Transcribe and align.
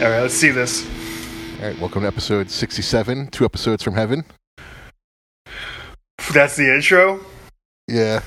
All 0.00 0.08
right, 0.08 0.20
let's 0.20 0.34
see 0.34 0.50
this. 0.50 0.86
All 1.60 1.66
right, 1.68 1.78
welcome 1.78 2.02
to 2.02 2.08
episode 2.08 2.50
67, 2.50 3.28
two 3.28 3.44
episodes 3.44 3.82
from 3.82 3.94
heaven. 3.94 4.24
That's 6.32 6.56
the 6.56 6.72
intro. 6.74 7.20
Yeah, 7.86 8.22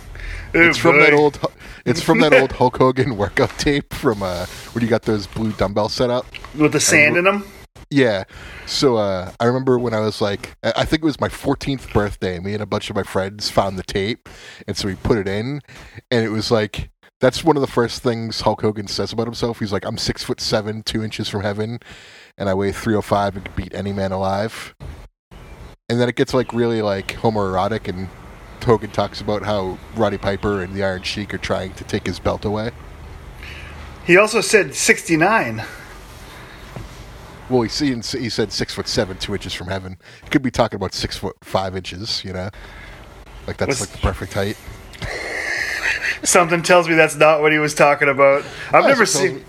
Oh, 0.56 0.62
it's 0.62 0.78
from 0.78 1.00
that 1.00 1.14
old. 1.14 1.40
It's 1.86 2.02
from 2.02 2.20
that 2.20 2.34
old 2.34 2.52
Hulk 2.52 2.78
Hogan 2.78 3.18
workout 3.18 3.50
tape 3.58 3.92
from 3.94 4.22
uh, 4.22 4.46
when 4.74 4.84
you 4.84 4.90
got 4.90 5.02
those 5.02 5.26
blue 5.26 5.52
dumbbells 5.54 5.94
set 5.94 6.10
up. 6.12 6.28
with 6.56 6.74
the 6.74 6.80
sand 6.80 7.18
in 7.18 7.24
them. 7.24 7.44
Yeah. 7.90 8.26
So 8.68 8.98
uh, 8.98 9.32
I 9.40 9.46
remember 9.46 9.80
when 9.80 9.94
I 9.96 10.00
was 10.00 10.22
like, 10.22 10.56
I 10.64 10.86
think 10.86 11.02
it 11.02 11.06
was 11.06 11.20
my 11.20 11.30
14th 11.30 11.92
birthday. 11.92 12.40
Me 12.40 12.54
and 12.54 12.62
a 12.62 12.68
bunch 12.68 12.90
of 12.92 12.96
my 12.96 13.04
friends 13.04 13.50
found 13.50 13.80
the 13.80 13.84
tape, 13.84 14.30
and 14.68 14.78
so 14.78 14.88
we 14.88 14.96
put 14.96 15.18
it 15.18 15.28
in, 15.28 15.62
and 16.12 16.24
it 16.24 16.30
was 16.30 16.52
like 16.52 16.90
that's 17.24 17.42
one 17.42 17.56
of 17.56 17.62
the 17.62 17.68
first 17.68 18.04
things 18.04 18.42
Hulk 18.42 18.64
Hogan 18.64 18.86
says 18.86 19.14
about 19.14 19.28
himself. 19.28 19.60
He's 19.60 19.72
like, 19.72 19.86
I'm 19.86 19.98
six 19.98 20.24
foot 20.24 20.42
seven, 20.42 20.84
two 20.84 21.02
inches 21.02 21.30
from 21.30 21.42
heaven, 21.42 21.80
and 22.38 22.50
I 22.50 22.54
weigh 22.54 22.74
305 22.74 23.38
and 23.38 23.46
can 23.46 23.54
beat 23.56 23.74
any 23.74 23.94
man 23.94 24.12
alive. 24.12 24.76
And 25.88 26.02
then 26.02 26.10
it 26.10 26.18
gets 26.18 26.34
like 26.34 26.52
really 26.52 26.82
like 26.82 27.14
homoerotic, 27.14 27.88
and 27.88 28.10
Hogan 28.62 28.92
talks 28.92 29.22
about 29.22 29.44
how 29.44 29.78
Roddy 29.96 30.18
Piper 30.18 30.62
and 30.62 30.76
the 30.76 30.84
Iron 30.84 31.04
Sheik 31.04 31.34
are 31.34 31.38
trying 31.38 31.74
to 31.76 31.86
take 31.86 32.06
his 32.06 32.20
belt 32.20 32.44
away. 32.44 32.72
He 34.06 34.18
also 34.18 34.42
said 34.42 34.76
69. 34.76 35.64
Well, 37.50 37.62
he, 37.62 37.70
see, 37.70 37.96
he 38.20 38.30
said 38.30 38.52
six 38.52 38.74
foot 38.74 38.90
seven, 38.90 39.16
two 39.16 39.34
inches 39.34 39.54
from 39.54 39.68
heaven. 39.68 39.98
He 40.26 40.30
could 40.30 40.42
be 40.42 40.52
talking 40.52 40.76
about 40.76 40.94
six 40.94 41.16
foot 41.16 41.38
five 41.42 41.78
inches, 41.78 42.22
you 42.26 42.34
know? 42.34 42.50
Like 43.48 43.56
that's 43.56 43.80
What's- 43.80 43.82
like 43.82 43.92
the 43.92 43.98
perfect 44.00 44.34
height. 44.34 44.58
Something 46.24 46.62
tells 46.64 46.88
me 46.88 46.96
that's 46.96 47.16
not 47.16 47.42
what 47.42 47.52
he 47.52 47.58
was 47.60 47.74
talking 47.74 48.08
about. 48.10 48.44
I've 48.72 48.86
I 48.86 48.88
never 48.88 49.06
suppose- 49.06 49.30
seen. 49.30 49.46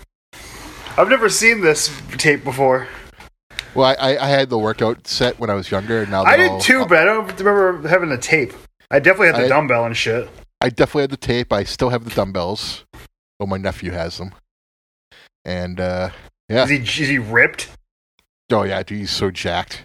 I've 0.97 1.09
never 1.09 1.29
seen 1.29 1.61
this 1.61 1.89
tape 2.17 2.43
before. 2.43 2.87
Well, 3.73 3.85
I, 3.99 4.13
I, 4.13 4.25
I 4.25 4.29
had 4.29 4.49
the 4.49 4.57
workout 4.57 5.07
set 5.07 5.37
when 5.39 5.49
I 5.49 5.53
was 5.53 5.69
younger, 5.69 6.01
and 6.03 6.11
now 6.11 6.23
I 6.23 6.37
did 6.37 6.51
all- 6.51 6.61
too, 6.61 6.85
but 6.85 6.97
I 6.99 7.03
don't 7.05 7.27
remember 7.39 7.87
having 7.89 8.09
the 8.09 8.17
tape. 8.17 8.53
I 8.89 8.99
definitely 8.99 9.27
had 9.27 9.35
the 9.35 9.45
I- 9.45 9.49
dumbbell 9.49 9.85
and 9.85 9.95
shit. 9.97 10.29
I 10.61 10.69
definitely 10.69 11.01
had 11.03 11.09
the 11.11 11.17
tape. 11.17 11.51
I 11.51 11.63
still 11.65 11.89
have 11.89 12.05
the 12.05 12.11
dumbbells. 12.15 12.85
Oh, 13.39 13.45
my 13.45 13.57
nephew 13.57 13.91
has 13.91 14.17
them. 14.17 14.31
And 15.43 15.79
uh, 15.79 16.09
yeah, 16.49 16.63
Is 16.63 16.69
he 16.69 16.77
is 16.77 17.09
he 17.09 17.19
ripped? 17.19 17.69
oh 18.51 18.63
yeah, 18.63 18.81
dude, 18.81 18.99
he's 18.99 19.11
so 19.11 19.29
jacked. 19.29 19.83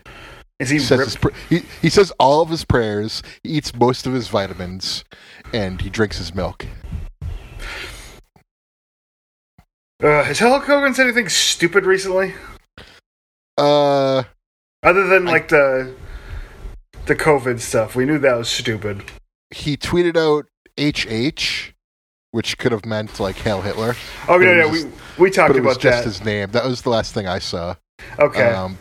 Is 0.60 0.68
he 0.70 0.78
says, 0.78 1.16
pr- 1.16 1.30
he, 1.48 1.62
he 1.82 1.88
says 1.88 2.12
all 2.20 2.42
of 2.42 2.50
his 2.50 2.64
prayers. 2.64 3.22
He 3.42 3.50
eats 3.54 3.74
most 3.74 4.06
of 4.06 4.12
his 4.12 4.28
vitamins, 4.28 5.04
and 5.54 5.80
he 5.80 5.88
drinks 5.90 6.18
his 6.18 6.34
milk. 6.34 6.66
Uh, 10.02 10.22
has 10.24 10.38
Hulk 10.38 10.64
Hogan 10.64 10.94
said 10.94 11.04
anything 11.04 11.28
stupid 11.28 11.84
recently? 11.84 12.34
Uh, 13.58 14.22
Other 14.82 15.06
than 15.06 15.28
I- 15.28 15.32
like 15.32 15.48
the 15.48 15.94
the 17.06 17.16
COVID 17.16 17.60
stuff, 17.60 17.96
we 17.96 18.04
knew 18.04 18.18
that 18.18 18.36
was 18.36 18.48
stupid. 18.48 19.02
he 19.54 19.76
tweeted 19.76 20.16
out 20.16 20.46
HH, 20.78 21.72
which 22.30 22.56
could 22.56 22.72
have 22.72 22.86
meant 22.86 23.18
like 23.20 23.36
Hail 23.36 23.60
Hitler. 23.62 23.94
Oh 24.28 24.38
yeah, 24.38 24.56
yeah, 24.58 24.64
was 24.66 24.84
we 24.84 24.90
we 25.18 25.30
talked 25.30 25.48
but 25.48 25.56
it 25.56 25.64
was 25.64 25.76
about 25.76 25.82
just 25.82 25.98
that. 25.98 26.04
his 26.04 26.24
name. 26.24 26.50
That 26.52 26.64
was 26.64 26.82
the 26.82 26.90
last 26.90 27.12
thing 27.12 27.26
I 27.26 27.38
saw. 27.40 27.74
okay, 28.18 28.52
Um, 28.52 28.78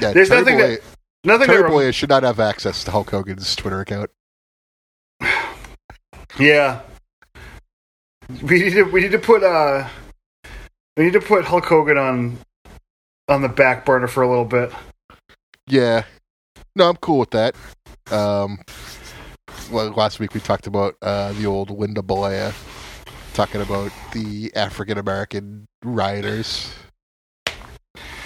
yeah, 0.00 0.12
There's 0.12 0.28
Terry 0.28 0.40
nothing 0.42 0.58
Boy, 0.58 0.68
that- 0.68 0.80
nothing. 1.24 1.46
Terry 1.46 1.62
That 1.62 1.68
Boy 1.68 1.90
should 1.90 2.08
not 2.08 2.22
have 2.22 2.40
access 2.40 2.84
to 2.84 2.90
Hulk 2.90 3.10
Hogan's 3.10 3.54
Twitter 3.56 3.80
account. 3.80 4.10
yeah, 6.38 6.80
we 8.42 8.62
need 8.62 8.72
to 8.72 8.84
we 8.84 9.00
need 9.02 9.12
to 9.12 9.18
put 9.18 9.42
uh 9.42 9.88
we 10.96 11.04
need 11.04 11.12
to 11.12 11.20
put 11.20 11.44
Hulk 11.44 11.64
Hogan 11.64 11.98
on 11.98 12.38
on 13.28 13.42
the 13.42 13.48
back 13.48 13.84
burner 13.84 14.06
for 14.08 14.22
a 14.22 14.28
little 14.28 14.44
bit. 14.44 14.72
Yeah, 15.66 16.04
no, 16.76 16.88
I'm 16.90 16.96
cool 16.96 17.18
with 17.20 17.30
that. 17.30 17.54
Um, 18.10 18.58
well, 19.70 19.90
last 19.92 20.20
week 20.20 20.34
we 20.34 20.40
talked 20.40 20.66
about 20.66 20.94
uh, 21.00 21.32
the 21.32 21.46
old 21.46 21.70
Linda 21.70 22.02
Bollea 22.02 22.52
talking 23.32 23.62
about 23.62 23.90
the 24.12 24.52
African 24.54 24.98
American 24.98 25.66
rioters. 25.82 26.74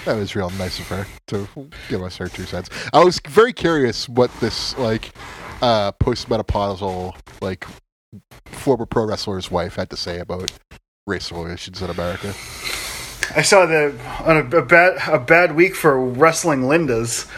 That 0.05 0.17
was 0.17 0.35
real 0.35 0.51
nice 0.51 0.79
of 0.79 0.87
her 0.89 1.07
to 1.29 1.49
give 1.89 2.03
us 2.03 2.17
her 2.17 2.29
two 2.29 2.45
cents. 2.45 2.71
I 2.93 3.05
was 3.05 3.21
very 3.29 3.53
curious 3.53 4.09
what 4.09 4.31
this 4.41 4.77
like 4.79 5.11
uh, 5.61 5.93
postmenopausal 5.93 7.15
like 7.41 7.67
former 8.47 8.87
pro 8.87 9.05
wrestler's 9.07 9.51
wife 9.51 9.75
had 9.77 9.91
to 9.91 9.97
say 9.97 10.19
about 10.19 10.51
race 11.07 11.31
relations 11.31 11.83
in 11.83 11.91
America. 11.91 12.29
I 13.37 13.43
saw 13.43 13.67
the 13.67 13.95
on 14.25 14.37
a, 14.39 14.57
a 14.59 14.65
bad 14.65 14.99
a 15.07 15.19
bad 15.19 15.55
week 15.55 15.75
for 15.75 15.99
wrestling 16.03 16.63
Lindas. 16.63 17.29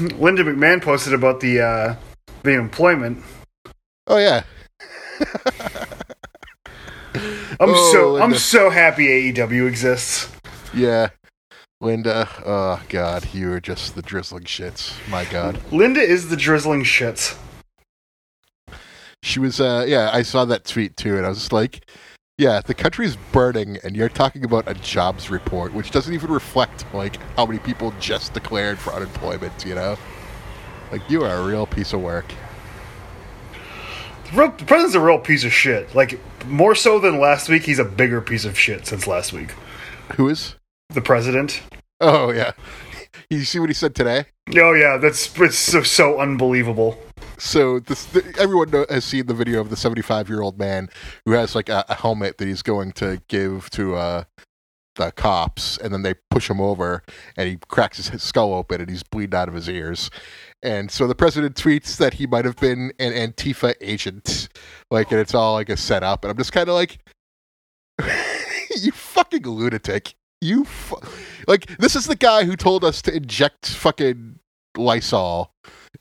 Linda 0.18 0.42
McMahon 0.42 0.82
posted 0.82 1.12
about 1.14 1.40
the 1.40 1.60
uh, 1.60 1.94
the 2.42 2.52
employment. 2.54 3.22
Oh 4.08 4.18
yeah, 4.18 4.42
I'm 7.60 7.70
Oh, 7.70 7.92
so 7.92 8.16
I'm 8.22 8.34
so 8.34 8.70
happy 8.70 9.32
AEW 9.32 9.68
exists. 9.68 10.30
Yeah. 10.74 11.08
Linda, 11.80 12.26
oh 12.46 12.82
god, 12.88 13.34
you 13.34 13.52
are 13.52 13.60
just 13.60 13.94
the 13.94 14.02
drizzling 14.02 14.44
shits. 14.44 14.96
My 15.10 15.26
god. 15.26 15.60
Linda 15.70 16.00
is 16.00 16.30
the 16.30 16.36
drizzling 16.36 16.84
shits. 16.84 17.38
She 19.22 19.40
was 19.40 19.60
uh 19.60 19.84
yeah, 19.86 20.10
I 20.12 20.22
saw 20.22 20.46
that 20.46 20.64
tweet 20.64 20.96
too 20.96 21.18
and 21.18 21.26
I 21.26 21.28
was 21.28 21.38
just 21.38 21.52
like, 21.52 21.86
yeah, 22.38 22.62
the 22.64 22.72
country's 22.72 23.16
burning 23.30 23.76
and 23.84 23.94
you're 23.94 24.08
talking 24.08 24.42
about 24.42 24.66
a 24.66 24.74
jobs 24.74 25.28
report 25.30 25.74
which 25.74 25.90
doesn't 25.90 26.14
even 26.14 26.30
reflect 26.30 26.86
like 26.94 27.16
how 27.36 27.44
many 27.44 27.58
people 27.58 27.92
just 28.00 28.32
declared 28.32 28.78
for 28.78 28.94
unemployment, 28.94 29.66
you 29.66 29.74
know? 29.74 29.98
Like 30.90 31.02
you 31.10 31.24
are 31.24 31.36
a 31.36 31.44
real 31.44 31.66
piece 31.66 31.92
of 31.92 32.00
work. 32.00 32.32
The, 34.30 34.38
real, 34.38 34.50
the 34.52 34.64
president's 34.64 34.94
a 34.94 35.00
real 35.00 35.18
piece 35.18 35.44
of 35.44 35.52
shit. 35.52 35.94
Like 35.94 36.18
more 36.46 36.74
so 36.74 36.98
than 36.98 37.20
last 37.20 37.50
week, 37.50 37.64
he's 37.64 37.78
a 37.78 37.84
bigger 37.84 38.22
piece 38.22 38.46
of 38.46 38.58
shit 38.58 38.86
since 38.86 39.06
last 39.06 39.34
week. 39.34 39.52
Who 40.14 40.28
is? 40.28 40.56
The 40.90 41.00
president. 41.00 41.62
Oh 42.00 42.32
yeah. 42.32 42.52
You 43.30 43.44
see 43.44 43.58
what 43.58 43.70
he 43.70 43.74
said 43.74 43.94
today? 43.94 44.26
Oh 44.56 44.72
yeah, 44.72 44.98
that's 44.98 45.38
it's 45.40 45.58
so, 45.58 45.82
so 45.82 46.20
unbelievable. 46.20 46.98
So 47.38 47.80
this, 47.80 48.06
th 48.06 48.24
everyone 48.38 48.70
know, 48.70 48.86
has 48.88 49.04
seen 49.04 49.26
the 49.26 49.34
video 49.34 49.60
of 49.60 49.70
the 49.70 49.76
75 49.76 50.28
year 50.28 50.40
old 50.40 50.58
man 50.58 50.88
who 51.24 51.32
has 51.32 51.54
like 51.54 51.68
a, 51.68 51.84
a 51.88 51.94
helmet 51.94 52.38
that 52.38 52.46
he's 52.46 52.62
going 52.62 52.92
to 52.92 53.20
give 53.28 53.68
to 53.70 53.96
uh, 53.96 54.24
the 54.96 55.12
cops, 55.12 55.76
and 55.78 55.92
then 55.92 56.02
they 56.02 56.14
push 56.30 56.50
him 56.50 56.60
over, 56.60 57.02
and 57.36 57.48
he 57.48 57.58
cracks 57.68 57.98
his, 57.98 58.08
his 58.08 58.22
skull 58.22 58.54
open, 58.54 58.80
and 58.80 58.90
he's 58.90 59.02
bleeding 59.02 59.38
out 59.38 59.48
of 59.48 59.54
his 59.54 59.68
ears. 59.68 60.10
And 60.62 60.90
so 60.90 61.06
the 61.06 61.14
president 61.14 61.54
tweets 61.56 61.96
that 61.98 62.14
he 62.14 62.26
might 62.26 62.44
have 62.44 62.56
been 62.56 62.92
an 62.98 63.12
Antifa 63.12 63.74
agent, 63.80 64.48
like, 64.90 65.10
and 65.12 65.20
it's 65.20 65.34
all 65.34 65.54
like 65.54 65.68
a 65.68 65.76
setup. 65.76 66.24
And 66.24 66.30
I'm 66.30 66.38
just 66.38 66.52
kind 66.52 66.68
of 66.68 66.74
like, 66.74 66.98
you 68.76 68.92
fucking 68.92 69.42
lunatic. 69.42 70.14
You 70.40 70.64
fu- 70.64 71.00
like 71.48 71.66
this 71.78 71.96
is 71.96 72.06
the 72.06 72.16
guy 72.16 72.44
who 72.44 72.56
told 72.56 72.84
us 72.84 73.00
to 73.02 73.14
inject 73.14 73.68
fucking 73.68 74.38
Lysol 74.76 75.50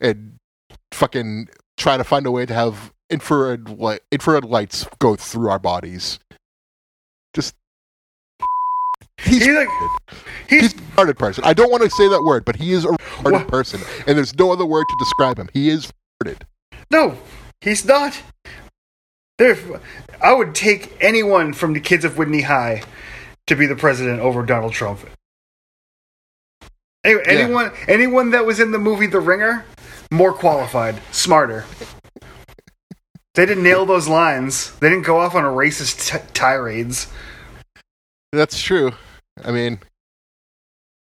and 0.02 0.36
fucking 0.92 1.48
try 1.78 1.98
to 1.98 2.04
find 2.04 2.26
a 2.26 2.32
way 2.32 2.46
to 2.46 2.54
have 2.54 2.92
infrared 3.10 3.70
light, 3.70 4.02
infrared 4.12 4.44
lights 4.46 4.86
go 5.00 5.16
through 5.16 5.50
our 5.50 5.60
bodies. 5.60 6.20
Just 7.34 7.56
he's 9.22 9.46
He's 9.46 9.56
like 9.56 9.68
he's 10.50 10.62
he's 10.62 10.74
a 10.74 10.76
retarded 10.78 11.18
person. 11.18 11.44
I 11.46 11.54
don't 11.54 11.72
want 11.72 11.84
to 11.84 11.90
say 11.90 12.08
that 12.10 12.22
word, 12.24 12.44
but 12.46 12.58
he 12.58 12.74
is 12.74 12.84
a 12.86 12.90
retarded 12.90 13.32
What? 13.32 13.48
person, 13.48 13.82
and 14.06 14.18
there's 14.18 14.38
no 14.38 14.52
other 14.52 14.66
word 14.66 14.86
to 14.90 14.96
describe 15.00 15.38
him. 15.40 15.50
He 15.54 15.70
is 15.70 15.92
retarded. 16.24 16.42
no, 16.92 17.18
he's 17.62 17.86
not. 17.86 18.22
There, 19.38 19.58
I 20.22 20.34
would 20.34 20.56
take 20.56 20.96
anyone 21.02 21.52
from 21.52 21.74
the 21.74 21.82
kids 21.82 22.06
of 22.06 22.18
Whitney 22.18 22.42
High 22.44 22.84
to 23.48 23.56
be 23.56 23.66
the 23.66 23.76
president 23.76 24.20
over 24.22 24.44
Donald 24.46 24.74
Trump. 24.74 25.00
Anyway, 27.04 27.24
Yeah. 27.26 27.32
anyone 27.34 27.72
anyone 27.88 28.30
that 28.32 28.46
was 28.46 28.60
in 28.60 28.72
the 28.72 28.80
movie 28.80 29.06
The 29.08 29.20
Ringer, 29.20 29.66
more 30.12 30.34
qualified, 30.34 31.02
smarter. 31.12 31.66
They 33.36 33.46
didn't 33.46 33.64
nail 33.64 33.86
those 33.86 34.08
lines. 34.08 34.72
They 34.80 34.90
didn't 34.90 35.06
go 35.06 35.20
off 35.20 35.36
on 35.36 35.44
a 35.44 35.50
racist 35.50 36.10
t- 36.12 36.26
tirades. 36.34 37.08
That's 38.32 38.60
true. 38.62 38.94
I 39.44 39.52
mean, 39.52 39.80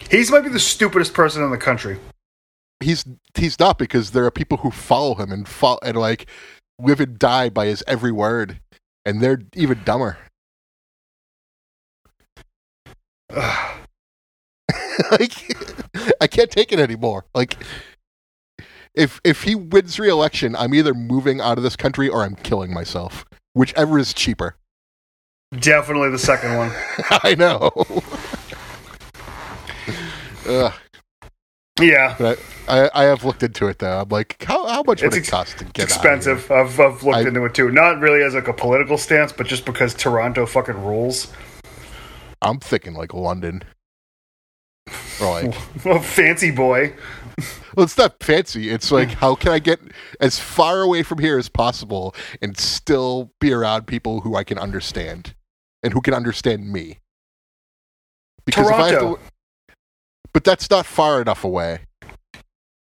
He's 0.09 0.29
might 0.31 0.41
be 0.43 0.49
the 0.49 0.59
stupidest 0.59 1.13
person 1.13 1.43
in 1.43 1.49
the 1.51 1.57
country. 1.57 1.99
he's 2.81 3.03
he's 3.35 3.59
not 3.59 3.77
because 3.77 4.11
there 4.11 4.25
are 4.25 4.31
people 4.31 4.57
who 4.57 4.71
follow 4.71 5.15
him 5.15 5.31
and 5.31 5.47
follow 5.47 5.79
and 5.83 5.97
like 5.97 6.27
live 6.79 6.99
and 7.01 7.17
die 7.19 7.49
by 7.49 7.65
his 7.65 7.83
every 7.87 8.11
word, 8.11 8.59
and 9.05 9.21
they're 9.21 9.41
even 9.55 9.81
dumber. 9.83 10.17
Ugh. 13.31 13.75
like 15.11 15.33
I 16.21 16.27
can't 16.27 16.51
take 16.51 16.71
it 16.71 16.79
anymore. 16.79 17.25
Like 17.33 17.57
if 18.93 19.19
if 19.23 19.43
he 19.43 19.55
wins 19.55 19.99
re-election, 19.99 20.55
I'm 20.55 20.73
either 20.73 20.93
moving 20.93 21.39
out 21.41 21.57
of 21.57 21.63
this 21.63 21.75
country 21.75 22.09
or 22.09 22.23
I'm 22.23 22.35
killing 22.35 22.73
myself. 22.73 23.25
Whichever 23.53 23.97
is 23.99 24.13
cheaper. 24.13 24.55
Definitely 25.59 26.09
the 26.11 26.19
second 26.19 26.55
one. 26.57 26.71
I 27.23 27.35
know. 27.35 27.71
Ugh, 30.47 30.73
Yeah. 31.79 32.15
but 32.19 32.39
I, 32.67 32.81
I 32.87 32.89
I 32.93 33.03
have 33.05 33.23
looked 33.23 33.41
into 33.43 33.67
it 33.67 33.79
though. 33.79 34.01
I'm 34.01 34.09
like, 34.09 34.43
how 34.43 34.67
how 34.67 34.83
much 34.83 35.01
would 35.01 35.13
It's 35.15 35.27
it 35.27 35.31
cost 35.31 35.57
to 35.59 35.65
get 35.65 35.85
It's 35.85 35.97
out 35.97 35.97
of 35.97 36.03
here? 36.03 36.13
expensive. 36.33 36.51
I've, 36.51 36.79
I've 36.79 37.03
looked 37.03 37.17
I- 37.17 37.27
into 37.27 37.43
it 37.45 37.53
too. 37.55 37.71
Not 37.71 37.99
really 37.99 38.21
as 38.23 38.33
like 38.35 38.47
a 38.47 38.53
political 38.53 38.97
stance, 38.97 39.31
but 39.31 39.47
just 39.47 39.65
because 39.65 39.93
Toronto 39.93 40.45
fucking 40.45 40.83
rules. 40.85 41.31
I'm 42.41 42.59
thinking 42.59 42.93
like 42.93 43.13
London. 43.13 43.63
Or 45.21 45.41
like, 45.41 45.55
Well, 45.85 46.01
fancy 46.01 46.51
boy. 46.51 46.93
well, 47.75 47.83
it's 47.83 47.97
not 47.97 48.21
fancy. 48.23 48.69
It's 48.69 48.91
like, 48.91 49.09
how 49.09 49.35
can 49.35 49.51
I 49.51 49.59
get 49.59 49.79
as 50.19 50.39
far 50.39 50.81
away 50.81 51.03
from 51.03 51.19
here 51.19 51.37
as 51.37 51.49
possible 51.49 52.15
and 52.41 52.57
still 52.57 53.31
be 53.39 53.51
around 53.51 53.87
people 53.87 54.21
who 54.21 54.35
I 54.35 54.43
can 54.43 54.57
understand 54.57 55.35
and 55.83 55.93
who 55.93 56.01
can 56.01 56.13
understand 56.13 56.71
me? 56.71 56.99
Because 58.45 58.67
if 58.67 58.73
I 58.73 58.77
have 58.77 58.99
Toronto. 58.99 59.15
to, 59.15 59.21
but 60.33 60.43
that's 60.43 60.69
not 60.69 60.85
far 60.85 61.21
enough 61.21 61.43
away. 61.43 61.81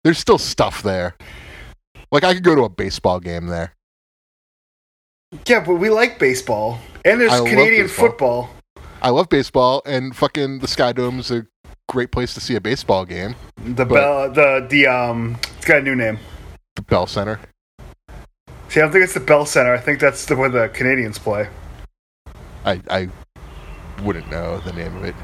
There's 0.03 0.19
still 0.19 0.39
stuff 0.39 0.83
there. 0.83 1.15
Like 2.11 2.25
I 2.25 2.35
could 2.35 2.43
go 2.43 2.55
to 2.55 2.63
a 2.63 2.69
baseball 2.69 3.21
game 3.21 3.47
there. 3.47 3.75
Yeah, 5.47 5.65
but 5.65 5.77
we 5.77 5.89
like 5.89 6.19
baseball. 6.19 6.79
And 7.05 7.21
there's 7.21 7.33
I 7.33 7.49
Canadian 7.49 7.89
football. 7.89 8.51
I 9.03 9.11
love 9.11 9.29
baseball, 9.29 9.83
and 9.85 10.15
fucking 10.15 10.61
the 10.61 10.69
Sky 10.69 10.93
Dome's 10.93 11.33
a 11.33 11.45
great 11.89 12.13
place 12.13 12.35
to 12.35 12.41
see 12.41 12.55
a 12.55 12.61
baseball 12.61 13.05
game. 13.05 13.35
The 13.57 13.85
bell, 13.85 14.31
the 14.31 14.65
the 14.71 14.87
um, 14.87 15.37
it's 15.57 15.67
got 15.67 15.79
a 15.79 15.83
new 15.83 15.97
name. 15.97 16.21
The 16.77 16.83
Bell 16.83 17.09
Center. 17.09 17.41
See, 18.69 18.79
I 18.79 18.85
don't 18.85 18.93
think 18.93 19.03
it's 19.03 19.15
the 19.15 19.21
Bell 19.21 19.45
Center. 19.45 19.75
I 19.75 19.79
think 19.79 19.99
that's 19.99 20.25
the 20.27 20.37
where 20.37 20.49
the 20.49 20.69
Canadiens 20.69 21.19
play. 21.19 21.49
I 22.65 22.81
I 22.89 23.09
wouldn't 24.05 24.31
know 24.31 24.61
the 24.61 24.73
name 24.73 24.97
of 24.97 25.03
it. 25.03 25.17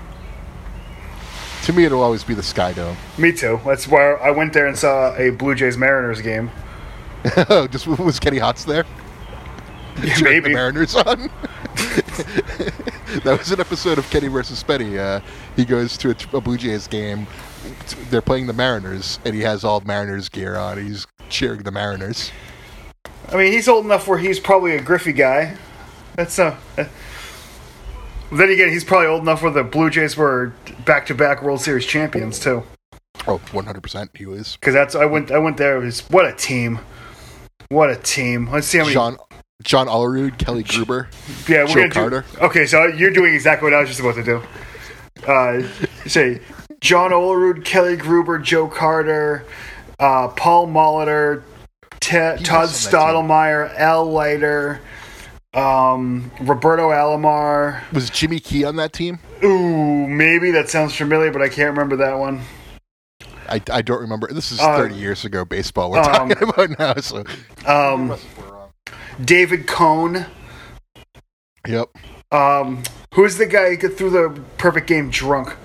To 1.67 1.73
me, 1.73 1.85
it'll 1.85 2.03
always 2.03 2.25
be 2.25 2.35
the 2.35 2.43
Sky 2.43 2.73
Dome. 2.73 2.97
Me 3.17 3.31
too. 3.31 3.61
That's 3.65 3.87
where 3.87 4.21
I 4.21 4.33
went 4.33 4.55
there 4.55 4.67
and 4.67 4.77
saw 4.77 5.15
a 5.17 5.31
Blue 5.31 5.55
Jays 5.55 5.77
Mariners 5.77 6.21
game. 6.21 6.51
oh, 7.49 7.69
just 7.69 7.87
was 7.87 8.19
Kenny 8.19 8.39
Hotz 8.39 8.67
there? 8.67 8.85
Cheering 10.17 10.43
the 10.43 10.51
Mariners 10.51 10.97
on. 10.97 11.31
that 13.23 13.37
was 13.39 13.53
an 13.53 13.61
episode 13.61 13.99
of 13.99 14.09
Kenny 14.11 14.29
versus 14.29 14.63
Spenny. 14.63 14.99
Uh, 14.99 15.21
he 15.55 15.65
goes 15.65 15.97
to 15.99 16.11
a, 16.11 16.37
a 16.37 16.41
Blue 16.41 16.57
Jays 16.57 16.89
game. 16.89 17.27
They're 18.11 18.23
playing 18.23 18.49
the 18.49 18.53
Mariners, 18.53 19.21
and 19.25 19.35
he 19.35 19.43
has 19.43 19.65
all 19.65 19.81
Mariners 19.81 20.29
gear 20.29 20.57
on. 20.57 20.85
He's 20.85 21.07
cheering 21.29 21.63
the 21.63 21.71
Mariners. 21.71 22.33
I 23.31 23.37
mean, 23.37 23.53
he's 23.53 23.69
old 23.69 23.85
enough 23.85 24.09
where 24.09 24.19
he's 24.19 24.41
probably 24.41 24.75
a 24.75 24.83
Griffey 24.83 25.13
guy. 25.13 25.57
That's 26.17 26.39
uh, 26.39 26.57
uh, 26.77 26.85
Then 28.33 28.51
again, 28.51 28.71
he's 28.71 28.85
probably 28.85 29.07
old 29.07 29.23
enough 29.23 29.43
where 29.43 29.53
the 29.53 29.65
Blue 29.65 29.91
Jays 29.91 30.17
were 30.17 30.53
back-to-back 30.85 31.43
World 31.43 31.61
Series 31.61 31.87
champions 31.87 32.41
too. 32.41 32.65
Oh, 33.27 33.39
100% 33.53 34.17
he 34.17 34.27
was. 34.27 34.57
Because 34.57 34.75
that's 34.75 34.95
I 34.95 35.05
went 35.05 35.31
I 35.31 35.39
went 35.39 35.57
there. 35.57 35.81
It 35.81 35.85
was 35.85 36.01
what 36.09 36.27
a 36.27 36.33
team, 36.33 36.81
what 37.69 37.91
a 37.91 37.97
team. 37.97 38.51
Let's 38.51 38.67
see 38.67 38.79
how 38.79 38.85
many. 38.85 38.95
John 38.95 39.17
John 39.65 39.89
Olerud, 39.89 40.39
Kelly 40.39 40.63
Gruber. 40.63 41.09
yeah, 41.49 41.63
we're 41.65 41.67
Joe 41.67 41.75
gonna 41.75 41.91
Carter. 41.91 42.25
do. 42.33 42.39
Okay, 42.41 42.67
so 42.67 42.87
you're 42.87 43.11
doing 43.11 43.35
exactly 43.35 43.67
what 43.67 43.75
I 43.75 43.81
was 43.81 43.89
just 43.89 44.01
about 44.01 44.15
to 44.15 44.23
do. 44.23 44.43
Uh, 45.27 45.63
say 46.07 46.41
John 46.81 47.11
Olerud, 47.11 47.65
Kelly 47.65 47.97
Gruber, 47.97 48.39
Joe 48.39 48.69
Carter, 48.69 49.45
uh, 49.99 50.29
Paul 50.29 50.69
Molitor, 50.69 51.43
Te- 52.01 52.43
Todd 52.45 52.69
was 52.69 52.87
on 52.87 52.93
that. 52.93 52.99
Stottlemyre, 53.27 53.75
Al 53.79 54.11
Leiter, 54.13 54.81
um, 55.55 56.31
Roberto 56.41 56.91
Alomar. 56.91 57.81
Was 57.93 58.11
Jimmy 58.11 58.39
Key 58.39 58.65
on 58.65 58.77
that 58.77 58.93
team? 58.93 59.19
Ooh, 59.43 60.07
maybe 60.07 60.53
that 60.53 60.69
sounds 60.69 60.95
familiar, 60.95 61.33
but 61.33 61.43
I 61.43 61.49
can't 61.49 61.71
remember 61.71 61.97
that 61.97 62.17
one. 62.17 62.43
I, 63.49 63.61
I 63.73 63.83
don't 63.83 64.01
remember. 64.03 64.29
This 64.33 64.53
is 64.53 64.61
Uh, 64.61 64.77
30 64.77 64.95
years 64.95 65.25
ago 65.25 65.45
baseball 65.45 65.91
we're 65.91 65.99
um, 66.01 66.29
talking 66.29 66.49
about 66.49 66.79
now. 66.79 66.95
So 67.01 67.25
Um, 67.67 68.17
David 69.25 69.67
Cone. 69.67 70.27
Yep. 71.67 71.89
Um, 72.31 72.83
who's 73.15 73.37
the 73.37 73.47
guy 73.47 73.77
who 73.77 73.89
threw 73.89 74.11
the 74.11 74.41
perfect 74.59 74.87
game 74.87 75.11
drunk? 75.11 75.57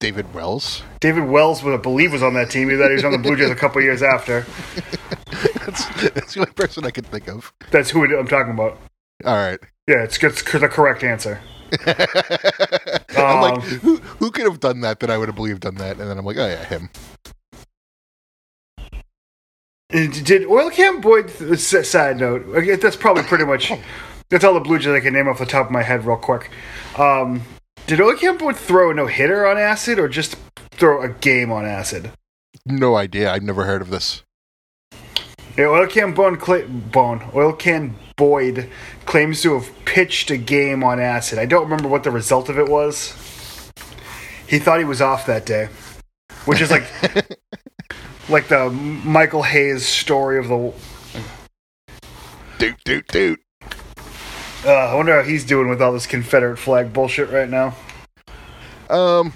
David 0.00 0.32
Wells. 0.32 0.82
David 1.00 1.24
Wells, 1.24 1.62
would 1.64 1.74
I 1.74 1.82
believe, 1.82 2.12
was 2.12 2.22
on 2.22 2.34
that 2.34 2.50
team. 2.50 2.68
Though 2.68 2.88
he 2.88 2.94
was 2.94 3.04
on 3.04 3.12
the 3.12 3.18
Blue 3.18 3.36
Jays 3.36 3.50
a 3.50 3.56
couple 3.56 3.82
years 3.82 4.02
after. 4.02 4.46
That's, 5.68 5.84
that's 6.12 6.32
the 6.34 6.40
only 6.40 6.52
person 6.52 6.86
I 6.86 6.90
can 6.90 7.04
think 7.04 7.28
of. 7.28 7.52
That's 7.70 7.90
who 7.90 8.02
I'm 8.18 8.26
talking 8.26 8.54
about. 8.54 8.78
All 9.26 9.34
right. 9.34 9.58
Yeah, 9.86 10.02
it's, 10.02 10.16
it's 10.22 10.42
the 10.42 10.66
correct 10.66 11.04
answer. 11.04 11.40
I'm 11.86 13.42
like, 13.42 13.54
Um, 13.54 13.60
who, 13.60 13.96
who 13.96 14.30
could 14.30 14.44
have 14.44 14.60
done 14.60 14.80
that 14.80 15.00
that 15.00 15.10
I 15.10 15.18
would 15.18 15.28
have 15.28 15.36
believed 15.36 15.60
done 15.60 15.74
that? 15.74 15.98
And 15.98 16.08
then 16.08 16.16
I'm 16.16 16.24
like, 16.24 16.38
oh 16.38 16.46
yeah, 16.46 16.64
him. 16.64 16.88
Did 19.90 20.44
Oil 20.46 20.70
Can 20.70 21.00
Boyd? 21.00 21.30
Side 21.58 22.18
note. 22.18 22.44
That's 22.80 22.96
probably 22.96 23.22
pretty 23.22 23.46
much. 23.46 23.72
That's 24.28 24.44
all 24.44 24.52
the 24.52 24.60
Blue 24.60 24.78
Jays 24.78 24.92
I 24.92 25.00
can 25.00 25.14
name 25.14 25.28
off 25.28 25.38
the 25.38 25.46
top 25.46 25.66
of 25.66 25.72
my 25.72 25.82
head, 25.82 26.04
real 26.04 26.18
quick. 26.18 26.50
Um, 26.98 27.42
did 27.86 27.98
Oil 27.98 28.14
Can 28.14 28.36
Boyd 28.36 28.56
throw 28.56 28.90
a 28.90 28.94
no 28.94 29.06
hitter 29.06 29.46
on 29.46 29.56
acid, 29.56 29.98
or 29.98 30.06
just 30.06 30.36
throw 30.72 31.00
a 31.00 31.08
game 31.08 31.50
on 31.50 31.64
acid? 31.64 32.10
No 32.66 32.96
idea. 32.96 33.32
I've 33.32 33.42
never 33.42 33.64
heard 33.64 33.80
of 33.80 33.88
this. 33.88 34.22
Yeah, 35.56 35.68
Oil 35.68 35.86
Can 35.86 36.12
Bone, 36.12 36.36
Bone 36.92 37.30
Oil 37.34 37.54
Can 37.54 37.96
Boyd 38.16 38.68
claims 39.06 39.40
to 39.42 39.54
have 39.54 39.70
pitched 39.86 40.30
a 40.30 40.36
game 40.36 40.84
on 40.84 41.00
acid. 41.00 41.38
I 41.38 41.46
don't 41.46 41.64
remember 41.64 41.88
what 41.88 42.04
the 42.04 42.10
result 42.10 42.50
of 42.50 42.58
it 42.58 42.68
was. 42.68 43.72
He 44.46 44.58
thought 44.58 44.78
he 44.80 44.84
was 44.84 45.00
off 45.00 45.24
that 45.26 45.46
day, 45.46 45.68
which 46.44 46.60
is 46.60 46.70
like 46.70 46.84
like 48.28 48.48
the 48.48 48.70
Michael 48.70 49.42
Hayes 49.42 49.86
story 49.86 50.38
of 50.38 50.48
the. 50.48 50.72
Doot 52.58 52.76
doot 52.84 53.06
doot. 53.08 53.40
Uh, 54.64 54.72
I 54.72 54.94
wonder 54.94 55.14
how 55.14 55.22
he's 55.26 55.44
doing 55.44 55.68
with 55.68 55.80
all 55.80 55.92
this 55.92 56.06
Confederate 56.06 56.56
flag 56.56 56.92
bullshit 56.92 57.30
right 57.30 57.48
now. 57.48 57.74
Um, 58.90 59.32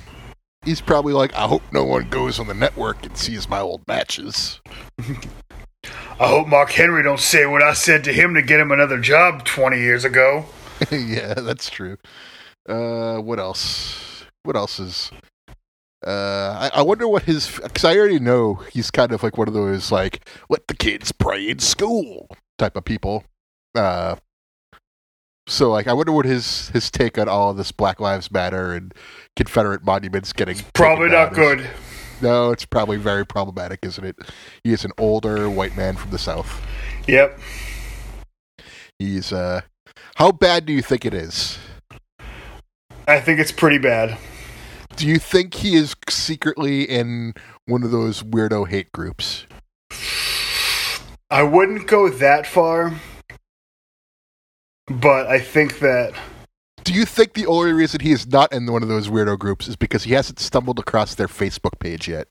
he's 0.65 0.81
probably 0.81 1.13
like, 1.13 1.33
I 1.35 1.47
hope 1.47 1.63
no 1.73 1.85
one 1.85 2.09
goes 2.09 2.41
on 2.41 2.49
the 2.49 2.55
network 2.55 3.07
and 3.07 3.17
sees 3.17 3.49
my 3.49 3.61
old 3.61 3.87
matches. 3.87 4.61
I 4.99 6.29
hope 6.29 6.49
Mark 6.49 6.71
Henry 6.71 7.03
don't 7.03 7.21
say 7.21 7.47
what 7.47 7.63
I 7.63 7.73
said 7.75 8.05
to 8.05 8.13
him 8.13 8.35
to 8.35 8.43
get 8.43 8.61
him 8.61 8.71
another 8.71 9.01
job 9.01 9.45
twenty 9.45 9.79
years 9.79 10.05
ago. 10.05 10.47
yeah, 10.91 11.35
that's 11.35 11.71
true. 11.71 11.97
Uh, 12.69 13.19
what 13.19 13.39
else? 13.39 14.25
What 14.43 14.57
else 14.57 14.79
is? 14.79 15.11
Uh, 16.07 16.71
I, 16.73 16.81
I 16.81 16.83
wonder 16.83 17.07
what 17.07 17.25
his 17.25 17.61
because 17.63 17.85
I 17.85 17.97
already 17.97 18.19
know 18.19 18.55
he's 18.73 18.91
kind 18.91 19.13
of 19.13 19.23
like 19.23 19.39
one 19.39 19.47
of 19.49 19.55
those 19.55 19.93
like 19.93 20.27
let 20.49 20.67
the 20.67 20.75
kids 20.75 21.13
pray 21.13 21.49
in 21.49 21.61
school 21.61 22.29
type 22.59 22.77
of 22.77 22.85
people. 22.85 23.25
Uh, 23.75 24.17
so 25.47 25.71
like 25.71 25.87
I 25.87 25.93
wonder 25.93 26.13
what 26.13 26.25
his 26.27 26.69
his 26.71 26.91
take 26.91 27.19
on 27.19 27.29
all 27.29 27.51
of 27.51 27.57
this 27.57 27.71
Black 27.73 28.01
Lives 28.01 28.31
Matter 28.31 28.73
and 28.73 28.93
Confederate 29.37 29.85
monuments 29.85 30.33
getting 30.33 30.57
taken 30.57 30.71
Probably 30.75 31.09
not 31.09 31.35
down 31.35 31.59
is. 31.59 31.63
good. 31.65 31.71
No, 32.21 32.51
it's 32.53 32.65
probably 32.65 32.99
very 32.99 33.27
problematic, 33.27 33.81
isn't 33.83 34.05
it? 34.05 34.17
He 34.63 34.73
is 34.73 34.85
an 34.85 34.93
older 34.99 35.51
white 35.51 35.77
man 35.77 35.97
from 35.97 36.11
the 36.11 36.19
South. 36.19 36.61
Yep. 37.09 37.39
He's 38.99 39.33
uh, 39.33 39.63
how 40.17 40.33
bad 40.33 40.67
do 40.67 40.73
you 40.73 40.83
think 40.83 41.05
it 41.05 41.15
is? 41.15 41.59
I 43.09 43.21
think 43.21 43.41
it's 43.41 43.51
pretty 43.53 43.79
bad. 43.79 44.17
Do 44.97 45.07
you 45.07 45.19
think 45.19 45.55
he 45.55 45.75
is 45.75 45.97
secretly 46.09 46.83
in 46.83 47.35
one 47.67 47.83
of 47.83 47.91
those 47.91 48.23
weirdo 48.23 48.69
hate 48.69 48.93
groups? 48.93 49.47
I 51.31 51.43
wouldn't 51.43 51.87
go 51.87 52.09
that 52.11 52.47
far, 52.47 52.93
but 54.87 55.27
I 55.27 55.41
think 55.41 55.79
that 55.79 56.15
Do 56.85 56.93
you 56.93 57.05
think 57.07 57.33
the 57.33 57.47
only 57.47 57.73
reason 57.73 58.01
he 58.01 58.13
is 58.13 58.27
not 58.27 58.53
in 58.53 58.71
one 58.71 58.83
of 58.83 58.89
those 58.89 59.09
weirdo 59.09 59.39
groups 59.39 59.67
is 59.67 59.77
because 59.77 60.05
he 60.05 60.13
hasn't 60.13 60.39
stumbled 60.39 60.79
across 60.79 61.15
their 61.15 61.29
Facebook 61.29 61.79
page 61.79 62.09
yet? 62.09 62.29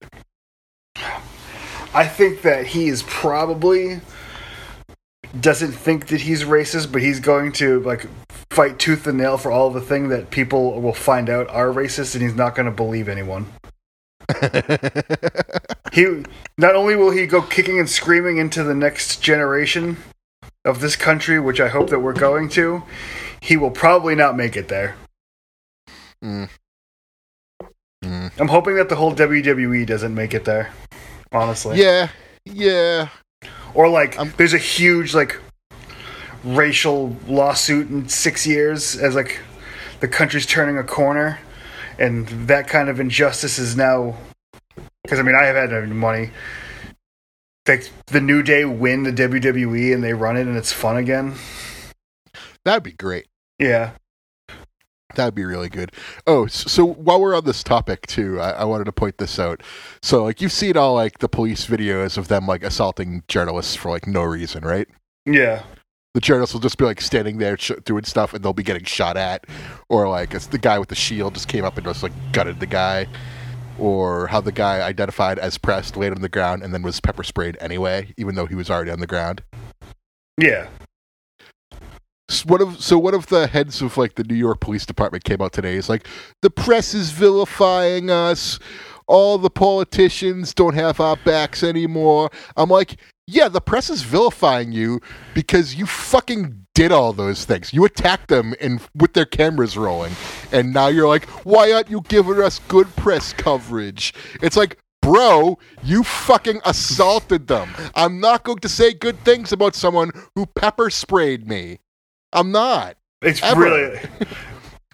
I 1.93 2.07
think 2.07 2.41
that 2.43 2.67
he 2.67 2.87
is 2.87 3.03
probably 3.03 4.01
doesn't 5.39 5.71
think 5.71 6.07
that 6.07 6.21
he's 6.21 6.43
racist, 6.43 6.91
but 6.91 7.01
he's 7.01 7.19
going 7.19 7.53
to 7.53 7.79
like 7.81 8.05
fight 8.51 8.77
tooth 8.77 9.07
and 9.07 9.17
nail 9.17 9.37
for 9.37 9.49
all 9.51 9.69
the 9.71 9.81
thing 9.81 10.09
that 10.09 10.29
people 10.29 10.79
will 10.81 10.93
find 10.93 11.29
out 11.29 11.47
are 11.49 11.67
racist, 11.67 12.13
and 12.13 12.21
he's 12.23 12.35
not 12.35 12.53
going 12.53 12.65
to 12.67 12.71
believe 12.71 13.07
anyone. 13.09 13.47
He 15.93 16.23
not 16.57 16.73
only 16.77 16.95
will 16.95 17.11
he 17.11 17.25
go 17.27 17.41
kicking 17.41 17.77
and 17.77 17.89
screaming 17.89 18.37
into 18.37 18.63
the 18.63 18.73
next 18.73 19.21
generation 19.21 19.97
of 20.63 20.79
this 20.79 20.95
country, 20.95 21.37
which 21.37 21.59
I 21.59 21.67
hope 21.67 21.89
that 21.89 21.99
we're 21.99 22.13
going 22.13 22.47
to, 22.51 22.83
he 23.41 23.57
will 23.57 23.71
probably 23.71 24.15
not 24.15 24.37
make 24.37 24.55
it 24.55 24.69
there. 24.69 24.95
Mm. 26.23 26.47
Mm. 28.05 28.31
I'm 28.39 28.47
hoping 28.47 28.75
that 28.75 28.87
the 28.87 28.95
whole 28.95 29.13
WWE 29.13 29.85
doesn't 29.85 30.15
make 30.15 30.33
it 30.33 30.45
there. 30.45 30.71
Honestly, 31.33 31.77
Yeah, 31.81 32.07
yeah. 32.45 33.09
or 33.73 33.89
like 33.89 34.17
I'm- 34.17 34.33
there's 34.37 34.53
a 34.53 34.57
huge 34.57 35.13
like 35.13 35.37
racial 36.43 37.15
lawsuit 37.27 37.89
in 37.89 38.07
six 38.09 38.45
years 38.45 38.97
as 38.97 39.15
like 39.15 39.39
the 39.99 40.07
country's 40.07 40.45
turning 40.45 40.77
a 40.77 40.83
corner, 40.83 41.39
and 41.99 42.27
that 42.47 42.67
kind 42.67 42.89
of 42.89 42.99
injustice 42.99 43.59
is 43.59 43.75
now. 43.75 44.17
Because 45.03 45.19
I 45.19 45.23
mean, 45.23 45.35
I 45.35 45.45
have 45.45 45.55
had 45.55 45.89
money. 45.89 46.31
Like 47.67 47.89
the 48.07 48.21
New 48.21 48.41
Day 48.41 48.65
win 48.65 49.03
the 49.03 49.11
WWE 49.11 49.93
and 49.93 50.03
they 50.03 50.13
run 50.13 50.35
it 50.35 50.47
and 50.47 50.57
it's 50.57 50.73
fun 50.73 50.97
again. 50.97 51.35
That'd 52.65 52.83
be 52.83 52.91
great. 52.91 53.27
Yeah, 53.59 53.91
That'd 55.15 55.35
be 55.35 55.45
really 55.45 55.69
good. 55.69 55.91
Oh, 56.25 56.47
so 56.47 56.85
while 56.85 57.19
we're 57.19 57.35
on 57.35 57.45
this 57.45 57.63
topic 57.63 58.07
too, 58.07 58.39
I, 58.39 58.51
I 58.51 58.63
wanted 58.65 58.85
to 58.85 58.91
point 58.91 59.17
this 59.17 59.39
out. 59.39 59.61
So, 60.01 60.23
like, 60.23 60.41
you've 60.41 60.51
seen 60.51 60.77
all 60.77 60.93
like 60.93 61.19
the 61.19 61.29
police 61.29 61.65
videos 61.65 62.17
of 62.17 62.27
them 62.27 62.47
like 62.47 62.63
assaulting 62.63 63.23
journalists 63.27 63.75
for 63.75 63.89
like 63.89 64.07
no 64.07 64.23
reason, 64.23 64.63
right? 64.63 64.87
yeah, 65.25 65.63
The 66.13 66.19
journalists 66.21 66.53
will 66.53 66.61
just 66.61 66.77
be 66.77 66.83
like 66.85 66.99
standing 66.99 67.37
there 67.37 67.57
sh- 67.57 67.71
doing 67.85 68.03
stuff, 68.03 68.33
and 68.33 68.43
they'll 68.43 68.51
be 68.53 68.63
getting 68.63 68.83
shot 68.83 69.15
at, 69.15 69.45
or 69.89 70.09
like 70.09 70.33
it's 70.33 70.47
the 70.47 70.57
guy 70.57 70.77
with 70.77 70.89
the 70.89 70.95
shield 70.95 71.35
just 71.35 71.47
came 71.47 71.63
up 71.63 71.77
and 71.77 71.85
just 71.85 72.03
like 72.03 72.11
gutted 72.33 72.59
the 72.59 72.65
guy, 72.65 73.07
or 73.79 74.27
how 74.27 74.41
the 74.41 74.51
guy 74.51 74.81
identified 74.81 75.39
as 75.39 75.57
pressed 75.57 75.95
laid 75.95 76.11
on 76.11 76.21
the 76.21 76.27
ground 76.29 76.63
and 76.63 76.73
then 76.73 76.81
was 76.81 76.99
pepper 76.99 77.23
sprayed 77.23 77.57
anyway, 77.61 78.13
even 78.17 78.35
though 78.35 78.45
he 78.45 78.55
was 78.55 78.69
already 78.69 78.91
on 78.91 78.99
the 78.99 79.07
ground. 79.07 79.41
yeah. 80.37 80.67
S- 82.29 82.45
One 82.45 82.61
of 82.61 82.81
so 82.83 82.97
one 82.97 83.13
of 83.13 83.27
the 83.27 83.47
heads 83.47 83.81
of 83.81 83.97
like 83.97 84.15
the 84.15 84.23
New 84.25 84.35
York 84.35 84.59
Police 84.59 84.85
Department 84.85 85.23
came 85.23 85.41
out 85.41 85.53
today. 85.53 85.75
Is 85.75 85.87
like 85.89 86.07
the 86.41 86.49
press 86.49 86.93
is 86.93 87.11
vilifying 87.11 88.09
us. 88.09 88.59
All 89.07 89.37
the 89.37 89.49
politicians 89.49 90.53
don't 90.53 90.75
have 90.75 91.01
our 91.01 91.17
backs 91.17 91.63
anymore. 91.63 92.29
I'm 92.55 92.69
like, 92.69 92.95
yeah, 93.27 93.47
the 93.47 93.61
press 93.61 93.89
is 93.89 94.01
vilifying 94.01 94.71
you 94.71 94.99
because 95.33 95.75
you 95.75 95.85
fucking 95.85 96.65
did 96.73 96.91
all 96.91 97.13
those 97.13 97.45
things. 97.45 97.73
You 97.73 97.85
attacked 97.85 98.27
them 98.27 98.53
and 98.61 98.81
with 98.95 99.13
their 99.13 99.25
cameras 99.25 99.77
rolling, 99.77 100.13
and 100.51 100.73
now 100.73 100.87
you're 100.87 101.07
like, 101.07 101.25
why 101.45 101.71
aren't 101.71 101.89
you 101.89 102.01
giving 102.07 102.41
us 102.41 102.59
good 102.67 102.93
press 102.95 103.33
coverage? 103.33 104.13
It's 104.41 104.57
like. 104.57 104.77
Bro, 105.03 105.57
you 105.83 106.03
fucking 106.03 106.61
assaulted 106.63 107.47
them. 107.47 107.71
I'm 107.95 108.19
not 108.19 108.43
going 108.43 108.59
to 108.59 108.69
say 108.69 108.93
good 108.93 109.17
things 109.25 109.51
about 109.51 109.73
someone 109.73 110.11
who 110.35 110.45
pepper 110.45 110.91
sprayed 110.91 111.47
me. 111.47 111.79
I'm 112.31 112.51
not. 112.51 112.97
It's 113.23 113.41
Ever. 113.41 113.61
really 113.61 113.99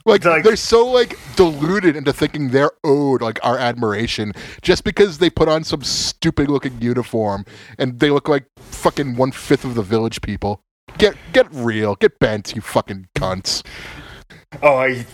Like, 0.07 0.23
Like- 0.23 0.43
they're 0.45 0.55
so 0.55 0.87
like 0.87 1.19
deluded 1.35 1.97
into 1.97 2.13
thinking 2.13 2.49
they're 2.51 2.71
owed 2.85 3.21
like 3.21 3.39
our 3.43 3.57
admiration 3.57 4.31
just 4.61 4.85
because 4.85 5.17
they 5.17 5.29
put 5.29 5.49
on 5.49 5.65
some 5.65 5.83
stupid 5.83 6.49
looking 6.49 6.81
uniform 6.81 7.45
and 7.77 7.99
they 7.99 8.09
look 8.09 8.29
like 8.29 8.45
fucking 8.55 9.17
one 9.17 9.33
fifth 9.33 9.65
of 9.65 9.75
the 9.75 9.83
village 9.83 10.21
people. 10.21 10.61
Get 10.97 11.15
get 11.33 11.47
real, 11.51 11.95
get 11.95 12.19
bent, 12.19 12.55
you 12.55 12.61
fucking 12.61 13.09
cunts. 13.15 13.65
Oh, 14.63 14.77
I, 14.77 15.05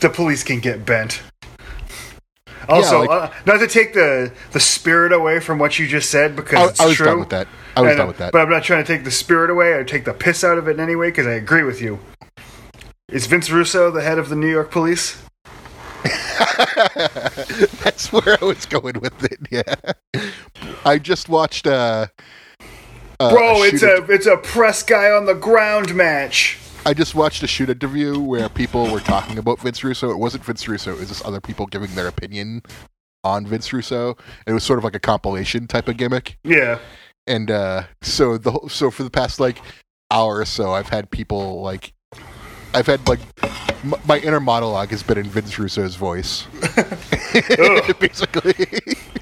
the 0.00 0.10
police 0.10 0.42
can 0.42 0.58
get 0.58 0.84
bent. 0.84 1.22
Also, 2.68 3.00
like- 3.02 3.10
uh, 3.10 3.30
not 3.46 3.58
to 3.58 3.68
take 3.68 3.94
the 3.94 4.32
the 4.50 4.60
spirit 4.60 5.12
away 5.12 5.38
from 5.38 5.60
what 5.60 5.78
you 5.78 5.86
just 5.86 6.10
said 6.10 6.34
because 6.34 6.58
I, 6.58 6.68
it's 6.70 6.80
I 6.80 6.86
was 6.86 6.96
true. 6.96 7.06
done 7.06 7.20
with 7.20 7.30
that. 7.30 7.46
I 7.76 7.82
was 7.82 7.90
and, 7.90 7.98
done 7.98 8.06
uh, 8.06 8.08
with 8.08 8.18
that. 8.18 8.32
But 8.32 8.42
I'm 8.42 8.50
not 8.50 8.64
trying 8.64 8.84
to 8.84 8.92
take 8.92 9.04
the 9.04 9.10
spirit 9.12 9.50
away 9.50 9.68
or 9.68 9.84
take 9.84 10.04
the 10.04 10.12
piss 10.12 10.42
out 10.42 10.58
of 10.58 10.66
it 10.66 10.72
in 10.72 10.80
any 10.80 10.96
way 10.96 11.10
because 11.10 11.28
I 11.28 11.34
agree 11.34 11.62
with 11.62 11.80
you. 11.80 12.00
Is 13.10 13.26
Vince 13.26 13.50
Russo 13.50 13.90
the 13.90 14.02
head 14.02 14.18
of 14.18 14.28
the 14.28 14.36
New 14.36 14.50
York 14.50 14.70
Police? 14.70 15.20
That's 17.82 18.12
where 18.12 18.38
I 18.40 18.44
was 18.44 18.66
going 18.66 19.00
with 19.00 19.24
it. 19.24 19.38
Yeah, 19.50 19.74
I 20.84 20.98
just 20.98 21.28
watched. 21.28 21.66
uh, 21.66 22.06
uh 23.18 23.30
Bro, 23.30 23.64
it's 23.64 23.82
a 23.82 24.04
it's 24.04 24.26
a 24.26 24.36
press 24.36 24.82
guy 24.82 25.10
on 25.10 25.26
the 25.26 25.34
ground 25.34 25.94
match. 25.94 26.58
I 26.86 26.94
just 26.94 27.14
watched 27.14 27.42
a 27.42 27.46
shoot 27.46 27.68
interview 27.68 28.18
where 28.20 28.48
people 28.48 28.90
were 28.90 29.00
talking 29.00 29.38
about 29.38 29.60
Vince 29.60 29.82
Russo. 29.82 30.10
It 30.10 30.18
wasn't 30.18 30.44
Vince 30.44 30.68
Russo; 30.68 30.92
it 30.92 31.00
was 31.00 31.08
just 31.08 31.24
other 31.24 31.40
people 31.40 31.66
giving 31.66 31.94
their 31.96 32.06
opinion 32.06 32.62
on 33.24 33.46
Vince 33.46 33.72
Russo. 33.72 34.16
It 34.46 34.52
was 34.52 34.62
sort 34.62 34.78
of 34.78 34.84
like 34.84 34.94
a 34.94 35.00
compilation 35.00 35.66
type 35.66 35.88
of 35.88 35.96
gimmick. 35.96 36.38
Yeah, 36.44 36.78
And 37.26 37.50
uh, 37.50 37.84
so 38.02 38.38
the 38.38 38.58
so 38.68 38.90
for 38.90 39.02
the 39.02 39.10
past 39.10 39.40
like 39.40 39.60
hour 40.10 40.38
or 40.38 40.44
so, 40.44 40.72
I've 40.72 40.88
had 40.88 41.10
people 41.10 41.60
like, 41.60 41.92
I've 42.74 42.86
had 42.86 43.06
like 43.08 43.20
m- 43.84 43.94
my 44.06 44.18
inner 44.18 44.40
monologue 44.40 44.90
has 44.90 45.02
been 45.02 45.18
in 45.18 45.24
Vince 45.26 45.58
Russo's 45.58 45.96
voice, 45.96 46.46
basically. 47.98 48.54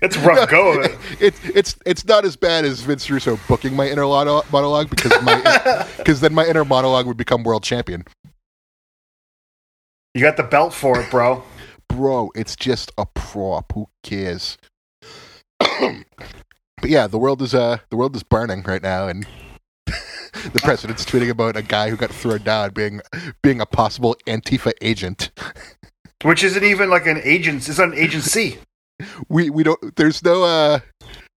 it's 0.02 0.16
rough 0.18 0.50
go 0.50 0.78
of 0.78 0.84
it. 0.84 0.98
It's 1.20 1.40
it's 1.44 1.76
it's 1.86 2.04
not 2.04 2.24
as 2.24 2.36
bad 2.36 2.64
as 2.64 2.80
Vince 2.80 3.08
Russo 3.08 3.38
booking 3.48 3.74
my 3.74 3.88
inner 3.88 4.02
monologue 4.04 4.90
because 4.90 5.22
my 5.22 5.86
because 5.96 6.20
then 6.22 6.34
my 6.34 6.46
inner 6.46 6.64
monologue 6.64 7.06
would 7.06 7.16
become 7.16 7.42
world 7.42 7.62
champion. 7.62 8.04
You 10.14 10.22
got 10.22 10.36
the 10.36 10.42
belt 10.42 10.74
for 10.74 11.00
it, 11.00 11.10
bro. 11.10 11.42
bro, 11.88 12.30
it's 12.34 12.56
just 12.56 12.92
a 12.98 13.06
prop. 13.06 13.72
Who 13.74 13.88
cares? 14.02 14.58
but 15.60 16.04
yeah, 16.84 17.06
the 17.06 17.18
world 17.18 17.40
is 17.40 17.54
uh 17.54 17.78
the 17.90 17.96
world 17.96 18.14
is 18.14 18.22
burning 18.22 18.62
right 18.62 18.82
now, 18.82 19.08
and 19.08 19.26
the 20.52 20.60
president's 20.60 21.04
tweeting 21.04 21.30
about 21.30 21.56
a 21.56 21.62
guy 21.62 21.90
who 21.90 21.96
got 21.96 22.10
thrown 22.10 22.42
down 22.42 22.70
being 22.70 23.00
being 23.42 23.60
a 23.60 23.66
possible 23.66 24.16
Antifa 24.26 24.72
agent. 24.80 25.30
Which 26.22 26.42
isn't 26.42 26.64
even 26.64 26.90
like 26.90 27.06
an 27.06 27.20
agent. 27.22 27.68
It's 27.68 27.78
not 27.78 27.88
an 27.88 27.94
agency. 27.94 28.58
We 29.28 29.48
we 29.48 29.62
don't. 29.62 29.94
There's 29.94 30.24
no 30.24 30.42
uh 30.42 30.80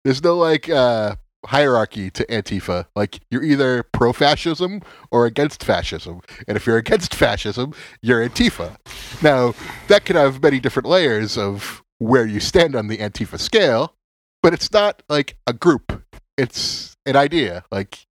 there's 0.05 0.23
no 0.23 0.37
like 0.37 0.69
uh 0.69 1.17
hierarchy 1.45 2.11
to 2.11 2.25
Antifa. 2.26 2.87
Like 2.95 3.21
you're 3.31 3.43
either 3.43 3.83
pro 3.83 4.12
fascism 4.12 4.83
or 5.11 5.26
against 5.26 5.64
fascism. 5.64 6.21
And 6.47 6.57
if 6.57 6.67
you're 6.67 6.76
against 6.76 7.14
fascism, 7.14 7.75
you're 8.02 8.26
Antifa. 8.26 8.76
Now, 9.23 9.55
that 9.88 10.05
could 10.05 10.17
have 10.17 10.43
many 10.43 10.61
different 10.61 10.88
layers 10.88 11.37
of 11.37 11.83
where 11.99 12.26
you 12.26 12.40
stand 12.40 12.76
on 12.76 12.88
the 12.88 12.99
Antifa 12.99 13.38
scale, 13.38 13.95
but 14.43 14.52
it's 14.55 14.73
not 14.73 15.02
like 15.09 15.37
a 15.47 15.52
group. 15.52 16.02
It's 16.37 16.97
an 17.07 17.17
idea. 17.17 17.64
Like 17.73 18.07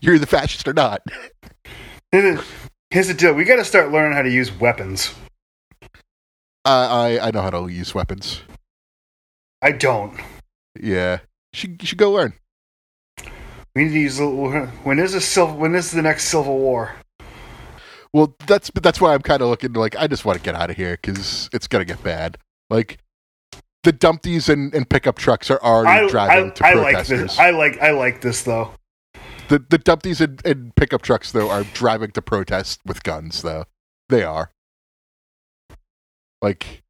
you're 0.00 0.18
the 0.18 0.26
fascist 0.26 0.66
or 0.68 0.72
not. 0.72 1.02
Here's 2.12 3.08
the 3.08 3.14
deal: 3.14 3.34
we 3.34 3.44
got 3.44 3.56
to 3.56 3.64
start 3.64 3.90
learning 3.90 4.12
how 4.12 4.22
to 4.22 4.30
use 4.30 4.52
weapons. 4.52 5.14
I 6.64 7.18
I, 7.18 7.28
I 7.28 7.30
know 7.30 7.42
how 7.42 7.50
to 7.50 7.68
use 7.68 7.94
weapons. 7.94 8.42
I 9.62 9.72
don't. 9.72 10.18
Yeah. 10.78 11.20
You 11.52 11.58
should, 11.58 11.82
you 11.82 11.86
should 11.86 11.98
go 11.98 12.12
learn. 12.12 12.34
We 13.74 13.84
need 13.84 13.92
to 13.92 14.00
use. 14.00 14.18
When 14.84 14.98
is 14.98 15.14
a 15.14 15.20
civil? 15.20 15.56
When 15.56 15.74
is 15.74 15.90
the 15.92 16.02
next 16.02 16.24
civil 16.24 16.58
war? 16.58 16.94
Well, 18.12 18.34
that's 18.46 18.70
that's 18.74 19.00
why 19.00 19.14
I'm 19.14 19.22
kind 19.22 19.40
of 19.40 19.48
looking 19.48 19.72
to 19.72 19.80
like 19.80 19.96
I 19.96 20.06
just 20.06 20.24
want 20.24 20.38
to 20.38 20.44
get 20.44 20.54
out 20.54 20.68
of 20.68 20.76
here 20.76 20.98
because 21.00 21.48
it's 21.52 21.66
gonna 21.66 21.86
get 21.86 22.02
bad. 22.02 22.36
Like 22.68 22.98
the 23.84 23.92
dumpties 23.92 24.48
and, 24.48 24.74
and 24.74 24.88
pickup 24.88 25.16
trucks 25.16 25.50
are 25.50 25.62
already 25.62 26.06
I, 26.06 26.10
driving 26.10 26.50
I, 26.50 26.54
to 26.54 26.66
I 26.66 26.74
like 26.74 26.94
protesters. 26.94 27.20
this. 27.20 27.38
I 27.38 27.50
like. 27.50 27.80
I 27.80 27.92
like 27.92 28.20
this 28.20 28.42
though. 28.42 28.72
The 29.52 29.64
the 29.68 29.78
dumpties 29.78 30.20
and, 30.20 30.44
and 30.46 30.74
pickup 30.76 31.02
trucks 31.02 31.30
though 31.32 31.50
are 31.50 31.64
driving 31.74 32.10
to 32.12 32.22
protest 32.22 32.80
with 32.86 33.02
guns 33.02 33.42
though. 33.42 33.64
They 34.08 34.22
are. 34.24 34.50
Like, 36.40 36.82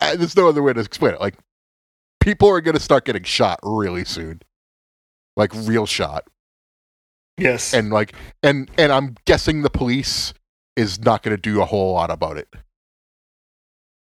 there's 0.00 0.36
no 0.36 0.48
other 0.48 0.62
way 0.62 0.72
to 0.72 0.80
explain 0.80 1.14
it. 1.14 1.20
Like, 1.20 1.36
people 2.20 2.48
are 2.48 2.60
gonna 2.60 2.80
start 2.80 3.04
getting 3.04 3.22
shot 3.22 3.60
really 3.62 4.04
soon, 4.04 4.40
like 5.36 5.52
real 5.54 5.86
shot. 5.86 6.24
Yes. 7.36 7.74
and 7.74 7.90
like 7.90 8.12
and 8.44 8.70
and 8.78 8.92
i'm 8.92 9.16
guessing 9.24 9.62
the 9.62 9.70
police 9.70 10.32
is 10.76 11.00
not 11.00 11.24
going 11.24 11.36
to 11.36 11.40
do 11.40 11.60
a 11.60 11.64
whole 11.64 11.92
lot 11.94 12.08
about 12.08 12.36
it 12.36 12.46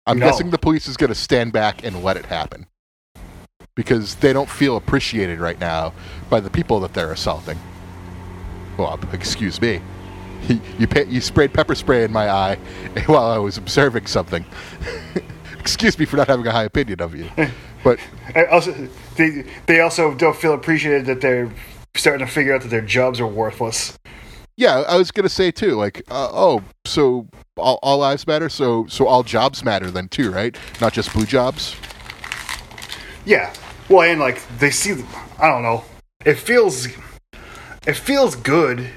i'm 0.05 0.19
No. 0.19 0.25
guessing 0.25 0.49
the 0.49 0.57
police 0.57 0.89
is 0.89 0.97
going 0.97 1.07
to 1.07 1.15
stand 1.15 1.53
back 1.53 1.85
and 1.85 2.03
let 2.03 2.17
it 2.17 2.25
happen 2.25 2.67
because 3.75 4.15
they 4.15 4.33
don't 4.33 4.49
feel 4.49 4.77
appreciated 4.77 5.39
right 5.39 5.59
now 5.59 5.93
by 6.29 6.39
the 6.39 6.49
people 6.49 6.79
that 6.79 6.93
they're 6.93 7.11
assaulting 7.11 7.57
well 8.77 8.99
excuse 9.11 9.61
me 9.61 9.81
you 10.47 10.59
you, 10.79 10.87
you 11.07 11.21
sprayed 11.21 11.53
pepper 11.53 11.75
spray 11.75 12.03
in 12.03 12.11
my 12.11 12.29
eye 12.29 12.55
while 13.05 13.25
i 13.25 13.37
was 13.37 13.57
observing 13.57 14.05
something 14.05 14.45
excuse 15.59 15.97
me 15.97 16.05
for 16.05 16.17
not 16.17 16.27
having 16.27 16.45
a 16.47 16.51
high 16.51 16.65
opinion 16.65 17.01
of 17.01 17.15
you 17.15 17.29
but 17.83 17.99
also, 18.49 18.71
they 19.17 19.43
they 19.65 19.81
also 19.81 20.13
don't 20.15 20.35
feel 20.35 20.53
appreciated 20.53 21.05
that 21.07 21.21
they're 21.21 21.51
starting 21.95 22.25
to 22.25 22.31
figure 22.31 22.55
out 22.55 22.61
that 22.61 22.69
their 22.69 22.81
jobs 22.81 23.19
are 23.19 23.27
worthless. 23.27 23.97
Yeah, 24.55 24.81
I 24.87 24.97
was 24.97 25.11
gonna 25.11 25.29
say 25.29 25.51
too. 25.51 25.71
Like, 25.71 26.01
uh, 26.09 26.29
oh, 26.31 26.63
so 26.85 27.27
all, 27.57 27.79
all 27.83 27.97
lives 27.97 28.25
matter. 28.25 28.49
So 28.49 28.85
so 28.87 29.05
all 29.07 29.23
jobs 29.23 29.63
matter 29.63 29.91
then 29.91 30.07
too, 30.07 30.31
right? 30.31 30.57
Not 30.79 30.93
just 30.93 31.11
blue 31.13 31.25
jobs. 31.25 31.75
Yeah. 33.25 33.53
Well, 33.89 34.01
and 34.01 34.19
like 34.19 34.41
they 34.59 34.71
see, 34.71 35.03
I 35.39 35.47
don't 35.47 35.63
know. 35.63 35.83
It 36.25 36.35
feels, 36.35 36.87
it 37.85 37.95
feels 37.95 38.35
good 38.35 38.89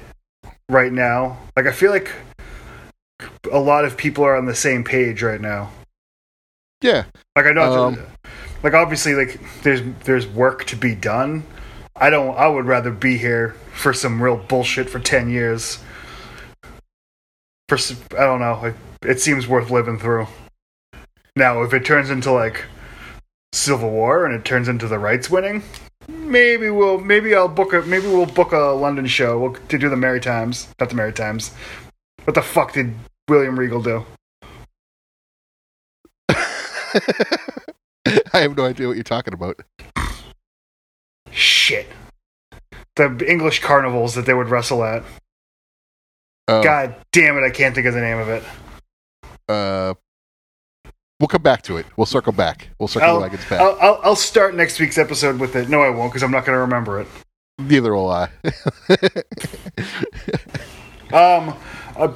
right 0.69 0.91
now. 0.91 1.37
Like 1.55 1.67
I 1.67 1.71
feel 1.71 1.91
like 1.91 2.11
a 3.51 3.59
lot 3.59 3.85
of 3.85 3.97
people 3.97 4.23
are 4.23 4.35
on 4.35 4.45
the 4.45 4.55
same 4.55 4.83
page 4.83 5.21
right 5.23 5.41
now. 5.41 5.71
Yeah. 6.81 7.05
Like 7.35 7.45
I 7.45 7.51
know, 7.51 7.87
Um, 7.87 7.99
like 8.63 8.73
obviously, 8.73 9.13
like 9.13 9.39
there's 9.63 9.81
there's 10.03 10.27
work 10.27 10.65
to 10.65 10.75
be 10.75 10.95
done. 10.95 11.43
I 11.95 12.09
don't. 12.09 12.37
I 12.37 12.47
would 12.47 12.65
rather 12.65 12.91
be 12.91 13.17
here 13.17 13.55
for 13.73 13.93
some 13.93 14.21
real 14.21 14.37
bullshit 14.37 14.89
for 14.89 14.99
ten 14.99 15.29
years. 15.29 15.79
For 17.69 17.77
I 18.17 18.23
don't 18.25 18.39
know. 18.39 18.65
It, 18.65 18.75
it 19.03 19.19
seems 19.19 19.47
worth 19.47 19.69
living 19.69 19.99
through. 19.99 20.27
Now, 21.35 21.61
if 21.63 21.73
it 21.73 21.85
turns 21.85 22.09
into 22.09 22.31
like 22.31 22.65
Civil 23.57 23.89
War 23.89 24.25
and 24.25 24.33
it 24.33 24.45
turns 24.45 24.67
into 24.67 24.87
the 24.87 24.99
rights 24.99 25.29
winning, 25.29 25.63
maybe 26.07 26.69
we'll 26.69 26.99
maybe 26.99 27.35
I'll 27.35 27.47
book 27.47 27.73
a 27.73 27.81
maybe 27.81 28.07
we'll 28.07 28.25
book 28.25 28.51
a 28.51 28.57
London 28.57 29.07
show 29.07 29.37
we'll, 29.39 29.53
to 29.53 29.77
do 29.77 29.89
the 29.89 29.95
merry 29.95 30.19
Maritimes, 30.19 30.67
not 30.79 30.89
the 30.89 30.95
merry 30.95 31.07
Maritimes. 31.09 31.51
What 32.23 32.35
the 32.35 32.41
fuck 32.41 32.73
did 32.73 32.93
William 33.27 33.57
Regal 33.57 33.81
do? 33.81 34.05
I 38.33 38.41
have 38.41 38.55
no 38.55 38.65
idea 38.65 38.87
what 38.87 38.95
you're 38.95 39.03
talking 39.03 39.33
about. 39.33 39.59
Shit. 41.31 41.87
The 42.95 43.25
English 43.29 43.61
carnivals 43.61 44.15
that 44.15 44.25
they 44.25 44.33
would 44.33 44.49
wrestle 44.49 44.83
at. 44.83 45.03
Oh, 46.47 46.63
God 46.63 46.95
damn 47.11 47.37
it, 47.37 47.41
I 47.41 47.49
can't 47.49 47.75
think 47.75 47.87
of 47.87 47.93
the 47.93 48.01
name 48.01 48.17
of 48.17 48.29
it. 48.29 48.43
uh, 49.49 49.93
we'll 51.19 51.27
come 51.27 51.41
back 51.41 51.61
to 51.63 51.77
it. 51.77 51.85
We'll 51.97 52.05
circle 52.05 52.31
back. 52.33 52.69
We'll 52.79 52.87
circle 52.87 53.09
I'll, 53.09 53.21
wagons 53.21 53.45
back. 53.49 53.59
I'll, 53.61 53.77
I'll, 53.81 53.99
I'll 54.03 54.15
start 54.15 54.55
next 54.55 54.79
week's 54.79 54.97
episode 54.97 55.39
with 55.39 55.55
it. 55.55 55.69
No, 55.69 55.81
I 55.81 55.89
won't, 55.89 56.11
because 56.11 56.23
I'm 56.23 56.31
not 56.31 56.45
going 56.45 56.55
to 56.55 56.61
remember 56.61 56.99
it. 57.01 57.07
Neither 57.59 57.93
will 57.95 58.09
I. 58.11 58.29
Um, 61.13 61.55
uh, 61.95 62.13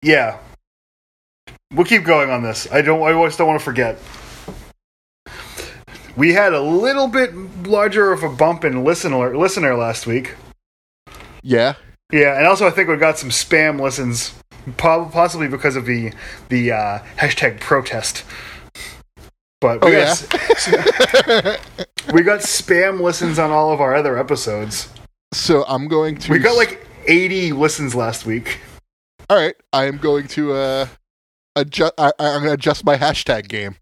yeah. 0.00 0.38
We'll 1.72 1.84
keep 1.84 2.04
going 2.04 2.30
on 2.30 2.42
this. 2.42 2.66
I 2.72 2.80
don't. 2.80 3.02
I 3.02 3.12
always 3.12 3.36
don't 3.36 3.46
want 3.46 3.60
to 3.60 3.64
forget. 3.64 3.98
We 6.16 6.32
had 6.32 6.54
a 6.54 6.60
little 6.62 7.08
bit 7.08 7.34
larger 7.66 8.12
of 8.12 8.22
a 8.22 8.28
bump 8.28 8.64
in 8.64 8.84
listener 8.84 9.36
listener 9.36 9.74
last 9.74 10.06
week. 10.06 10.34
yeah. 11.42 11.74
Yeah, 12.12 12.38
and 12.38 12.46
also 12.46 12.66
I 12.66 12.70
think 12.70 12.88
we 12.88 12.96
got 12.96 13.18
some 13.18 13.30
spam 13.30 13.80
listens, 13.80 14.34
possibly 14.76 15.48
because 15.48 15.76
of 15.76 15.86
the 15.86 16.12
the 16.48 16.72
uh, 16.72 16.98
hashtag 17.16 17.60
protest. 17.60 18.24
But 19.60 19.82
we, 19.84 19.88
Oh, 19.88 19.92
got, 19.92 20.08
s- 20.08 21.60
we 22.12 22.22
got 22.22 22.40
spam 22.40 23.00
listens 23.00 23.38
on 23.38 23.50
all 23.50 23.72
of 23.72 23.80
our 23.80 23.94
other 23.94 24.18
episodes. 24.18 24.88
So 25.32 25.64
I'm 25.66 25.88
going 25.88 26.18
to. 26.18 26.30
We 26.32 26.38
got 26.38 26.56
like 26.56 26.86
80 27.06 27.52
listens 27.52 27.94
last 27.94 28.26
week. 28.26 28.58
All 29.30 29.38
right. 29.38 29.54
I 29.72 29.84
am 29.86 29.96
going 29.96 30.26
to 30.28 30.52
uh, 30.52 30.86
adjust. 31.56 31.94
I, 31.96 32.12
I'm 32.18 32.40
going 32.42 32.48
to 32.48 32.52
adjust 32.52 32.84
my 32.84 32.96
hashtag 32.98 33.48
game, 33.48 33.76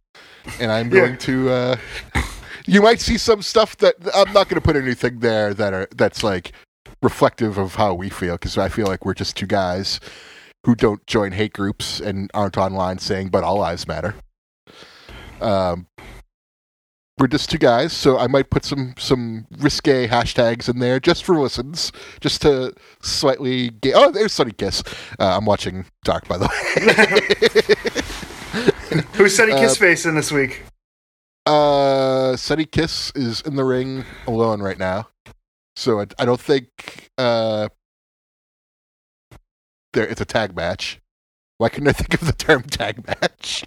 and 0.61 0.71
I'm 0.71 0.87
Yeah. 0.87 1.01
going 1.07 1.19
to. 1.19 1.51
Uh, 1.51 1.77
you 2.67 2.81
might 2.81 3.01
see 3.01 3.19
some 3.19 3.43
stuff 3.43 3.77
that 3.79 3.97
I'm 4.15 4.33
not 4.33 4.49
going 4.49 4.61
to 4.61 4.61
put 4.61 4.77
anything 4.77 5.19
there 5.19 5.53
that 5.53 5.73
are 5.75 5.89
that's 5.97 6.23
like 6.23 6.53
reflective 7.03 7.59
of 7.59 7.75
how 7.75 7.93
we 7.93 8.09
feel 8.09 8.35
because 8.35 8.57
I 8.57 8.69
feel 8.69 8.87
like 8.87 9.05
we're 9.05 9.15
just 9.15 9.37
two 9.37 9.47
guys 9.47 9.99
who 10.65 10.75
don't 10.75 11.07
join 11.07 11.33
hate 11.33 11.53
groups 11.53 12.01
and 12.01 12.31
aren't 12.35 12.57
online 12.57 12.99
saying 12.99 13.29
"but 13.29 13.45
all 13.45 13.59
lives 13.59 13.87
matter." 13.89 14.15
Um, 15.41 15.87
we're 17.19 17.27
just 17.27 17.51
two 17.51 17.59
guys, 17.59 17.93
so 17.93 18.19
I 18.19 18.27
might 18.27 18.51
put 18.51 18.65
some 18.65 18.95
some 18.99 19.47
risque 19.59 20.07
hashtags 20.09 20.69
in 20.69 20.79
there 20.79 20.99
just 21.01 21.25
for 21.25 21.39
listens, 21.39 21.93
just 22.21 22.43
to 22.43 22.73
slightly 23.03 23.71
get. 23.71 23.95
Oh, 23.97 24.11
there's 24.11 24.33
Sonny 24.33 24.53
Kiss. 24.53 24.83
Uh, 25.19 25.37
I'm 25.37 25.45
watching 25.45 25.85
Dark, 26.05 26.27
by 26.29 26.39
the 26.39 26.47
way. 26.47 26.53
Who's 29.15 29.37
Sonny 29.37 29.53
Uh, 29.53 29.61
Kiss 29.61 29.77
Face 29.77 30.07
in 30.07 30.15
this 30.15 30.33
week? 30.33 30.63
uh, 31.47 32.37
Sonny 32.37 32.65
Kiss 32.65 33.13
is 33.15 33.41
in 33.43 33.57
the 33.57 33.65
ring 33.65 34.05
alone 34.27 34.63
right 34.63 34.79
now, 34.79 35.09
so 35.77 36.01
I, 36.01 36.07
I 36.19 36.25
don't 36.25 36.41
think 36.41 37.11
uh, 37.19 37.69
there 39.93 40.07
it's 40.07 40.21
a 40.21 40.25
tag 40.25 40.57
match. 40.57 41.01
Why 41.59 41.69
couldn't 41.69 41.89
I 41.89 41.93
think 41.93 42.15
of 42.15 42.27
the 42.27 42.33
term 42.33 42.63
tag 42.63 43.07
match? 43.07 43.65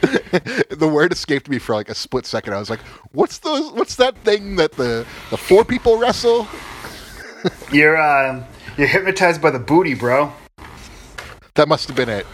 the 0.00 0.88
word 0.90 1.12
escaped 1.12 1.48
me 1.48 1.58
for 1.58 1.74
like 1.74 1.88
a 1.88 1.94
split 1.94 2.26
second. 2.26 2.54
I 2.54 2.58
was 2.58 2.70
like, 2.70 2.80
"What's 3.12 3.38
the 3.38 3.70
what's 3.74 3.96
that 3.96 4.16
thing 4.18 4.56
that 4.56 4.72
the 4.72 5.06
the 5.30 5.36
four 5.36 5.64
people 5.64 5.98
wrestle?" 5.98 6.46
You're 7.72 7.96
uh, 7.96 8.44
you're 8.76 8.88
hypnotized 8.88 9.40
by 9.40 9.50
the 9.50 9.58
booty, 9.58 9.94
bro. 9.94 10.32
That 11.54 11.68
must 11.68 11.86
have 11.88 11.96
been 11.96 12.08
it. 12.08 12.26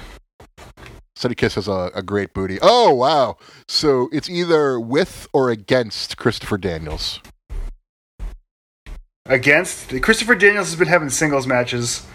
Sonny 1.16 1.34
Kiss 1.34 1.54
has 1.54 1.68
a, 1.68 1.90
a 1.94 2.02
great 2.02 2.34
booty. 2.34 2.58
Oh 2.60 2.92
wow! 2.92 3.36
So 3.68 4.08
it's 4.12 4.28
either 4.28 4.80
with 4.80 5.28
or 5.32 5.50
against 5.50 6.16
Christopher 6.16 6.58
Daniels. 6.58 7.20
Against 9.26 9.88
Christopher 10.02 10.34
Daniels 10.34 10.68
has 10.68 10.78
been 10.78 10.88
having 10.88 11.08
singles 11.08 11.46
matches. 11.46 12.06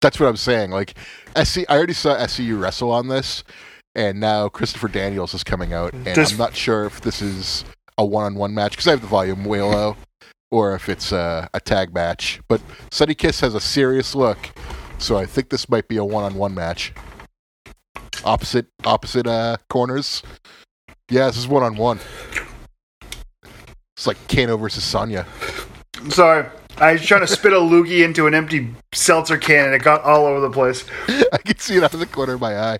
That's 0.00 0.18
what 0.18 0.28
I'm 0.28 0.36
saying. 0.36 0.72
Like, 0.72 0.94
SC, 1.40 1.60
I 1.68 1.76
already 1.76 1.92
saw 1.92 2.16
SCU 2.16 2.60
wrestle 2.60 2.90
on 2.90 3.06
this, 3.06 3.44
and 3.94 4.18
now 4.18 4.48
Christopher 4.48 4.88
Daniels 4.88 5.32
is 5.32 5.44
coming 5.44 5.72
out, 5.72 5.92
and 5.92 6.04
Does- 6.06 6.32
I'm 6.32 6.38
not 6.38 6.56
sure 6.56 6.86
if 6.86 7.00
this 7.02 7.22
is 7.22 7.64
a 7.96 8.04
one-on-one 8.04 8.52
match 8.52 8.72
because 8.72 8.88
I 8.88 8.90
have 8.90 9.00
the 9.00 9.06
volume 9.06 9.44
way 9.44 9.62
low, 9.62 9.96
or 10.50 10.74
if 10.74 10.88
it's 10.88 11.12
a, 11.12 11.48
a 11.54 11.60
tag 11.60 11.94
match. 11.94 12.40
But 12.48 12.60
Sonny 12.90 13.14
Kiss 13.14 13.38
has 13.40 13.54
a 13.54 13.60
serious 13.60 14.16
look, 14.16 14.38
so 14.98 15.16
I 15.16 15.26
think 15.26 15.50
this 15.50 15.68
might 15.68 15.86
be 15.86 15.98
a 15.98 16.04
one-on-one 16.04 16.52
match. 16.52 16.92
Opposite, 18.24 18.66
opposite 18.84 19.28
uh, 19.28 19.58
corners. 19.70 20.22
Yeah, 21.08 21.26
this 21.28 21.36
is 21.36 21.46
one-on-one. 21.46 22.00
It's 23.96 24.08
like 24.08 24.16
Kano 24.26 24.56
versus 24.56 24.82
Sonya. 24.82 25.26
I'm 25.96 26.10
sorry. 26.10 26.46
I 26.76 26.92
was 26.92 27.06
trying 27.06 27.20
to 27.20 27.26
spit 27.26 27.52
a 27.52 27.56
loogie 27.56 28.04
into 28.04 28.26
an 28.26 28.34
empty 28.34 28.74
seltzer 28.92 29.38
can 29.38 29.66
and 29.66 29.74
it 29.74 29.82
got 29.82 30.02
all 30.02 30.26
over 30.26 30.40
the 30.40 30.50
place. 30.50 30.84
I 31.32 31.38
can 31.38 31.58
see 31.58 31.76
it 31.76 31.84
out 31.84 31.94
of 31.94 32.00
the 32.00 32.06
corner 32.06 32.34
of 32.34 32.40
my 32.40 32.58
eye. 32.58 32.78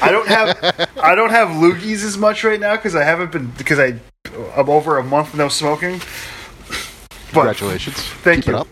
I 0.00 0.12
don't 0.12 0.28
have 0.28 0.90
I 1.02 1.14
don't 1.14 1.30
have 1.30 1.48
loogies 1.48 2.04
as 2.04 2.16
much 2.16 2.44
right 2.44 2.60
now 2.60 2.76
because 2.76 2.94
I 2.94 3.02
haven't 3.02 3.32
been 3.32 3.50
because 3.58 3.80
I 3.80 3.98
I'm 4.56 4.70
over 4.70 4.98
a 4.98 5.04
month 5.04 5.34
no 5.34 5.48
smoking. 5.48 6.00
But 7.32 7.32
Congratulations. 7.32 7.96
Thank 7.96 8.44
Keep 8.44 8.54
you. 8.54 8.64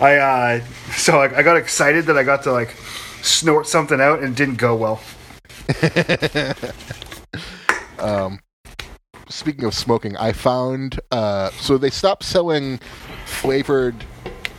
I 0.00 0.16
uh 0.16 0.64
so 0.96 1.20
I, 1.20 1.38
I 1.38 1.42
got 1.42 1.56
excited 1.56 2.06
that 2.06 2.18
I 2.18 2.24
got 2.24 2.42
to 2.44 2.52
like 2.52 2.70
snort 3.22 3.68
something 3.68 4.00
out 4.00 4.20
and 4.20 4.32
it 4.32 4.36
didn't 4.36 4.56
go 4.56 4.74
well. 4.74 5.00
um, 7.98 8.40
speaking 9.28 9.64
of 9.64 9.74
smoking, 9.74 10.16
I 10.16 10.32
found 10.32 11.00
uh, 11.10 11.50
so 11.50 11.78
they 11.78 11.90
stopped 11.90 12.24
selling 12.24 12.78
flavored 13.24 13.94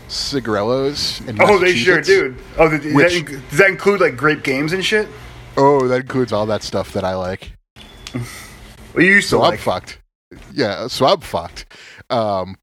cigarillos. 0.08 1.22
In 1.28 1.38
Oh, 1.42 1.58
they 1.60 1.76
sure 1.76 2.02
do. 2.02 2.36
Oh, 2.58 2.70
th- 2.70 2.94
Which- 2.94 3.24
that, 3.26 3.42
does 3.50 3.58
that 3.60 3.70
include 3.70 4.02
like 4.02 4.16
grape 4.18 4.44
games 4.44 4.74
and 4.74 4.84
shit? 4.84 5.08
Oh, 5.58 5.88
that 5.88 6.02
includes 6.02 6.32
all 6.32 6.46
that 6.48 6.64
stuff 6.64 6.94
that 6.94 7.04
I 7.04 7.16
like. 7.16 7.52
Well, 8.94 9.04
you 9.04 9.14
used 9.16 9.30
to 9.30 9.38
So 9.38 9.44
I'm 9.44 9.58
fucked. 9.58 10.00
Yeah, 10.54 10.88
so 10.88 11.06
I'm 11.06 11.22
fucked. 11.22 11.66
Um, 12.10 12.58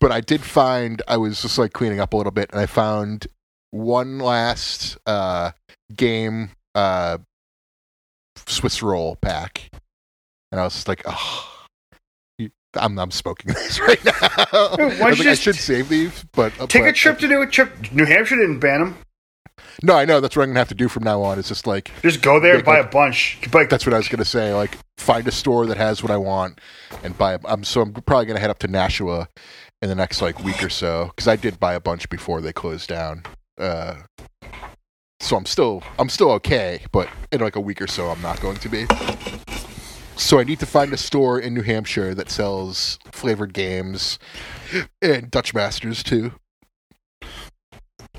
but 0.00 0.12
I 0.12 0.20
did 0.20 0.42
find 0.42 1.02
I 1.08 1.16
was 1.16 1.42
just 1.42 1.58
like 1.58 1.72
cleaning 1.72 2.00
up 2.00 2.12
a 2.12 2.16
little 2.16 2.32
bit, 2.32 2.50
and 2.52 2.60
I 2.60 2.66
found 2.66 3.26
one 3.70 4.18
last 4.18 4.96
uh, 5.06 5.52
game 5.94 6.50
uh, 6.74 7.18
Swiss 8.46 8.82
roll 8.82 9.16
pack, 9.16 9.70
and 10.52 10.60
I 10.60 10.64
was 10.64 10.74
just 10.74 10.88
like, 10.88 11.02
oh. 11.06 11.52
I'm 12.78 12.98
I'm 12.98 13.10
smoking 13.10 13.54
this 13.54 13.80
right 13.80 14.04
now. 14.04 14.12
I, 14.20 14.46
was 15.08 15.18
you 15.18 15.24
like, 15.24 15.26
I 15.28 15.34
should 15.34 15.56
save 15.56 15.88
these, 15.88 16.24
but 16.34 16.52
Take 16.68 16.82
a 16.82 16.86
but- 16.88 16.94
trip 16.94 17.18
to 17.20 17.28
do 17.28 17.40
a 17.40 17.46
trip. 17.46 17.90
New 17.92 18.04
Hampshire 18.04 18.36
didn't 18.36 18.58
ban 18.58 18.80
them. 18.80 18.98
No, 19.82 19.94
I 19.96 20.04
know 20.04 20.20
that's 20.20 20.36
what 20.36 20.42
I'm 20.42 20.50
gonna 20.50 20.60
have 20.60 20.68
to 20.68 20.74
do 20.74 20.86
from 20.88 21.02
now 21.02 21.22
on. 21.22 21.38
It's 21.38 21.48
just 21.48 21.66
like 21.66 21.90
Just 22.02 22.20
go 22.20 22.38
there, 22.38 22.56
Make 22.56 22.66
buy 22.66 22.76
a- 22.78 22.82
a 22.82 22.86
bunch. 22.86 23.38
Like 23.54 23.70
that's 23.70 23.86
what 23.86 23.94
I 23.94 23.96
was 23.96 24.08
gonna 24.08 24.26
say. 24.26 24.52
Like 24.52 24.76
find 24.98 25.26
a 25.26 25.32
store 25.32 25.64
that 25.66 25.78
has 25.78 26.02
what 26.02 26.10
I 26.12 26.18
want 26.18 26.60
and 27.02 27.16
buy. 27.16 27.38
I'm 27.46 27.64
so 27.64 27.80
I'm 27.80 27.94
probably 27.94 28.26
gonna 28.26 28.40
head 28.40 28.50
up 28.50 28.58
to 28.58 28.68
Nashua 28.68 29.26
in 29.80 29.88
the 29.88 29.94
next 29.94 30.20
like 30.20 30.44
week 30.44 30.62
or 30.62 30.68
so 30.68 31.06
because 31.06 31.28
I 31.28 31.36
did 31.36 31.58
buy 31.58 31.72
a 31.72 31.80
bunch 31.80 32.10
before 32.10 32.42
they 32.42 32.52
closed 32.52 32.90
down. 32.90 33.22
Uh, 33.58 33.94
so 35.20 35.34
I'm 35.36 35.46
still 35.46 35.82
I'm 35.98 36.10
still 36.10 36.30
okay, 36.32 36.82
but 36.92 37.08
in 37.32 37.40
like 37.40 37.56
a 37.56 37.60
week 37.60 37.80
or 37.80 37.86
so 37.86 38.08
I'm 38.10 38.20
not 38.20 38.38
going 38.42 38.58
to 38.58 38.68
be. 38.68 38.86
So 40.16 40.38
I 40.38 40.44
need 40.44 40.58
to 40.60 40.66
find 40.66 40.92
a 40.92 40.96
store 40.96 41.38
in 41.38 41.54
New 41.54 41.62
Hampshire 41.62 42.14
that 42.14 42.30
sells 42.30 42.98
flavored 43.12 43.52
games 43.52 44.18
and 45.02 45.30
Dutch 45.30 45.52
Masters 45.54 46.02
too. 46.02 46.32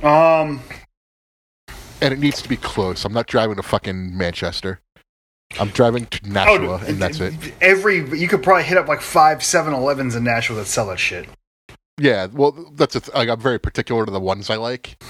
um, 0.04 0.62
And 2.02 2.14
it 2.14 2.20
needs 2.20 2.42
to 2.44 2.50
be 2.50 2.58
close. 2.58 3.04
I'm 3.04 3.14
not 3.14 3.28
driving 3.28 3.56
to 3.56 3.64
fucking 3.64 4.16
Manchester. 4.16 4.80
I'm 5.60 5.70
driving 5.70 6.06
to 6.08 6.30
Nashua, 6.30 6.82
and 6.86 6.98
that's 7.02 7.20
it. 7.20 7.34
Every 7.62 7.98
you 8.18 8.28
could 8.28 8.44
probably 8.44 8.64
hit 8.66 8.78
up 8.78 8.88
like 8.88 9.02
five 9.02 9.40
7-Elevens 9.40 10.14
in 10.16 10.24
Nashua 10.24 10.58
that 10.58 10.66
sell 10.68 10.88
that 10.88 11.00
shit. 11.00 11.28
Yeah, 11.98 12.28
well, 12.28 12.52
that's 12.76 12.96
a 12.96 13.00
th- 13.00 13.16
like 13.16 13.30
I'm 13.30 13.40
very 13.40 13.58
particular 13.58 14.06
to 14.06 14.12
the 14.12 14.20
ones 14.20 14.50
I 14.52 14.56
like. 14.58 15.02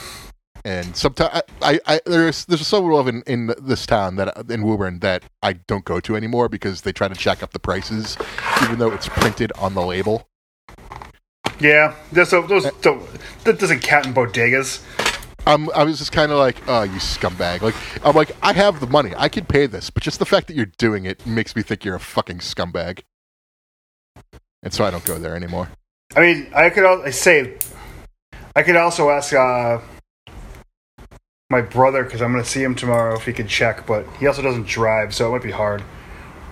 And 0.65 0.95
sometimes 0.95 1.41
I, 1.61 1.79
I, 1.85 2.01
there's 2.05 2.45
there's 2.45 2.61
a 2.61 2.75
7-Eleven 2.75 3.23
in 3.25 3.53
this 3.61 3.85
town 3.85 4.15
that 4.17 4.49
in 4.49 4.63
Woburn 4.63 4.99
that 4.99 5.23
I 5.41 5.53
don't 5.53 5.85
go 5.85 5.99
to 6.01 6.15
anymore 6.15 6.49
because 6.49 6.81
they 6.81 6.91
try 6.91 7.07
to 7.07 7.15
jack 7.15 7.41
up 7.41 7.53
the 7.53 7.59
prices, 7.59 8.17
even 8.63 8.79
though 8.79 8.91
it's 8.91 9.07
printed 9.07 9.51
on 9.57 9.73
the 9.73 9.81
label. 9.81 10.27
Yeah, 11.59 11.95
that's 12.11 12.31
those, 12.31 12.47
those, 12.49 12.71
those, 12.81 13.07
that 13.43 13.59
doesn't 13.59 13.79
count 13.81 14.05
in 14.05 14.13
bodegas. 14.13 14.83
I'm, 15.47 15.69
I 15.71 15.85
was 15.85 15.97
just 15.97 16.11
kind 16.11 16.31
of 16.31 16.37
like, 16.37 16.57
oh, 16.67 16.83
you 16.83 16.99
scumbag. 16.99 17.61
Like, 17.61 17.75
I'm 18.05 18.15
like, 18.15 18.31
I 18.41 18.51
have 18.51 18.81
the 18.81 18.87
money. 18.87 19.13
I 19.17 19.29
can 19.29 19.45
pay 19.45 19.65
this. 19.65 19.89
But 19.89 20.03
just 20.03 20.19
the 20.19 20.25
fact 20.25 20.47
that 20.47 20.55
you're 20.55 20.65
doing 20.65 21.05
it 21.05 21.25
makes 21.25 21.55
me 21.55 21.61
think 21.61 21.85
you're 21.85 21.95
a 21.95 22.01
fucking 22.01 22.39
scumbag. 22.39 23.03
And 24.61 24.73
so 24.73 24.83
I 24.83 24.91
don't 24.91 25.05
go 25.05 25.17
there 25.17 25.35
anymore. 25.35 25.69
I 26.15 26.19
mean, 26.19 26.51
I 26.53 26.69
could 26.69 26.85
I 26.85 27.11
say, 27.11 27.57
I 28.55 28.63
could 28.63 28.75
also 28.75 29.09
ask 29.09 29.33
uh, 29.33 29.79
my 31.49 31.61
brother 31.61 32.03
because 32.03 32.21
I'm 32.21 32.33
going 32.33 32.43
to 32.43 32.49
see 32.49 32.61
him 32.61 32.75
tomorrow 32.75 33.15
if 33.15 33.23
he 33.25 33.31
can 33.31 33.47
check, 33.47 33.87
but 33.87 34.05
he 34.19 34.27
also 34.27 34.41
doesn't 34.41 34.67
drive, 34.67 35.15
so 35.15 35.29
it 35.29 35.31
might 35.31 35.43
be 35.43 35.51
hard. 35.51 35.83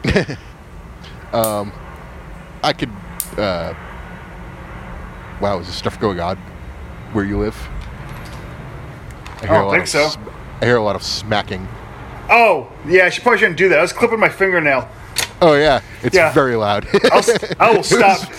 Um, 1.34 1.74
I 2.64 2.72
could. 2.72 2.90
Uh, 3.38 3.74
wow, 5.42 5.60
is 5.60 5.68
this 5.68 5.76
stuff 5.76 6.00
going 6.00 6.22
on 6.22 6.38
where 7.12 7.26
you 7.26 7.38
live? 7.38 7.58
I 7.58 9.40
I 9.42 9.46
don't 9.48 9.64
a 9.64 9.66
lot 9.66 9.72
think 9.72 9.84
of 9.84 9.90
so. 9.90 10.08
sm- 10.10 10.30
I 10.62 10.66
hear 10.66 10.78
a 10.78 10.82
lot 10.82 10.96
of 10.96 11.04
smacking. 11.04 11.68
Oh, 12.30 12.72
yeah, 12.88 13.10
she 13.10 13.22
probably 13.22 13.40
shouldn't 13.40 13.58
do 13.58 13.68
that. 13.68 13.80
I 13.80 13.82
was 13.82 13.92
clipping 13.92 14.20
my 14.20 14.30
fingernail. 14.30 14.88
Oh 15.42 15.56
yeah, 15.56 15.82
it's 16.04 16.16
Yeah. 16.16 16.32
very 16.32 16.56
loud. 16.56 16.88
I'll, 17.12 17.24
I 17.60 17.72
will 17.76 17.84
stop. 17.84 18.32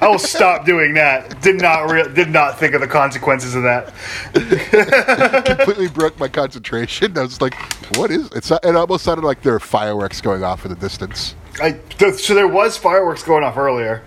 I 0.00 0.08
will 0.08 0.18
stop 0.18 0.64
doing 0.64 0.94
that. 0.94 1.40
Did 1.42 1.60
not 1.60 1.90
re- 1.90 2.12
did 2.12 2.30
not 2.30 2.58
think 2.58 2.74
of 2.74 2.80
the 2.80 2.86
consequences 2.86 3.54
of 3.54 3.62
that. 3.64 3.92
completely 5.46 5.88
broke 5.88 6.18
my 6.18 6.28
concentration. 6.28 7.16
I 7.18 7.22
was 7.22 7.40
like, 7.40 7.54
"What 7.96 8.10
is?" 8.10 8.30
It's 8.32 8.50
it 8.50 8.76
almost 8.76 9.04
sounded 9.04 9.24
like 9.24 9.42
there 9.42 9.52
were 9.52 9.60
fireworks 9.60 10.20
going 10.20 10.42
off 10.42 10.64
in 10.64 10.70
the 10.70 10.76
distance. 10.76 11.34
I, 11.60 11.72
th- 11.72 12.14
so 12.14 12.34
there 12.34 12.48
was 12.48 12.76
fireworks 12.76 13.22
going 13.22 13.44
off 13.44 13.56
earlier. 13.56 14.02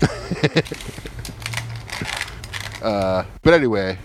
Uh, 2.82 3.24
but 3.42 3.54
anyway, 3.54 3.96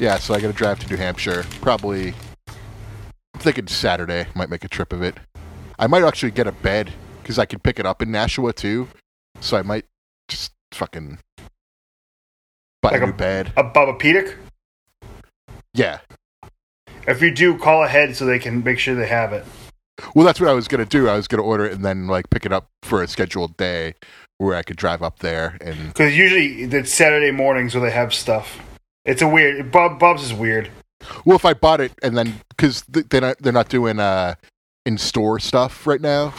yeah. 0.00 0.18
So 0.18 0.34
I 0.34 0.40
got 0.40 0.48
to 0.48 0.52
drive 0.52 0.80
to 0.80 0.88
New 0.88 0.96
Hampshire. 0.96 1.44
Probably, 1.60 2.12
I'm 2.48 3.40
thinking 3.40 3.68
Saturday. 3.68 4.26
Might 4.34 4.50
make 4.50 4.64
a 4.64 4.68
trip 4.68 4.92
of 4.92 5.00
it. 5.02 5.16
I 5.78 5.86
might 5.86 6.02
actually 6.02 6.32
get 6.32 6.48
a 6.48 6.52
bed 6.52 6.92
because 7.22 7.38
I 7.38 7.46
can 7.46 7.60
pick 7.60 7.78
it 7.78 7.86
up 7.86 8.02
in 8.02 8.10
Nashua 8.10 8.52
too. 8.52 8.88
So 9.40 9.56
I 9.56 9.62
might 9.62 9.86
just 10.28 10.52
fucking 10.72 11.18
buy 12.82 12.90
Like 12.90 13.00
a 13.00 13.04
a- 13.04 13.06
new 13.08 13.12
bed. 13.12 13.52
A 13.56 13.64
Bob-O-Pedic. 13.64 14.36
Yeah. 15.74 16.00
If 17.06 17.22
you 17.22 17.30
do, 17.34 17.56
call 17.58 17.82
ahead 17.84 18.14
so 18.16 18.24
they 18.26 18.38
can 18.38 18.62
make 18.62 18.78
sure 18.78 18.94
they 18.94 19.06
have 19.06 19.32
it. 19.32 19.44
Well, 20.14 20.24
that's 20.24 20.40
what 20.40 20.48
I 20.48 20.52
was 20.54 20.66
gonna 20.68 20.84
do. 20.86 21.08
I 21.08 21.16
was 21.16 21.28
gonna 21.28 21.42
order 21.42 21.64
it 21.66 21.72
and 21.72 21.84
then 21.84 22.06
like 22.06 22.30
pick 22.30 22.46
it 22.46 22.52
up 22.52 22.68
for 22.82 23.02
a 23.02 23.08
scheduled 23.08 23.56
day 23.56 23.94
where 24.38 24.56
I 24.56 24.62
could 24.62 24.76
drive 24.76 25.02
up 25.02 25.18
there 25.18 25.58
and 25.60 25.88
Because 25.88 26.16
usually 26.16 26.62
it's 26.62 26.92
Saturday 26.92 27.30
mornings 27.30 27.74
where 27.74 27.84
they 27.84 27.90
have 27.90 28.14
stuff. 28.14 28.58
It's 29.04 29.20
a 29.22 29.28
weird. 29.28 29.70
Bob 29.70 29.98
Bob's 29.98 30.22
is 30.22 30.32
weird. 30.32 30.70
Well, 31.24 31.36
if 31.36 31.44
I 31.44 31.52
bought 31.54 31.80
it 31.80 31.92
and 32.02 32.16
then 32.16 32.40
because 32.50 32.82
they're 32.88 33.20
not 33.20 33.38
they're 33.40 33.52
not 33.52 33.68
doing 33.68 33.98
uh 34.00 34.34
in 34.86 34.96
store 34.98 35.38
stuff 35.38 35.86
right 35.86 36.00
now, 36.00 36.32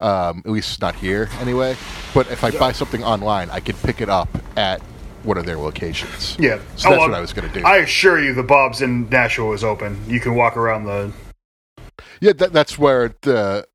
um, 0.00 0.42
at 0.44 0.50
least 0.50 0.80
not 0.80 0.94
here 0.94 1.28
anyway. 1.40 1.76
But 2.14 2.30
if 2.30 2.42
I 2.44 2.50
buy 2.50 2.72
something 2.72 3.02
online, 3.04 3.50
I 3.50 3.60
can 3.60 3.76
pick 3.76 4.00
it 4.00 4.08
up 4.08 4.28
at 4.56 4.80
one 5.22 5.36
of 5.36 5.44
their 5.46 5.58
locations. 5.58 6.36
Yeah. 6.38 6.58
So 6.76 6.88
Oh, 6.88 6.92
that's 6.92 7.02
um, 7.04 7.10
what 7.10 7.14
I 7.14 7.20
was 7.20 7.32
gonna 7.32 7.52
do. 7.52 7.62
I 7.64 7.76
assure 7.78 8.20
you, 8.22 8.32
the 8.34 8.42
Bob's 8.42 8.80
in 8.82 9.08
Nashville 9.10 9.52
is 9.52 9.62
open. 9.64 9.98
You 10.08 10.20
can 10.20 10.34
walk 10.34 10.56
around 10.56 10.84
the. 10.84 11.12
yeah, 12.20 12.32
that, 12.34 12.52
that's 12.52 12.78
where 12.78 13.14
the 13.22 13.66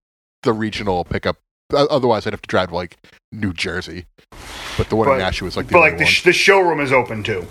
the 0.43 0.53
regional 0.53 1.03
pickup. 1.05 1.37
o- 1.73 1.87
Otherwise, 1.87 2.25
I'd 2.27 2.33
have 2.33 2.41
to 2.41 2.47
drive 2.47 2.69
to, 2.69 2.75
like 2.75 2.97
New 3.31 3.53
Jersey. 3.53 4.05
But 4.77 4.89
the 4.89 4.95
one 4.95 5.07
But- 5.07 5.13
in 5.13 5.19
Nashua 5.19 5.47
is 5.47 5.57
like 5.57 5.67
the 5.67 5.73
But 5.73 5.77
only 5.79 5.89
like 5.91 5.97
the, 5.99 6.03
one. 6.05 6.11
sh- 6.11 6.23
the 6.23 6.33
showroom 6.33 6.79
is 6.79 6.91
open 6.91 7.23
too. 7.23 7.45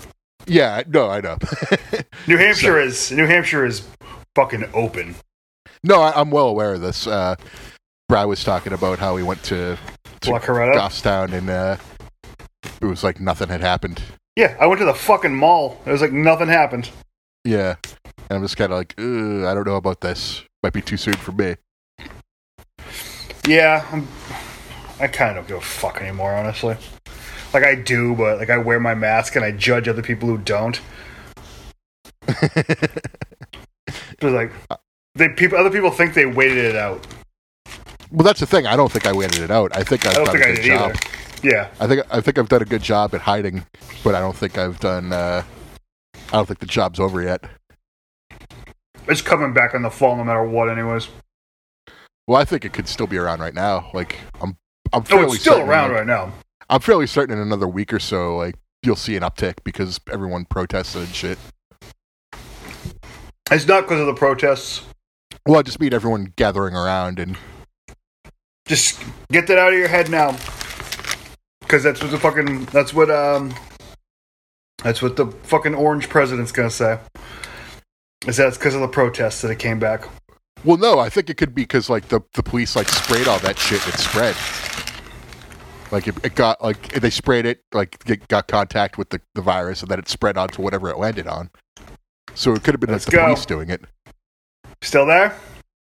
yeah, 0.45 0.83
no, 0.87 1.09
I 1.09 1.21
know. 1.21 1.37
New 2.27 2.37
Hampshire 2.37 2.79
is 2.79 3.11
New 3.11 3.25
Hampshire 3.25 3.65
is 3.65 3.87
fucking 4.35 4.65
open. 4.73 5.15
no, 5.83 6.01
I, 6.01 6.19
I'm 6.19 6.29
well 6.31 6.47
aware 6.47 6.73
of 6.73 6.81
this. 6.81 7.07
Uh, 7.07 7.35
Brad 8.07 8.27
was 8.27 8.43
talking 8.43 8.73
about 8.73 8.99
how 8.99 9.17
he 9.17 9.23
went 9.23 9.43
to 9.43 9.77
to 10.21 10.31
La 10.31 10.39
Coretta. 10.39 10.73
Goffstown 10.73 11.33
and 11.33 11.49
uh, 11.49 11.77
it 12.81 12.85
was 12.85 13.03
like 13.03 13.19
nothing 13.19 13.49
had 13.49 13.61
happened. 13.61 14.01
Yeah, 14.35 14.55
I 14.59 14.67
went 14.67 14.79
to 14.79 14.85
the 14.85 14.93
fucking 14.93 15.33
mall. 15.33 15.81
It 15.85 15.91
was 15.91 16.01
like 16.01 16.11
nothing 16.11 16.47
happened. 16.47 16.89
Yeah, 17.43 17.75
and 18.03 18.37
I'm 18.37 18.41
just 18.41 18.57
kind 18.57 18.71
of 18.71 18.77
like, 18.77 18.93
I 18.97 19.53
don't 19.53 19.65
know 19.65 19.75
about 19.75 20.01
this. 20.01 20.43
Might 20.63 20.73
be 20.73 20.81
too 20.81 20.97
soon 20.97 21.13
for 21.13 21.31
me. 21.31 21.55
Yeah, 23.47 23.85
I'm, 23.91 24.07
I 24.99 25.07
kind 25.07 25.37
of 25.37 25.47
don't 25.47 25.47
give 25.47 25.57
a 25.57 25.65
fuck 25.65 26.01
anymore, 26.01 26.33
honestly. 26.33 26.75
Like 27.53 27.63
I 27.63 27.75
do, 27.75 28.15
but 28.15 28.39
like 28.39 28.49
I 28.49 28.57
wear 28.57 28.79
my 28.79 28.95
mask 28.95 29.35
and 29.35 29.45
I 29.45 29.51
judge 29.51 29.87
other 29.87 30.01
people 30.01 30.27
who 30.27 30.37
don't. 30.37 30.79
It's 33.87 34.23
like 34.23 34.51
they 35.15 35.29
people, 35.29 35.57
other 35.57 35.69
people 35.69 35.91
think 35.91 36.13
they 36.13 36.25
waited 36.25 36.57
it 36.57 36.75
out. 36.75 37.05
Well, 38.15 38.23
that's 38.23 38.39
the 38.39 38.45
thing. 38.45 38.65
I 38.65 38.77
don't 38.77 38.89
think 38.89 39.05
I 39.05 39.11
waited 39.11 39.41
it 39.41 39.51
out. 39.51 39.75
I 39.75 39.83
think 39.83 40.05
I've 40.05 40.13
I 40.13 40.15
don't 40.15 40.25
done 40.25 40.35
think 40.35 40.45
a 40.45 40.47
I 40.47 40.55
good 40.55 40.61
did 40.61 40.67
job. 40.67 40.91
either. 40.91 40.99
Yeah, 41.43 41.69
I 41.81 41.87
think 41.87 42.05
I 42.09 42.21
think 42.21 42.37
I've 42.39 42.47
done 42.49 42.61
a 42.61 42.65
good 42.65 42.81
job 42.81 43.13
at 43.13 43.21
hiding, 43.21 43.65
but 44.05 44.15
I 44.15 44.19
don't 44.21 44.35
think 44.35 44.57
I've 44.57 44.79
done. 44.79 45.11
Uh, 45.11 45.43
I 46.15 46.31
don't 46.31 46.47
think 46.47 46.59
the 46.59 46.65
job's 46.65 46.97
over 46.99 47.21
yet. 47.21 47.43
it's 49.09 49.21
coming 49.21 49.53
back 49.53 49.73
in 49.73 49.81
the 49.81 49.89
fall 49.91 50.15
no 50.15 50.23
matter 50.23 50.43
what, 50.45 50.69
anyways. 50.69 51.09
Well, 52.25 52.41
I 52.41 52.45
think 52.45 52.63
it 52.63 52.71
could 52.73 52.87
still 52.87 53.05
be 53.05 53.17
around 53.17 53.41
right 53.41 53.53
now. 53.53 53.91
Like 53.93 54.17
I'm, 54.41 54.57
I'm 54.93 55.03
fairly 55.03 55.25
Oh, 55.25 55.33
it's 55.33 55.41
still 55.41 55.59
around 55.59 55.91
right 55.91 56.07
now. 56.07 56.31
I'm 56.69 56.79
fairly 56.79 57.05
certain 57.05 57.35
in 57.35 57.41
another 57.41 57.67
week 57.67 57.91
or 57.93 57.99
so, 57.99 58.37
like 58.37 58.55
you'll 58.81 58.95
see 58.95 59.17
an 59.17 59.23
uptick 59.23 59.55
because 59.65 59.99
everyone 60.11 60.45
protested 60.45 61.01
and 61.03 61.13
shit. 61.13 61.37
It's 63.51 63.67
not 63.67 63.81
because 63.81 63.99
of 63.99 64.07
the 64.07 64.13
protests. 64.15 64.83
Well, 65.45 65.59
I 65.59 65.61
just 65.63 65.79
mean 65.79 65.93
everyone 65.93 66.33
gathering 66.37 66.75
around 66.75 67.19
and 67.19 67.37
Just 68.67 68.99
get 69.31 69.47
that 69.47 69.59
out 69.59 69.73
of 69.73 69.79
your 69.79 69.87
head 69.87 70.09
now, 70.09 70.35
because 71.61 71.83
that's 71.83 72.01
what 72.01 72.11
the 72.11 72.17
fucking 72.17 72.65
that's 72.65 72.93
what 72.93 73.11
um 73.11 73.53
that's 74.83 75.01
what 75.01 75.15
the 75.15 75.27
fucking 75.43 75.75
orange 75.75 76.09
president's 76.09 76.51
gonna 76.51 76.69
say. 76.71 76.97
Is 78.25 78.37
that 78.37 78.47
it's 78.47 78.57
because 78.57 78.73
of 78.73 78.81
the 78.81 78.87
protests 78.87 79.41
that 79.41 79.51
it 79.51 79.59
came 79.59 79.77
back? 79.77 80.07
Well, 80.63 80.77
no, 80.77 80.97
I 80.97 81.09
think 81.09 81.29
it 81.29 81.37
could 81.37 81.53
be 81.53 81.61
because 81.61 81.91
like 81.91 82.07
the 82.07 82.21
the 82.33 82.41
police 82.41 82.75
like 82.75 82.89
sprayed 82.89 83.27
all 83.27 83.37
that 83.39 83.59
shit. 83.59 83.87
It 83.87 83.99
spread. 83.99 84.35
Like 85.91 86.07
it, 86.07 86.15
it 86.25 86.33
got 86.33 86.59
like 86.63 86.91
they 86.93 87.11
sprayed 87.11 87.45
it 87.45 87.63
like 87.71 87.97
it 88.07 88.27
got 88.29 88.47
contact 88.47 88.97
with 88.97 89.09
the, 89.09 89.21
the 89.35 89.41
virus 89.41 89.83
and 89.83 89.91
then 89.91 89.99
it 89.99 90.09
spread 90.09 90.37
onto 90.37 90.63
whatever 90.63 90.89
it 90.89 90.97
landed 90.97 91.27
on. 91.27 91.51
So 92.33 92.53
it 92.53 92.63
could 92.63 92.73
have 92.73 92.81
been 92.81 92.89
Let's 92.89 93.05
like 93.05 93.11
the 93.11 93.17
go. 93.17 93.25
police 93.25 93.45
doing 93.45 93.69
it. 93.69 93.81
Still 94.81 95.05
there? 95.05 95.35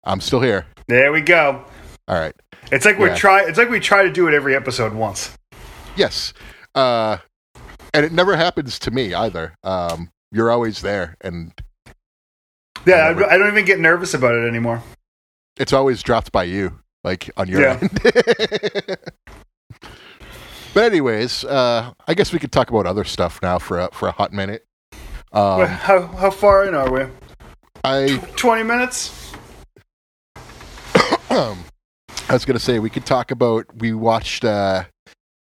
I'm 0.06 0.22
still 0.22 0.40
here. 0.40 0.66
There 0.88 1.12
we 1.12 1.20
go. 1.20 1.66
All 2.10 2.20
right. 2.20 2.36
It's 2.72 2.86
like 2.86 2.98
we're 3.00 3.10
Yeah. 3.10 3.16
try. 3.16 3.42
It's 3.44 3.58
like 3.58 3.70
we 3.70 3.80
try 3.80 4.04
to 4.04 4.12
do 4.12 4.28
it 4.28 4.34
every 4.34 4.56
episode 4.56 4.94
once. 4.94 5.32
Yes. 5.96 6.34
Uh, 6.76 7.18
and 7.94 8.06
it 8.06 8.12
never 8.12 8.36
happens 8.36 8.78
to 8.80 8.92
me 8.92 9.14
either. 9.14 9.56
Um, 9.64 10.10
you're 10.32 10.52
always 10.52 10.82
there, 10.82 11.16
and 11.22 11.52
Yeah, 12.86 12.96
I 12.96 13.00
I, 13.00 13.08
never- 13.14 13.26
I 13.32 13.38
don't 13.38 13.48
even 13.50 13.66
get 13.66 13.80
nervous 13.80 14.14
about 14.14 14.34
it 14.36 14.48
anymore. 14.48 14.84
it's 15.58 15.74
always 15.74 16.02
dropped 16.04 16.32
by 16.32 16.44
you, 16.44 16.80
like 17.04 17.30
on 17.38 17.48
your 17.48 17.62
Yeah. 17.62 17.80
end. 17.82 18.00
but 20.74 20.84
anyways, 20.84 21.44
uh, 21.46 21.92
I 22.08 22.14
guess 22.14 22.32
we 22.32 22.40
could 22.40 22.52
talk 22.52 22.70
about 22.70 22.86
other 22.86 23.04
stuff 23.04 23.40
now 23.42 23.60
for 23.60 23.80
a, 23.80 23.90
for 23.92 24.08
a 24.08 24.12
hot 24.12 24.32
minute. 24.34 24.66
Wait, 24.94 25.00
Um, 25.40 25.68
how 25.68 26.08
how 26.08 26.32
far 26.32 26.66
in 26.66 26.74
are 26.76 26.90
we? 26.92 27.06
I 27.84 28.18
Twenty 28.36 28.64
minutes. 28.64 29.32
um, 32.30 32.32
I 32.32 32.34
was 32.34 32.46
gonna 32.46 32.60
say 32.60 32.80
we 32.80 32.90
could 32.90 33.06
talk 33.06 33.32
about 33.32 33.66
we 33.78 33.94
watched 33.94 34.46
uh, 34.46 34.84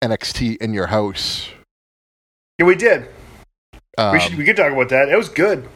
NXT 0.02 0.58
in 0.58 0.74
your 0.74 0.86
house. 0.86 1.48
Yeah, 2.58 2.66
we 2.66 2.74
did. 2.74 3.08
Um, 3.98 4.12
we 4.12 4.20
should. 4.20 4.34
We 4.36 4.44
could 4.44 4.56
talk 4.56 4.72
about 4.72 4.88
that. 4.90 5.08
It 5.08 5.16
was 5.16 5.28
good. 5.28 5.68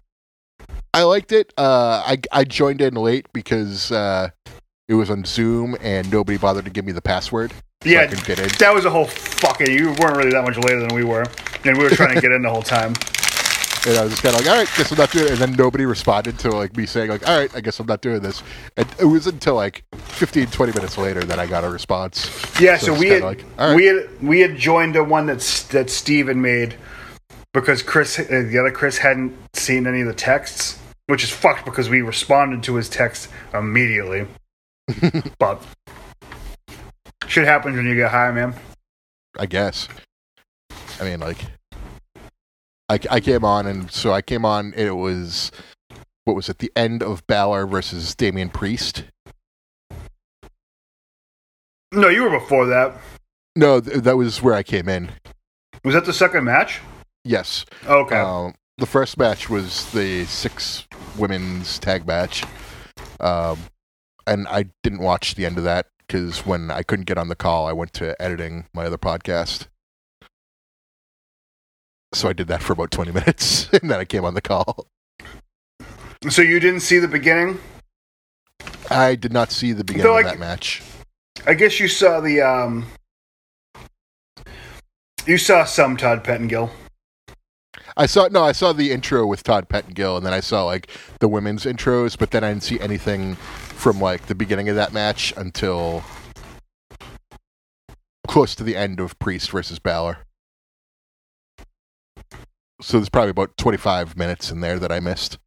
I 0.95 1.03
liked 1.03 1.33
it. 1.33 1.53
Uh, 1.57 2.03
I 2.07 2.19
I 2.33 2.45
joined 2.45 2.81
in 2.81 2.95
late 2.95 3.27
because 3.33 3.93
uh, 3.93 4.31
it 4.89 4.95
was 4.95 5.11
on 5.11 5.25
Zoom 5.25 5.77
and 5.81 6.11
nobody 6.11 6.39
bothered 6.39 6.65
to 6.65 6.71
give 6.71 6.85
me 6.85 6.93
the 6.93 7.03
password. 7.03 7.53
So 7.83 7.89
Yeah, 7.89 8.07
could 8.07 8.25
get 8.25 8.39
in. 8.41 8.49
that 8.59 8.75
was 8.75 8.85
a 8.85 8.91
whole 8.91 9.07
fucking. 9.07 9.71
You 9.71 9.93
weren't 10.01 10.17
really 10.17 10.31
that 10.31 10.43
much 10.43 10.57
later 10.57 10.81
than 10.81 10.95
we 10.95 11.05
were, 11.05 11.25
and 11.65 11.77
we 11.77 11.85
were 11.85 11.91
trying 11.91 12.15
to 12.15 12.21
get 12.21 12.33
in 12.33 12.43
the 12.43 12.51
whole 12.51 12.63
time. 12.63 12.95
And 13.87 13.97
I 13.97 14.03
was 14.03 14.11
just 14.11 14.23
kind 14.23 14.35
of 14.35 14.41
like, 14.41 14.51
all 14.51 14.57
right, 14.59 14.69
guess 14.77 14.91
I'm 14.91 14.99
not 14.99 15.11
doing 15.13 15.27
it. 15.27 15.31
And 15.33 15.39
then 15.39 15.53
nobody 15.53 15.87
responded 15.87 16.39
to 16.41 16.51
like 16.51 16.77
me 16.77 16.85
saying 16.85 17.11
like, 17.11 17.27
all 17.29 17.39
right, 17.39 17.55
I 17.55 17.61
guess 17.61 17.79
I'm 17.79 17.87
not 17.87 18.01
doing 18.01 18.23
this. 18.23 18.43
And 18.77 18.89
it 19.01 19.05
was 19.05 19.27
until 19.27 19.55
like 19.55 19.85
15, 19.95 20.49
20 20.49 20.73
minutes 20.73 20.99
later 20.99 21.23
that 21.25 21.39
I 21.39 21.47
got 21.47 21.65
a 21.65 21.69
response. 21.69 22.29
Yeah, 22.61 22.77
So 22.77 22.89
so, 22.95 22.99
we 22.99 23.09
had 23.09 23.23
like, 23.23 23.45
right. 23.59 23.77
we 23.77 23.87
had 23.87 24.23
we 24.23 24.41
had 24.41 24.57
joined 24.57 24.95
the 24.95 25.05
one 25.05 25.27
that's 25.27 25.65
that 25.69 25.91
Steven 25.91 26.41
made, 26.41 26.77
because 27.53 27.83
Chris, 27.83 28.19
uh, 28.19 28.25
the 28.29 28.59
other 28.59 28.71
Chris, 28.71 28.99
hadn't 28.99 29.37
seen 29.55 29.87
any 29.87 30.01
of 30.01 30.07
the 30.07 30.15
texts, 30.15 30.79
which 31.07 31.23
is 31.23 31.31
fucked 31.31 31.65
because 31.65 31.89
we 31.89 32.03
responded 32.03 32.63
to 32.65 32.77
his 32.77 32.89
text 32.89 33.29
immediately. 33.55 34.27
but 35.39 35.63
shit 37.27 37.45
happens 37.45 37.77
when 37.77 37.87
you 37.87 37.95
get 37.95 38.11
high, 38.11 38.31
man. 38.31 38.55
I 39.39 39.47
guess. 39.47 39.89
I 41.01 41.05
mean, 41.05 41.21
like, 41.21 41.39
I, 42.89 42.99
I 43.11 43.21
came 43.21 43.45
on, 43.45 43.67
and 43.67 43.91
so 43.91 44.13
I 44.13 44.23
came 44.23 44.45
on. 44.45 44.73
It 44.75 44.91
was 44.97 45.53
what 46.25 46.35
was 46.35 46.49
it? 46.49 46.59
The 46.59 46.73
end 46.77 47.03
of 47.03 47.27
Balor 47.27 47.67
versus 47.67 48.15
Damian 48.15 48.51
Priest. 48.51 49.05
No, 51.93 52.09
you 52.09 52.23
were 52.23 52.39
before 52.39 52.67
that. 52.67 52.95
No, 53.57 53.81
th- 53.81 54.03
that 54.03 54.17
was 54.17 54.43
where 54.43 54.55
I 54.55 54.63
came 54.63 54.89
in. 54.89 55.11
Was 55.85 55.95
that 55.95 56.05
the 56.05 56.13
second 56.13 56.45
match? 56.45 56.81
Yes. 57.25 57.65
Okay. 57.87 58.17
Um, 58.17 58.55
the 58.77 58.87
first 58.87 59.17
match 59.19 59.49
was 59.49 59.91
the 59.93 60.25
six 60.27 60.87
women's 61.17 61.79
tag 61.79 62.07
match, 62.07 62.45
um, 63.21 63.59
and 64.27 64.47
I 64.49 64.67
didn't 64.83 65.01
watch 65.01 65.35
the 65.35 65.47
end 65.47 65.57
of 65.59 65.65
that 65.65 65.87
because 66.07 66.45
when 66.47 66.71
I 66.71 66.83
couldn't 66.83 67.07
get 67.07 67.19
on 67.19 67.29
the 67.29 67.37
call, 67.37 67.67
I 67.67 67.73
went 67.73 67.93
to 67.95 68.21
editing 68.21 68.67
my 68.75 68.85
other 68.85 68.99
podcast. 68.99 69.67
So 72.13 72.29
I 72.29 72.33
did 72.33 72.49
that 72.49 72.63
for 72.63 72.73
about 72.73 72.91
twenty 72.91 73.13
minutes, 73.13 73.69
and 73.73 73.91
then 73.91 74.01
I 74.01 74.05
came 74.05 74.25
on 74.25 74.35
the 74.35 74.41
call. 74.41 74.87
so 76.29 76.43
you 76.43 76.61
didn't 76.61 76.81
see 76.81 76.99
the 76.99 77.09
beginning? 77.09 77.61
I 78.91 79.15
did 79.15 79.33
not 79.33 79.53
see 79.53 79.73
the 79.73 79.85
beginning 79.85 80.13
I 80.13 80.21
of 80.21 80.25
that 80.27 80.39
match. 80.39 80.83
I 81.47 81.55
guess 81.55 81.79
you 81.79 81.89
saw 81.89 82.21
the 82.21 82.41
um 82.41 82.87
you 85.27 85.39
saw 85.39 85.65
some 85.65 85.97
Todd 85.97 86.25
Pettengill. 86.25 86.71
I 87.97 88.07
saw 88.07 88.29
no, 88.29 88.45
I 88.45 88.53
saw 88.53 88.73
the 88.73 88.93
intro 88.93 89.27
with 89.27 89.43
Todd 89.43 89.69
Pettengill, 89.69 90.17
and 90.17 90.25
then 90.25 90.33
I 90.33 90.41
saw 90.41 90.65
like 90.65 90.89
the 91.21 91.29
women's 91.29 91.65
intros, 91.65 92.17
but 92.17 92.31
then 92.31 92.45
I 92.45 92.49
didn't 92.51 92.63
see 92.63 92.81
anything 92.81 93.35
from 93.35 94.01
like 94.01 94.27
the 94.27 94.35
beginning 94.35 94.69
of 94.69 94.77
that 94.77 94.93
match 94.93 95.35
until 95.37 96.03
close 98.27 98.55
to 98.55 98.65
the 98.65 98.77
end 98.77 99.01
of 99.01 99.19
Priest 99.19 99.51
versus 99.51 99.79
Balor. 99.79 100.19
So 102.81 102.99
there's 102.99 103.09
probably 103.09 103.31
about 103.31 103.57
25 103.57 104.17
minutes 104.17 104.51
in 104.51 104.61
there 104.61 104.79
that 104.79 104.93
I 104.93 105.01
missed. 105.01 105.39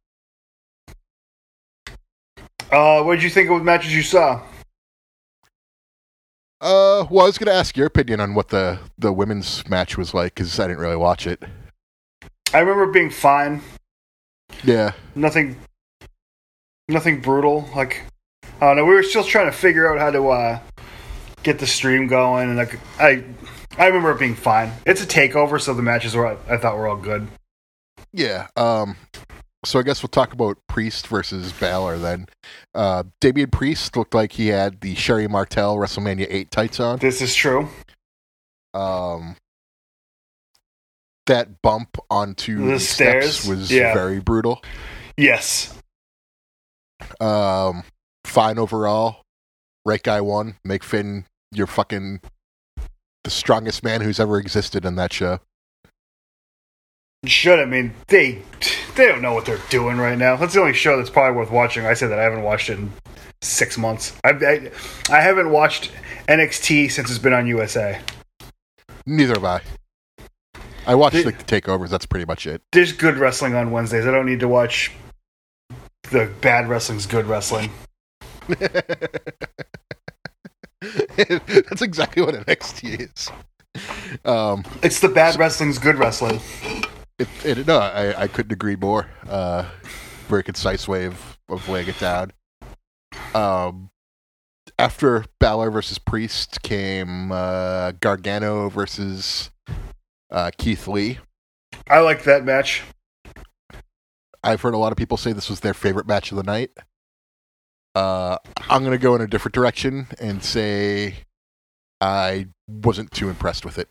Uh 2.70 3.02
what 3.02 3.14
did 3.16 3.22
you 3.24 3.30
think 3.30 3.50
of 3.50 3.58
the 3.58 3.64
matches 3.64 3.94
you 3.94 4.02
saw? 4.02 4.40
Uh, 6.60 7.04
well, 7.10 7.24
I 7.24 7.26
was 7.26 7.38
going 7.38 7.52
to 7.52 7.58
ask 7.58 7.76
your 7.76 7.88
opinion 7.88 8.20
on 8.20 8.34
what 8.34 8.48
the 8.50 8.78
the 8.96 9.12
women's 9.12 9.68
match 9.68 9.98
was 9.98 10.14
like 10.14 10.36
because 10.36 10.60
I 10.60 10.68
didn't 10.68 10.78
really 10.78 10.96
watch 10.96 11.26
it. 11.26 11.42
I 12.54 12.60
remember 12.60 12.86
being 12.92 13.10
fine. 13.10 13.60
Yeah, 14.62 14.92
Nothing 15.16 15.56
nothing 16.88 17.20
brutal. 17.20 17.68
Like 17.74 18.04
I 18.60 18.66
don't 18.66 18.76
know, 18.76 18.84
we 18.84 18.94
were 18.94 19.02
still 19.02 19.24
trying 19.24 19.46
to 19.46 19.52
figure 19.52 19.92
out 19.92 19.98
how 19.98 20.12
to 20.12 20.28
uh 20.28 20.58
get 21.42 21.58
the 21.58 21.66
stream 21.66 22.06
going 22.06 22.48
and 22.48 22.56
like 22.56 22.78
I 23.00 23.24
I 23.78 23.86
remember 23.86 24.10
it 24.12 24.18
being 24.18 24.34
fine. 24.34 24.72
It's 24.86 25.02
a 25.02 25.06
takeover, 25.06 25.60
so 25.60 25.72
the 25.74 25.82
matches 25.82 26.14
were 26.14 26.26
I 26.48 26.56
thought 26.56 26.76
were 26.76 26.88
all 26.88 26.96
good. 26.96 27.26
yeah. 28.12 28.48
Um, 28.56 28.96
so 29.64 29.78
I 29.78 29.82
guess 29.82 30.02
we'll 30.02 30.08
talk 30.08 30.32
about 30.32 30.58
Priest 30.68 31.06
versus 31.06 31.52
Balor 31.52 31.98
then. 31.98 32.26
Uh, 32.74 33.04
Damian 33.20 33.50
Priest 33.50 33.96
looked 33.96 34.12
like 34.14 34.32
he 34.32 34.48
had 34.48 34.80
the 34.80 34.94
Sherri 34.96 35.28
Martel 35.28 35.76
WrestleMania 35.76 36.26
8 36.28 36.50
tights 36.50 36.80
on. 36.80 36.98
This 36.98 37.22
is 37.22 37.32
true. 37.34 37.68
Um, 38.74 39.36
that 41.26 41.62
bump 41.62 41.96
onto 42.10 42.66
The 42.66 42.72
the, 42.72 42.80
stairs? 42.80 43.36
steps 43.36 43.48
was 43.48 43.70
Yeah. 43.70 43.94
very 43.94 44.18
brutal. 44.20 44.62
Yes. 45.16 45.72
Um, 47.20 47.84
fine 48.24 48.58
overall. 48.58 49.22
Right 49.84 50.02
guy 50.02 50.20
won. 50.20 50.56
Make 50.64 50.82
Finn 50.82 51.26
your 51.52 51.66
fucking 51.68 52.20
the 53.24 53.30
strongest 53.30 53.82
man 53.82 54.00
who's 54.00 54.20
ever 54.20 54.38
existed 54.38 54.84
in 54.84 54.96
that 54.96 55.12
show. 55.12 55.40
Should 57.24 57.60
I 57.60 57.66
mean 57.66 57.94
they 58.08 58.42
they 58.96 59.06
don't 59.06 59.22
know 59.22 59.32
what 59.32 59.46
they're 59.46 59.60
doing 59.70 59.98
right 59.98 60.18
now. 60.18 60.36
That's 60.36 60.54
the 60.54 60.60
only 60.60 60.72
show 60.72 60.96
that's 60.96 61.10
probably 61.10 61.36
worth 61.36 61.52
watching. 61.52 61.86
I 61.86 61.94
said 61.94 62.08
that 62.10 62.18
I 62.18 62.22
haven't 62.22 62.42
watched 62.42 62.68
it 62.68 62.78
in 62.78 62.92
six 63.42 63.78
months. 63.78 64.12
I 64.24 64.30
I, 64.30 64.70
I 65.08 65.20
haven't 65.20 65.50
watched 65.50 65.92
NXT 66.26 66.90
since 66.90 67.10
it's 67.10 67.20
been 67.20 67.32
on 67.32 67.46
USA. 67.46 68.00
Neither 69.06 69.34
have 69.34 69.44
I. 69.44 69.60
I 70.84 70.96
watched 70.96 71.24
like 71.24 71.38
the 71.38 71.60
takeovers. 71.60 71.90
That's 71.90 72.06
pretty 72.06 72.26
much 72.26 72.46
it. 72.46 72.60
There's 72.72 72.92
good 72.92 73.16
wrestling 73.16 73.54
on 73.54 73.70
Wednesdays. 73.70 74.04
I 74.04 74.10
don't 74.10 74.26
need 74.26 74.40
to 74.40 74.48
watch 74.48 74.90
the 76.10 76.30
bad 76.40 76.68
wrestling's 76.68 77.06
good 77.06 77.26
wrestling. 77.26 77.70
That's 81.16 81.82
exactly 81.82 82.22
what 82.22 82.34
NXT 82.34 83.10
is. 83.12 83.30
Um, 84.24 84.64
It's 84.82 85.00
the 85.00 85.08
bad 85.08 85.38
wrestling's 85.38 85.78
good 85.78 85.96
wrestling. 85.96 86.40
it, 87.18 87.28
it, 87.44 87.66
no, 87.66 87.78
I, 87.78 88.22
I 88.22 88.26
couldn't 88.26 88.52
agree 88.52 88.76
more. 88.76 89.08
Uh, 89.28 89.64
very 90.28 90.42
concise 90.42 90.88
way 90.88 91.06
of, 91.06 91.38
of 91.48 91.68
laying 91.68 91.88
it 91.88 91.98
down. 91.98 92.32
Um, 93.34 93.90
after 94.78 95.24
Balor 95.38 95.70
versus 95.70 95.98
Priest 95.98 96.62
came 96.62 97.30
uh, 97.32 97.92
Gargano 97.92 98.68
versus 98.68 99.50
uh, 100.30 100.50
Keith 100.58 100.88
Lee. 100.88 101.18
I 101.88 102.00
like 102.00 102.24
that 102.24 102.44
match. 102.44 102.82
I've 104.44 104.60
heard 104.60 104.74
a 104.74 104.78
lot 104.78 104.92
of 104.92 104.98
people 104.98 105.16
say 105.16 105.32
this 105.32 105.48
was 105.48 105.60
their 105.60 105.74
favorite 105.74 106.06
match 106.06 106.32
of 106.32 106.36
the 106.36 106.42
night. 106.42 106.70
Uh, 107.94 108.38
I'm 108.70 108.82
going 108.82 108.96
to 108.96 109.02
go 109.02 109.14
in 109.14 109.20
a 109.20 109.26
different 109.26 109.54
direction 109.54 110.06
and 110.18 110.42
say 110.42 111.16
I 112.00 112.46
wasn't 112.66 113.10
too 113.10 113.28
impressed 113.28 113.64
with 113.64 113.78
it. 113.78 113.88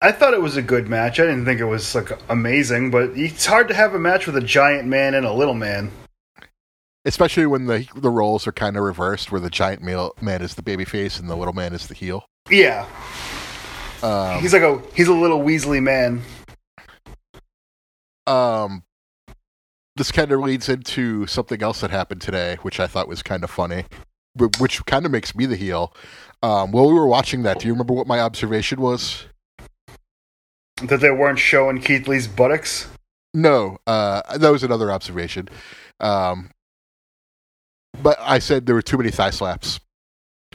I 0.00 0.10
thought 0.10 0.34
it 0.34 0.42
was 0.42 0.56
a 0.56 0.62
good 0.62 0.88
match. 0.88 1.20
I 1.20 1.24
didn't 1.26 1.44
think 1.44 1.60
it 1.60 1.64
was 1.66 1.94
like 1.94 2.10
amazing, 2.28 2.90
but 2.90 3.10
it's 3.16 3.46
hard 3.46 3.68
to 3.68 3.74
have 3.74 3.94
a 3.94 3.98
match 4.00 4.26
with 4.26 4.36
a 4.36 4.40
giant 4.40 4.88
man 4.88 5.14
and 5.14 5.24
a 5.24 5.32
little 5.32 5.54
man. 5.54 5.92
Especially 7.04 7.46
when 7.46 7.66
the 7.66 7.86
the 7.96 8.10
roles 8.10 8.46
are 8.46 8.52
kind 8.52 8.76
of 8.76 8.82
reversed, 8.82 9.30
where 9.30 9.40
the 9.40 9.50
giant 9.50 9.82
male 9.82 10.12
man 10.20 10.42
is 10.42 10.54
the 10.56 10.62
babyface 10.62 11.20
and 11.20 11.28
the 11.30 11.36
little 11.36 11.54
man 11.54 11.72
is 11.72 11.86
the 11.86 11.94
heel. 11.94 12.24
Yeah, 12.50 12.86
Um, 14.02 14.40
he's 14.40 14.52
like 14.52 14.62
a 14.62 14.80
he's 14.94 15.06
a 15.08 15.14
little 15.14 15.40
Weasley 15.40 15.80
man. 15.80 16.22
um, 18.26 18.82
this 19.96 20.10
kind 20.10 20.32
of 20.32 20.40
leads 20.40 20.68
into 20.68 21.26
something 21.26 21.62
else 21.62 21.80
that 21.80 21.90
happened 21.90 22.20
today, 22.20 22.56
which 22.62 22.80
I 22.80 22.86
thought 22.86 23.08
was 23.08 23.22
kind 23.22 23.44
of 23.44 23.50
funny, 23.50 23.84
which 24.58 24.84
kind 24.86 25.04
of 25.04 25.12
makes 25.12 25.34
me 25.34 25.46
the 25.46 25.56
heel. 25.56 25.94
Um, 26.42 26.72
while 26.72 26.88
we 26.88 26.94
were 26.94 27.06
watching 27.06 27.42
that, 27.42 27.60
do 27.60 27.66
you 27.66 27.72
remember 27.72 27.94
what 27.94 28.06
my 28.06 28.20
observation 28.20 28.80
was? 28.80 29.26
That 30.82 31.00
they 31.00 31.10
weren't 31.10 31.38
showing 31.38 31.80
Keith 31.80 32.08
Lee's 32.08 32.26
buttocks. 32.26 32.88
No, 33.34 33.78
uh, 33.86 34.36
that 34.36 34.50
was 34.50 34.62
another 34.62 34.90
observation. 34.90 35.48
Um, 36.00 36.50
but 38.02 38.18
I 38.20 38.38
said 38.38 38.66
there 38.66 38.74
were 38.74 38.82
too 38.82 38.98
many 38.98 39.10
thigh 39.10 39.30
slaps. 39.30 39.80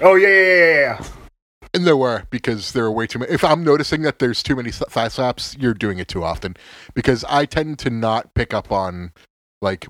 Oh 0.01 0.15
yeah, 0.15 0.27
yeah, 0.27 0.43
yeah, 0.43 0.55
yeah, 0.55 0.99
yeah. 0.99 1.05
And 1.73 1.85
there 1.85 1.97
were 1.97 2.23
because 2.29 2.71
there 2.71 2.85
are 2.85 2.91
way 2.91 3.07
too 3.07 3.19
many. 3.19 3.31
If 3.31 3.43
I'm 3.43 3.63
noticing 3.63 4.01
that 4.03 4.19
there's 4.19 4.41
too 4.41 4.55
many 4.55 4.71
th- 4.71 4.89
thigh 4.89 5.07
slaps, 5.09 5.55
you're 5.59 5.73
doing 5.73 5.99
it 5.99 6.07
too 6.07 6.23
often. 6.23 6.55
Because 6.93 7.23
I 7.29 7.45
tend 7.45 7.79
to 7.79 7.89
not 7.89 8.33
pick 8.33 8.53
up 8.53 8.71
on 8.71 9.11
like 9.61 9.87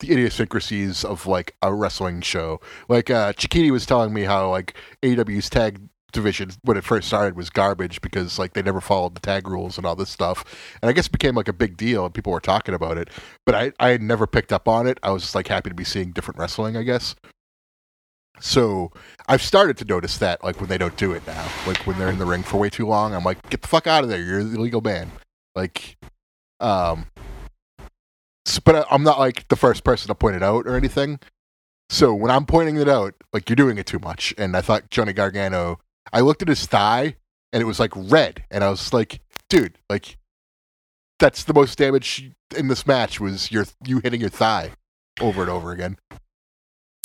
the 0.00 0.12
idiosyncrasies 0.12 1.04
of 1.04 1.26
like 1.26 1.54
a 1.62 1.72
wrestling 1.72 2.20
show. 2.20 2.60
Like 2.88 3.10
uh, 3.10 3.32
Chiquiti 3.32 3.70
was 3.70 3.86
telling 3.86 4.12
me 4.12 4.22
how 4.22 4.50
like 4.50 4.74
AW's 5.02 5.48
tag 5.48 5.80
division 6.12 6.50
when 6.62 6.76
it 6.76 6.84
first 6.84 7.08
started 7.08 7.36
was 7.36 7.50
garbage 7.50 8.00
because 8.00 8.38
like 8.38 8.54
they 8.54 8.62
never 8.62 8.80
followed 8.80 9.14
the 9.14 9.20
tag 9.20 9.48
rules 9.48 9.76
and 9.76 9.86
all 9.86 9.96
this 9.96 10.10
stuff. 10.10 10.44
And 10.82 10.88
I 10.88 10.92
guess 10.92 11.06
it 11.06 11.12
became 11.12 11.34
like 11.34 11.48
a 11.48 11.52
big 11.52 11.76
deal 11.76 12.04
and 12.04 12.14
people 12.14 12.32
were 12.32 12.40
talking 12.40 12.74
about 12.74 12.98
it. 12.98 13.10
But 13.44 13.54
I 13.54 13.72
I 13.78 13.88
had 13.88 14.02
never 14.02 14.26
picked 14.26 14.52
up 14.52 14.68
on 14.68 14.86
it. 14.86 14.98
I 15.02 15.10
was 15.10 15.22
just 15.22 15.34
like 15.34 15.48
happy 15.48 15.70
to 15.70 15.76
be 15.76 15.84
seeing 15.84 16.12
different 16.12 16.38
wrestling. 16.38 16.76
I 16.76 16.82
guess. 16.82 17.14
So 18.40 18.92
I've 19.28 19.42
started 19.42 19.76
to 19.78 19.84
notice 19.84 20.18
that, 20.18 20.44
like 20.44 20.60
when 20.60 20.68
they 20.68 20.78
don't 20.78 20.96
do 20.96 21.12
it 21.12 21.26
now, 21.26 21.48
like 21.66 21.78
when 21.86 21.98
they're 21.98 22.10
in 22.10 22.18
the 22.18 22.26
ring 22.26 22.42
for 22.42 22.58
way 22.58 22.70
too 22.70 22.86
long, 22.86 23.14
I'm 23.14 23.24
like, 23.24 23.48
get 23.50 23.62
the 23.62 23.68
fuck 23.68 23.86
out 23.86 24.04
of 24.04 24.10
there! 24.10 24.20
You're 24.20 24.44
the 24.44 24.56
illegal 24.56 24.80
man. 24.80 25.10
Like, 25.54 25.96
um, 26.60 27.06
s- 28.46 28.58
but 28.58 28.86
I'm 28.90 29.02
not 29.02 29.18
like 29.18 29.48
the 29.48 29.56
first 29.56 29.84
person 29.84 30.08
to 30.08 30.14
point 30.14 30.36
it 30.36 30.42
out 30.42 30.66
or 30.66 30.76
anything. 30.76 31.18
So 31.88 32.12
when 32.14 32.30
I'm 32.30 32.46
pointing 32.46 32.76
it 32.76 32.88
out, 32.88 33.14
like 33.32 33.48
you're 33.48 33.56
doing 33.56 33.78
it 33.78 33.86
too 33.86 33.98
much. 34.00 34.34
And 34.36 34.56
I 34.56 34.60
thought 34.60 34.90
Johnny 34.90 35.12
Gargano, 35.12 35.78
I 36.12 36.20
looked 36.20 36.42
at 36.42 36.48
his 36.48 36.66
thigh 36.66 37.16
and 37.52 37.62
it 37.62 37.66
was 37.66 37.80
like 37.80 37.92
red, 37.94 38.44
and 38.50 38.62
I 38.62 38.70
was 38.70 38.92
like, 38.92 39.20
dude, 39.48 39.78
like 39.88 40.18
that's 41.18 41.44
the 41.44 41.54
most 41.54 41.78
damage 41.78 42.30
in 42.56 42.68
this 42.68 42.86
match 42.86 43.18
was 43.20 43.50
your 43.50 43.64
you 43.86 44.00
hitting 44.04 44.20
your 44.20 44.28
thigh 44.30 44.72
over 45.20 45.40
and 45.42 45.50
over 45.50 45.72
again. 45.72 45.96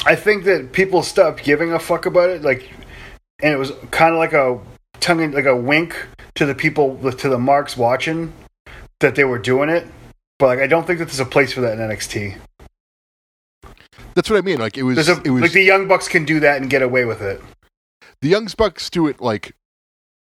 I 0.05 0.15
think 0.15 0.45
that 0.45 0.71
people 0.71 1.03
stopped 1.03 1.43
giving 1.43 1.71
a 1.73 1.79
fuck 1.79 2.05
about 2.05 2.29
it, 2.29 2.41
like, 2.41 2.69
and 3.43 3.53
it 3.53 3.57
was 3.57 3.71
kind 3.91 4.13
of 4.13 4.19
like 4.19 4.33
a 4.33 4.59
tongue 4.99 5.21
in, 5.21 5.31
like 5.31 5.45
a 5.45 5.55
wink 5.55 5.95
to 6.35 6.45
the 6.45 6.55
people 6.55 6.97
to 7.11 7.29
the 7.29 7.37
marks 7.37 7.77
watching 7.77 8.33
that 8.99 9.15
they 9.15 9.23
were 9.23 9.39
doing 9.39 9.69
it. 9.69 9.85
But 10.39 10.47
like 10.47 10.59
I 10.59 10.67
don't 10.67 10.87
think 10.87 10.99
that 10.99 11.05
there's 11.05 11.19
a 11.19 11.25
place 11.25 11.53
for 11.53 11.61
that 11.61 11.73
in 11.73 11.79
NXT. 11.79 12.37
That's 14.15 14.29
what 14.29 14.37
I 14.37 14.41
mean. 14.41 14.59
Like 14.59 14.77
it 14.77 14.83
was, 14.83 15.07
a, 15.07 15.21
it 15.21 15.29
was 15.29 15.41
like 15.41 15.51
the 15.51 15.61
Young 15.63 15.87
Bucks 15.87 16.07
can 16.07 16.25
do 16.25 16.39
that 16.39 16.59
and 16.61 16.69
get 16.69 16.81
away 16.81 17.05
with 17.05 17.21
it. 17.21 17.41
the 18.21 18.29
Young 18.29 18.47
Bucks 18.57 18.89
do 18.89 19.07
it 19.07 19.21
like 19.21 19.55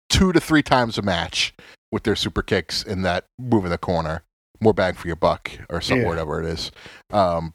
two 0.09 0.33
to 0.33 0.41
three 0.41 0.63
times 0.63 0.99
a 0.99 1.03
match 1.03 1.55
with 1.91 2.03
their 2.05 2.17
super 2.17 2.43
kicks 2.43 2.83
in 2.83 3.03
that 3.03 3.27
move 3.39 3.65
in 3.65 3.71
the 3.71 3.79
corner. 3.79 4.23
More 4.61 4.73
bang 4.75 4.95
for 4.95 5.09
your 5.09 5.17
buck, 5.17 5.51
or 5.71 5.81
something, 5.81 6.03
Yeah. 6.03 6.09
whatever 6.09 6.41
it 6.41 6.47
is. 6.47 6.71
Um, 7.11 7.55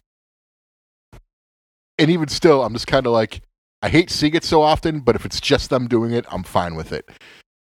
and 1.98 2.10
even 2.10 2.28
still, 2.28 2.64
I'm 2.64 2.74
just 2.74 2.88
kind 2.88 3.06
of 3.06 3.14
like, 3.14 3.42
I 3.82 3.90
hate 3.90 4.10
seeing 4.10 4.34
it 4.34 4.44
so 4.44 4.62
often, 4.62 5.02
but 5.02 5.16
if 5.16 5.26
it's 5.26 5.40
just 5.40 5.70
them 5.70 5.88
doing 5.88 6.12
it, 6.12 6.26
I'm 6.32 6.44
fine 6.44 6.76
with 6.76 6.92
it. 6.92 7.10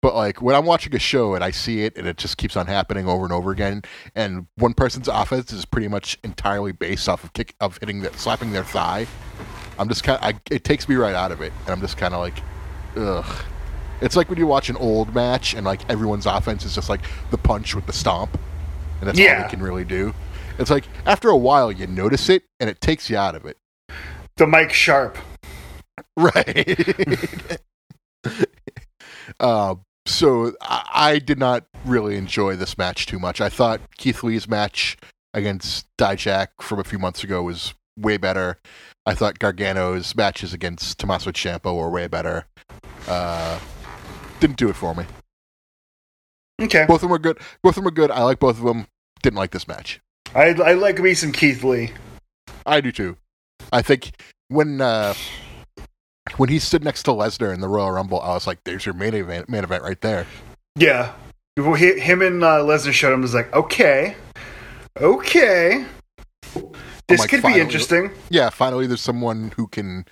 But 0.02 0.16
like 0.16 0.42
when 0.42 0.54
I'm 0.54 0.66
watching 0.66 0.94
a 0.96 1.00
show 1.00 1.34
and 1.34 1.44
I 1.44 1.52
see 1.52 1.84
it 1.86 1.98
and 1.98 2.06
it 2.06 2.18
just 2.18 2.38
keeps 2.38 2.58
on 2.58 2.68
happening 2.68 3.08
over 3.08 3.24
and 3.24 3.32
over 3.32 3.52
again, 3.52 3.84
and 4.16 4.48
one 4.58 4.74
person's 4.74 5.08
offense 5.08 5.54
is 5.54 5.64
pretty 5.64 5.88
much 5.88 6.20
entirely 6.24 6.74
based 6.74 7.08
off 7.08 7.24
of 7.24 7.32
kick 7.32 7.56
of 7.62 7.78
hitting 7.78 8.02
the 8.02 8.12
slapping 8.18 8.52
their 8.52 8.66
thigh, 8.66 9.08
I'm 9.80 9.88
just 9.88 10.04
kind 10.04 10.22
of 10.22 10.42
it 10.52 10.66
takes 10.66 10.90
me 10.90 10.96
right 10.96 11.16
out 11.16 11.32
of 11.32 11.42
it, 11.42 11.54
and 11.62 11.70
I'm 11.70 11.80
just 11.80 11.98
kind 11.98 12.14
of 12.14 12.20
like, 12.20 12.38
ugh. 12.98 13.44
It's 14.02 14.18
like 14.18 14.30
when 14.30 14.38
you 14.38 14.46
watch 14.46 14.70
an 14.70 14.76
old 14.76 15.16
match 15.16 15.54
and 15.54 15.66
like 15.66 15.90
everyone's 15.90 16.26
offense 16.26 16.66
is 16.66 16.76
just 16.76 16.90
like 16.90 17.02
the 17.32 17.38
punch 17.38 17.74
with 17.74 17.86
the 17.86 17.94
stomp, 17.94 18.38
and 19.00 19.08
that's 19.08 19.18
all 19.18 19.24
Yeah. 19.24 19.44
they 19.44 19.50
can 19.50 19.62
really 19.64 19.86
do. 19.86 20.14
It's 20.60 20.70
like 20.70 20.84
after 21.06 21.30
a 21.30 21.38
while 21.38 21.72
you 21.72 21.88
notice 21.88 22.28
it 22.28 22.44
and 22.60 22.70
it 22.70 22.82
takes 22.82 23.10
you 23.10 23.16
out 23.18 23.36
of 23.36 23.46
it. 23.46 23.58
The 24.38 24.48
Mike 24.48 24.74
Sharp. 24.74 25.18
Right. 26.18 27.60
uh, 29.40 29.76
so 30.06 30.54
I, 30.62 30.84
I 30.94 31.20
did 31.20 31.40
not 31.40 31.66
really 31.86 32.18
enjoy 32.18 32.56
this 32.56 32.78
match 32.78 33.06
too 33.06 33.20
much. 33.20 33.42
I 33.42 33.50
thought 33.50 33.82
Keith 33.98 34.24
Lee's 34.24 34.48
match 34.48 34.98
against 35.34 35.86
Dijak 35.98 36.48
from 36.62 36.80
a 36.80 36.84
few 36.84 37.00
months 37.00 37.24
ago 37.24 37.44
was 37.44 37.74
way 37.98 38.18
better. 38.18 38.60
I 39.06 39.14
thought 39.14 39.40
Gargano's 39.40 40.16
matches 40.16 40.54
against 40.54 41.00
Tommaso 41.00 41.32
Ciampa 41.32 41.76
were 41.76 41.90
way 41.90 42.08
better. 42.08 42.46
Uh, 43.08 43.60
didn't 44.40 44.58
do 44.58 44.70
it 44.70 44.76
for 44.76 44.96
me. 44.96 45.06
Okay. 46.62 46.86
Both 46.88 46.98
of 46.98 47.02
them 47.02 47.12
were 47.12 47.20
good. 47.20 47.40
Both 47.62 47.72
of 47.72 47.76
them 47.76 47.86
were 47.86 47.92
good. 47.92 48.12
I 48.12 48.24
like 48.24 48.40
both 48.40 48.58
of 48.58 48.64
them. 48.64 48.88
Didn't 49.22 49.38
like 49.38 49.52
this 49.52 49.68
match. 49.68 50.00
I 50.36 50.50
I 50.50 50.74
like 50.74 51.00
me 51.00 51.14
some 51.14 51.32
Keith 51.32 51.64
Lee. 51.64 51.92
I 52.66 52.82
do 52.82 52.92
too. 52.92 53.18
I 53.74 53.82
think 53.82 54.12
when 54.50 54.80
uh, 54.80 55.14
when 56.38 56.48
he 56.50 56.60
stood 56.60 56.84
next 56.84 57.04
to 57.04 57.12
Lesnar 57.12 57.54
in 57.54 57.60
the 57.60 57.68
Royal 57.68 57.92
Rumble, 57.92 58.22
I 58.22 58.30
was 58.34 58.48
like, 58.48 58.60
"There's 58.64 58.86
your 58.86 58.94
main 58.96 59.14
event, 59.16 59.50
main 59.50 59.64
event 59.64 59.84
right 59.84 60.00
there." 60.00 60.26
Yeah. 60.78 61.14
Well, 61.58 61.74
he- 61.74 62.00
Him 62.00 62.22
and 62.22 62.44
uh, 62.44 62.60
Lesnar 62.60 62.94
showed 62.94 63.14
him 63.14 63.22
was 63.22 63.34
like, 63.36 63.54
okay, 63.54 64.16
okay, 65.00 65.86
this 67.08 67.20
like, 67.20 67.30
could 67.30 67.42
finally. 67.42 67.60
be 67.60 67.64
interesting. 67.64 68.12
Yeah, 68.30 68.50
finally, 68.50 68.88
there's 68.88 69.02
someone 69.02 69.52
who 69.56 69.68
can 69.68 70.06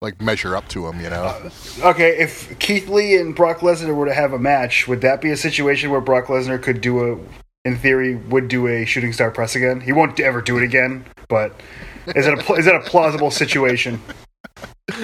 like 0.00 0.20
measure 0.20 0.56
up 0.56 0.68
to 0.68 0.86
him. 0.88 1.00
You 1.00 1.10
know, 1.10 1.50
Okay, 1.80 2.18
if 2.18 2.58
Keith 2.58 2.88
Lee 2.88 3.16
and 3.16 3.34
Brock 3.34 3.58
Lesnar 3.58 3.94
were 3.94 4.06
to 4.06 4.14
have 4.14 4.32
a 4.32 4.38
match, 4.38 4.88
would 4.88 5.00
that 5.02 5.20
be 5.20 5.30
a 5.30 5.36
situation 5.36 5.90
where 5.90 6.00
Brock 6.00 6.26
Lesnar 6.26 6.60
could 6.60 6.80
do 6.80 7.12
a, 7.12 7.18
in 7.64 7.76
theory, 7.76 8.16
would 8.16 8.48
do 8.48 8.66
a 8.66 8.84
shooting 8.84 9.12
star 9.12 9.30
press 9.30 9.54
again? 9.54 9.80
He 9.80 9.92
won't 9.92 10.18
ever 10.20 10.40
do 10.40 10.56
it 10.56 10.64
again, 10.64 11.04
but 11.28 11.58
is 12.08 12.26
it 12.26 12.34
a 12.34 12.52
is 12.54 12.64
that 12.64 12.74
a 12.74 12.80
plausible 12.80 13.30
situation? 13.30 14.00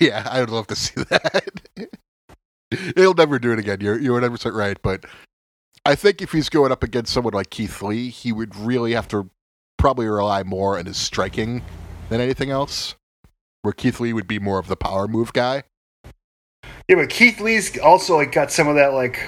yeah, 0.00 0.26
I 0.28 0.40
would 0.40 0.50
love 0.50 0.66
to 0.68 0.76
see 0.76 1.02
that. 1.04 1.88
He'll 2.96 3.14
never 3.14 3.38
do 3.38 3.52
it 3.52 3.58
again. 3.58 3.80
You're 3.80 3.98
you're 3.98 4.14
100 4.14 4.30
percent 4.30 4.54
right, 4.54 4.76
but 4.82 5.04
I 5.84 5.94
think 5.94 6.20
if 6.20 6.32
he's 6.32 6.48
going 6.48 6.72
up 6.72 6.82
against 6.82 7.12
someone 7.12 7.34
like 7.34 7.50
Keith 7.50 7.82
Lee, 7.82 8.10
he 8.10 8.32
would 8.32 8.54
really 8.56 8.92
have 8.92 9.08
to 9.08 9.30
probably 9.78 10.06
rely 10.06 10.42
more 10.42 10.78
on 10.78 10.86
his 10.86 10.96
striking 10.96 11.62
than 12.10 12.20
anything 12.20 12.50
else. 12.50 12.94
Where 13.62 13.72
Keith 13.72 14.00
Lee 14.00 14.12
would 14.12 14.26
be 14.26 14.38
more 14.38 14.58
of 14.58 14.68
the 14.68 14.76
power 14.76 15.06
move 15.06 15.32
guy. 15.32 15.64
Yeah, 16.88 16.96
but 16.96 17.08
Keith 17.08 17.40
Lee's 17.40 17.78
also 17.78 18.16
like 18.16 18.32
got 18.32 18.50
some 18.50 18.68
of 18.68 18.74
that 18.74 18.92
like 18.92 19.20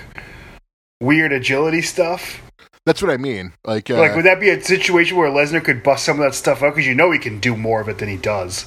weird 1.01 1.33
agility 1.33 1.83
stuff. 1.83 2.41
That's 2.85 3.01
what 3.01 3.11
I 3.11 3.17
mean. 3.17 3.53
Like, 3.65 3.89
uh, 3.91 3.99
like, 3.99 4.17
would 4.17 4.25
that 4.25 4.41
be 4.41 4.51
a 4.51 4.61
situation 4.61 5.17
where 5.17 5.31
Lesnar 5.31 5.63
could 5.63 5.85
bust 5.85 6.05
some 6.05 6.19
of 6.19 6.25
that 6.25 6.35
stuff 6.35 6.63
out? 6.63 6.75
Because 6.75 6.87
you 6.87 6.95
know 6.95 7.13
he 7.13 7.19
can 7.19 7.39
do 7.39 7.57
more 7.57 7.81
of 7.81 7.89
it 7.89 7.99
than 7.99 8.09
he 8.09 8.17
does. 8.17 8.67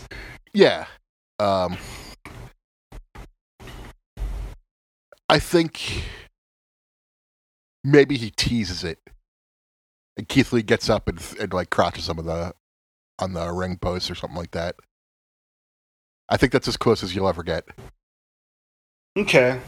Yeah. 0.53 0.85
Um, 1.39 1.77
I 5.27 5.39
think 5.39 6.03
maybe 7.83 8.15
he 8.15 8.31
teases 8.31 8.83
it. 8.83 8.99
And 10.17 10.29
Keith 10.29 10.53
Lee 10.53 10.61
gets 10.61 10.89
up 10.89 11.09
and, 11.09 11.21
and 11.39 11.51
like 11.51 11.69
crotches 11.69 12.07
him 12.07 12.19
on 12.19 12.25
the 12.25 12.53
on 13.19 13.33
the 13.33 13.51
ring 13.51 13.77
post 13.77 14.09
or 14.09 14.15
something 14.15 14.37
like 14.37 14.51
that. 14.51 14.75
I 16.29 16.37
think 16.37 16.53
that's 16.53 16.69
as 16.69 16.77
close 16.77 17.03
as 17.03 17.13
you'll 17.13 17.27
ever 17.27 17.43
get. 17.43 17.67
Okay. 19.17 19.59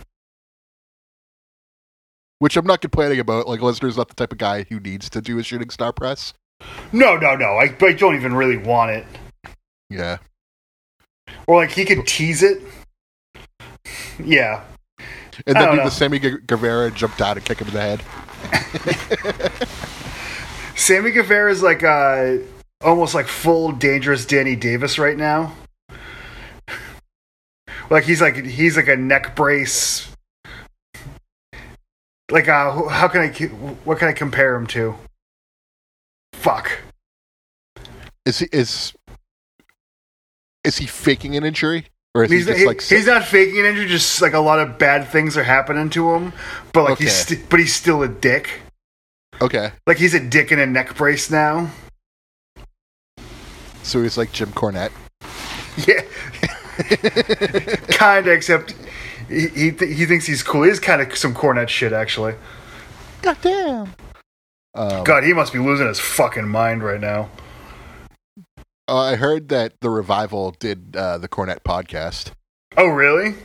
Which 2.39 2.55
I'm 2.57 2.65
not 2.67 2.81
complaining 2.81 3.19
about. 3.19 3.47
Like 3.47 3.61
Lesnar's 3.61 3.97
not 3.97 4.09
the 4.09 4.15
type 4.15 4.31
of 4.31 4.37
guy 4.37 4.63
who 4.63 4.79
needs 4.79 5.09
to 5.09 5.21
do 5.21 5.39
a 5.39 5.43
shooting 5.43 5.69
star 5.69 5.91
press. 5.91 6.33
No, 6.91 7.17
no, 7.17 7.35
no. 7.35 7.53
I, 7.53 7.75
I 7.81 7.93
don't 7.93 8.15
even 8.15 8.33
really 8.35 8.57
want 8.57 8.91
it. 8.91 9.05
Yeah. 9.89 10.17
Or 11.47 11.55
like 11.55 11.71
he 11.71 11.85
could 11.85 12.05
tease 12.05 12.43
it. 12.43 12.61
Yeah. 14.23 14.63
And 15.45 15.55
then 15.55 15.65
don't 15.67 15.77
know. 15.77 15.83
the 15.85 15.91
Sammy 15.91 16.19
Gu- 16.19 16.39
Guevara 16.39 16.91
jump 16.91 17.15
down 17.17 17.37
and 17.37 17.45
kick 17.45 17.59
him 17.59 17.67
in 17.67 17.73
the 17.73 17.81
head. 17.81 19.67
Sammy 20.75 21.11
Guevara 21.11 21.51
is 21.51 21.61
like 21.61 21.83
uh 21.83 22.37
almost 22.81 23.15
like 23.15 23.27
full 23.27 23.71
dangerous 23.71 24.25
Danny 24.25 24.55
Davis 24.55 24.99
right 24.99 25.17
now. 25.17 25.53
Like 27.89 28.03
he's 28.03 28.21
like 28.21 28.35
he's 28.35 28.75
like 28.75 28.87
a 28.87 28.95
neck 28.97 29.35
brace. 29.35 30.07
Like 32.29 32.47
uh 32.47 32.89
how 32.89 33.07
can 33.07 33.21
I 33.21 33.29
what 33.85 33.99
can 33.99 34.07
I 34.09 34.13
compare 34.13 34.55
him 34.55 34.67
to? 34.67 34.95
Fuck. 36.33 36.71
Is 38.25 38.39
he 38.39 38.47
is 38.51 38.93
is 40.63 40.77
he 40.77 40.85
faking 40.85 41.35
an 41.37 41.43
injury? 41.45 41.87
Or 42.13 42.23
is 42.23 42.31
He's, 42.31 42.45
he 42.45 42.51
just 42.51 42.59
he- 42.59 42.65
like 42.67 42.81
he's 42.81 43.07
not 43.07 43.23
faking 43.23 43.59
an 43.59 43.65
injury, 43.67 43.85
just 43.87 44.21
like 44.21 44.33
a 44.33 44.39
lot 44.39 44.59
of 44.59 44.77
bad 44.77 45.07
things 45.07 45.37
are 45.37 45.43
happening 45.43 45.89
to 45.91 46.13
him. 46.13 46.33
But 46.73 46.83
like 46.89 46.97
he's 46.97 47.07
Okay. 47.07 47.35
st- 47.35 47.49
but 47.49 47.59
he's 47.59 47.73
still 47.75 48.03
a 48.03 48.07
dick. 48.09 48.49
Okay. 49.39 49.71
Like 49.85 49.97
he's 49.97 50.13
a 50.13 50.19
dick 50.19 50.51
in 50.51 50.59
a 50.59 50.65
neck 50.65 50.95
brace 50.97 51.29
now. 51.31 51.69
So 53.83 54.01
he's 54.03 54.17
like 54.17 54.31
Jim 54.33 54.51
Cornette. 54.51 54.91
Yeah. 55.87 56.01
kind 57.89 58.27
of, 58.27 58.33
except 58.33 58.75
he 59.27 59.47
he, 59.47 59.71
th- 59.71 59.95
he 59.95 60.05
thinks 60.05 60.25
he's 60.25 60.43
cool. 60.43 60.63
He's 60.63 60.79
kind 60.79 61.01
of 61.01 61.15
some 61.17 61.33
Cornette 61.33 61.69
shit, 61.69 61.93
actually. 61.93 62.35
God 63.21 63.37
damn. 63.41 63.93
Um, 64.75 65.03
God, 65.03 65.23
he 65.23 65.33
must 65.33 65.53
be 65.53 65.59
losing 65.59 65.87
his 65.87 65.99
fucking 65.99 66.47
mind 66.47 66.83
right 66.83 67.01
now. 67.01 67.29
uh, 68.87 68.97
I 68.97 69.15
heard 69.15 69.49
that 69.49 69.73
the 69.81 69.89
revival 69.89 70.51
did 70.51 70.95
uh, 70.95 71.17
the 71.17 71.27
Cornette 71.27 71.63
podcast. 71.63 72.31
Oh, 72.77 72.87
really? 72.87 73.35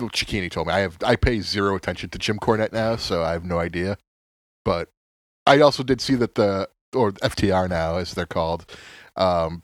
Well, 0.00 0.08
Chiquini 0.08 0.50
told 0.50 0.68
me. 0.68 0.72
I 0.72 0.80
have 0.80 0.96
I 1.04 1.16
pay 1.16 1.40
zero 1.40 1.76
attention 1.76 2.08
to 2.10 2.18
Jim 2.18 2.38
Cornette 2.38 2.72
now, 2.72 2.96
so 2.96 3.22
I 3.22 3.32
have 3.32 3.44
no 3.44 3.58
idea. 3.58 3.98
But 4.64 4.88
I 5.46 5.60
also 5.60 5.82
did 5.82 6.00
see 6.00 6.14
that 6.14 6.34
the 6.34 6.68
or 6.94 7.12
FTR 7.12 7.68
now, 7.68 7.96
as 7.96 8.14
they're 8.14 8.24
called, 8.24 8.64
um, 9.16 9.62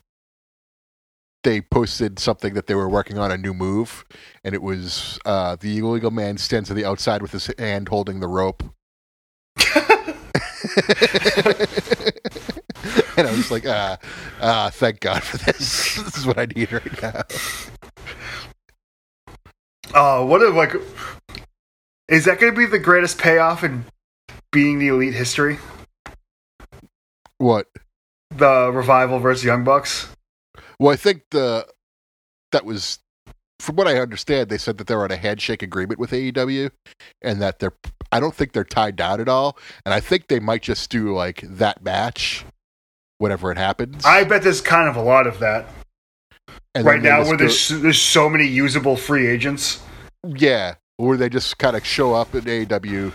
they 1.43 1.61
posted 1.61 2.19
something 2.19 2.53
that 2.53 2.67
they 2.67 2.75
were 2.75 2.89
working 2.89 3.17
on 3.17 3.31
a 3.31 3.37
new 3.37 3.53
move, 3.53 4.05
and 4.43 4.53
it 4.53 4.61
was 4.61 5.19
uh, 5.25 5.55
the 5.59 5.79
illegal 5.79 6.11
man 6.11 6.37
stands 6.37 6.69
on 6.69 6.77
the 6.77 6.85
outside 6.85 7.21
with 7.21 7.31
his 7.31 7.51
hand 7.57 7.89
holding 7.89 8.19
the 8.19 8.27
rope. 8.27 8.63
and 13.17 13.27
I 13.27 13.31
was 13.31 13.51
like, 13.51 13.65
ah, 13.67 13.97
ah, 14.41 14.69
thank 14.71 14.99
God 14.99 15.23
for 15.23 15.37
this. 15.37 15.95
this 16.03 16.17
is 16.17 16.25
what 16.25 16.37
I 16.37 16.45
need 16.45 16.71
right 16.71 17.01
now. 17.01 17.23
Oh, 19.93 20.25
what 20.25 20.41
if 20.41 20.53
like 20.53 20.75
is 22.07 22.25
that 22.25 22.39
going 22.39 22.53
to 22.53 22.57
be 22.57 22.65
the 22.65 22.79
greatest 22.79 23.17
payoff 23.17 23.63
in 23.63 23.85
being 24.51 24.79
the 24.79 24.89
elite 24.89 25.13
history? 25.13 25.59
What? 27.37 27.67
The 28.29 28.69
revival 28.71 29.19
versus 29.19 29.43
Young 29.43 29.63
Bucks. 29.63 30.09
Well, 30.81 30.91
I 30.91 30.95
think 30.97 31.21
the 31.29 31.67
that 32.51 32.65
was 32.65 32.97
from 33.59 33.75
what 33.75 33.87
I 33.87 33.99
understand. 33.99 34.49
They 34.49 34.57
said 34.57 34.79
that 34.79 34.87
they're 34.87 35.03
on 35.03 35.11
a 35.11 35.15
handshake 35.15 35.61
agreement 35.61 35.99
with 35.99 36.09
AEW, 36.09 36.71
and 37.21 37.39
that 37.39 37.59
they're. 37.59 37.73
I 38.11 38.19
don't 38.19 38.33
think 38.33 38.53
they're 38.53 38.63
tied 38.63 38.95
down 38.95 39.21
at 39.21 39.29
all, 39.29 39.59
and 39.85 39.93
I 39.93 39.99
think 39.99 40.27
they 40.27 40.39
might 40.39 40.63
just 40.63 40.89
do 40.89 41.13
like 41.13 41.41
that 41.43 41.83
match, 41.83 42.43
whenever 43.19 43.51
it 43.51 43.59
happens. 43.59 44.03
I 44.03 44.23
bet 44.23 44.41
there's 44.41 44.59
kind 44.59 44.89
of 44.89 44.95
a 44.95 45.03
lot 45.03 45.27
of 45.27 45.37
that. 45.37 45.67
And 46.73 46.83
right 46.83 46.99
now, 46.99 47.19
where 47.21 47.33
go- 47.33 47.45
there's 47.45 47.69
there's 47.69 48.01
so 48.01 48.27
many 48.27 48.47
usable 48.47 48.97
free 48.97 49.27
agents. 49.27 49.83
yeah, 50.25 50.75
where 50.97 51.15
they 51.15 51.29
just 51.29 51.59
kind 51.59 51.75
of 51.77 51.85
show 51.85 52.15
up 52.15 52.33
at 52.33 52.45
AEW, 52.45 53.11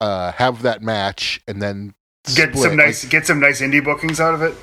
uh, 0.00 0.30
have 0.30 0.62
that 0.62 0.80
match, 0.80 1.40
and 1.48 1.60
then 1.60 1.92
Get 2.36 2.50
split. 2.50 2.56
some 2.56 2.76
Like, 2.76 2.86
nice 2.86 3.04
get 3.06 3.26
some 3.26 3.40
nice 3.40 3.60
indie 3.60 3.82
bookings 3.82 4.20
out 4.20 4.34
of 4.34 4.42
it. 4.42 4.54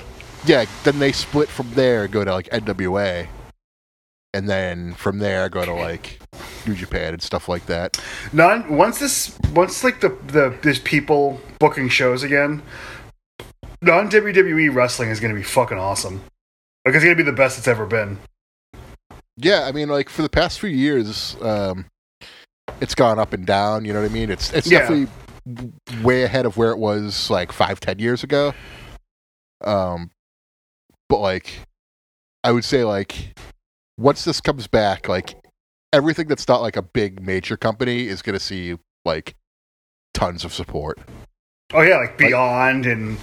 Yeah, 0.47 0.65
then 0.83 0.99
they 0.99 1.11
split 1.11 1.49
from 1.49 1.69
there, 1.73 2.03
and 2.05 2.11
go 2.13 2.23
to 2.23 2.33
like 2.33 2.47
NWA, 2.49 3.27
and 4.33 4.49
then 4.49 4.93
from 4.93 5.19
there 5.19 5.49
go 5.49 5.65
to 5.65 5.73
like 5.73 6.19
New 6.65 6.73
Japan 6.75 7.13
and 7.13 7.21
stuff 7.21 7.47
like 7.49 7.65
that. 7.67 8.01
None 8.33 8.75
once 8.75 8.99
this 8.99 9.37
once 9.53 9.83
like 9.83 9.99
the 10.01 10.09
the 10.27 10.57
there's 10.63 10.79
people 10.79 11.39
booking 11.59 11.89
shows 11.89 12.23
again. 12.23 12.61
Non 13.81 14.09
WWE 14.09 14.73
wrestling 14.73 15.09
is 15.09 15.19
going 15.19 15.31
to 15.33 15.37
be 15.37 15.43
fucking 15.43 15.77
awesome. 15.77 16.23
Like 16.85 16.95
it's 16.95 17.03
going 17.03 17.15
to 17.15 17.23
be 17.23 17.29
the 17.29 17.35
best 17.35 17.57
it's 17.57 17.67
ever 17.67 17.85
been. 17.85 18.17
Yeah, 19.37 19.65
I 19.65 19.71
mean, 19.71 19.87
like 19.89 20.09
for 20.09 20.23
the 20.23 20.29
past 20.29 20.59
few 20.59 20.69
years, 20.69 21.35
um, 21.41 21.85
it's 22.81 22.95
gone 22.95 23.19
up 23.19 23.33
and 23.33 23.45
down. 23.45 23.85
You 23.85 23.93
know 23.93 24.01
what 24.01 24.09
I 24.09 24.13
mean? 24.13 24.31
It's 24.31 24.51
it's 24.51 24.69
Yeah. 24.69 24.79
definitely 24.79 25.11
way 26.01 26.23
ahead 26.23 26.45
of 26.45 26.57
where 26.57 26.71
it 26.71 26.77
was 26.79 27.29
like 27.29 27.51
five, 27.51 27.79
ten 27.79 27.99
years 27.99 28.23
ago. 28.23 28.53
Um, 29.63 30.09
but 31.09 31.19
like, 31.19 31.59
I 32.43 32.51
would 32.51 32.65
say 32.65 32.83
like, 32.83 33.37
once 33.97 34.23
this 34.23 34.41
comes 34.41 34.67
back, 34.67 35.07
like 35.07 35.35
everything 35.93 36.27
that's 36.27 36.47
not 36.47 36.61
like 36.61 36.75
a 36.75 36.81
big 36.81 37.21
major 37.21 37.57
company 37.57 38.07
is 38.07 38.21
going 38.21 38.33
to 38.33 38.43
see 38.43 38.75
like 39.05 39.35
tons 40.13 40.43
of 40.43 40.53
support. 40.53 40.99
Oh 41.73 41.81
yeah, 41.81 41.97
like 41.97 42.17
Beyond 42.17 42.85
and 42.85 43.17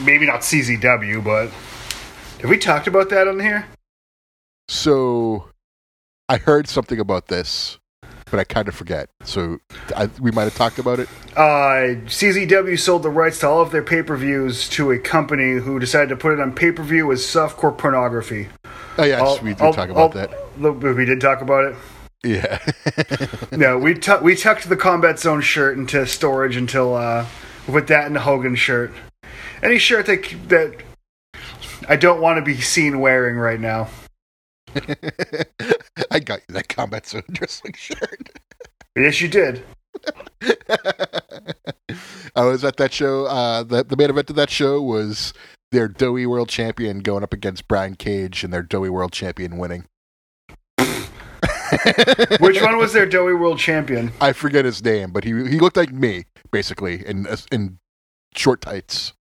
maybe 0.00 0.26
not 0.26 0.40
CZW, 0.40 1.22
but 1.22 1.48
have 2.40 2.50
we 2.50 2.58
talked 2.58 2.86
about 2.86 3.10
that 3.10 3.28
on 3.28 3.38
here? 3.40 3.66
So, 4.68 5.50
I 6.28 6.36
heard 6.36 6.68
something 6.68 7.00
about 7.00 7.26
this, 7.26 7.78
but 8.30 8.40
I 8.40 8.44
kind 8.44 8.68
of 8.68 8.74
forget. 8.74 9.08
So, 9.24 9.58
I, 9.96 10.06
we 10.20 10.30
might 10.30 10.44
have 10.44 10.54
talked 10.54 10.78
about 10.78 11.00
it. 11.00 11.08
Uh, 11.36 11.98
CZW 12.06 12.78
sold 12.78 13.02
the 13.02 13.10
rights 13.10 13.40
to 13.40 13.48
all 13.48 13.60
of 13.60 13.70
their 13.72 13.82
pay 13.82 14.02
per 14.02 14.16
views 14.16 14.68
to 14.70 14.90
a 14.92 14.98
company 14.98 15.54
who 15.54 15.78
decided 15.78 16.08
to 16.10 16.16
put 16.16 16.32
it 16.32 16.40
on 16.40 16.54
pay 16.54 16.72
per 16.72 16.82
view 16.82 17.10
as 17.12 17.20
softcore 17.20 17.76
pornography. 17.76 18.48
Oh 18.98 19.04
yeah, 19.04 19.20
All- 19.20 19.38
we 19.40 19.50
did 19.54 19.60
all- 19.62 19.72
talk 19.72 19.88
about 19.88 20.00
all- 20.00 20.08
that. 20.10 20.94
We 20.96 21.04
did 21.04 21.20
talk 21.20 21.40
about 21.40 21.64
it. 21.64 21.76
Yeah. 22.24 22.58
No, 23.52 23.76
we 23.78 23.94
tu- 23.94 24.18
we 24.22 24.36
tucked 24.36 24.68
the 24.68 24.76
Combat 24.76 25.18
Zone 25.18 25.40
shirt 25.40 25.76
into 25.76 26.06
storage 26.06 26.54
until 26.56 26.94
uh, 26.94 27.26
we 27.66 27.72
put 27.74 27.88
that 27.88 28.06
in 28.06 28.12
the 28.12 28.20
Hogan 28.20 28.54
shirt. 28.54 28.92
Any 29.62 29.78
shirt 29.78 30.06
that 30.06 30.22
that 30.48 30.76
I 31.88 31.96
don't 31.96 32.20
want 32.20 32.36
to 32.38 32.42
be 32.42 32.60
seen 32.60 33.00
wearing 33.00 33.36
right 33.36 33.58
now. 33.58 33.88
I 36.10 36.20
got 36.20 36.40
you 36.48 36.54
that 36.54 36.68
combat 36.68 37.06
zone 37.06 37.22
wrestling 37.40 37.74
shirt. 37.74 38.30
Yes, 38.96 39.20
you 39.20 39.28
did. 39.28 39.62
I 42.36 42.44
was 42.44 42.64
at 42.64 42.76
that 42.76 42.92
show. 42.92 43.26
Uh, 43.26 43.62
the 43.62 43.84
the 43.84 43.96
main 43.96 44.10
event 44.10 44.30
of 44.30 44.36
that 44.36 44.50
show 44.50 44.80
was 44.80 45.32
their 45.72 45.88
Doughy 45.88 46.26
World 46.26 46.48
Champion 46.48 47.00
going 47.00 47.22
up 47.22 47.32
against 47.32 47.68
Brian 47.68 47.94
Cage 47.94 48.44
and 48.44 48.52
their 48.52 48.62
Doughy 48.62 48.90
World 48.90 49.12
Champion 49.12 49.58
winning. 49.58 49.86
Which 52.40 52.60
one 52.60 52.78
was 52.78 52.92
their 52.92 53.06
Doughy 53.06 53.34
World 53.34 53.58
Champion? 53.58 54.12
I 54.20 54.32
forget 54.32 54.64
his 54.64 54.84
name, 54.84 55.12
but 55.12 55.24
he 55.24 55.30
he 55.30 55.58
looked 55.58 55.76
like 55.76 55.92
me 55.92 56.24
basically 56.50 57.06
in 57.06 57.26
in 57.52 57.78
short 58.34 58.60
tights. 58.60 59.12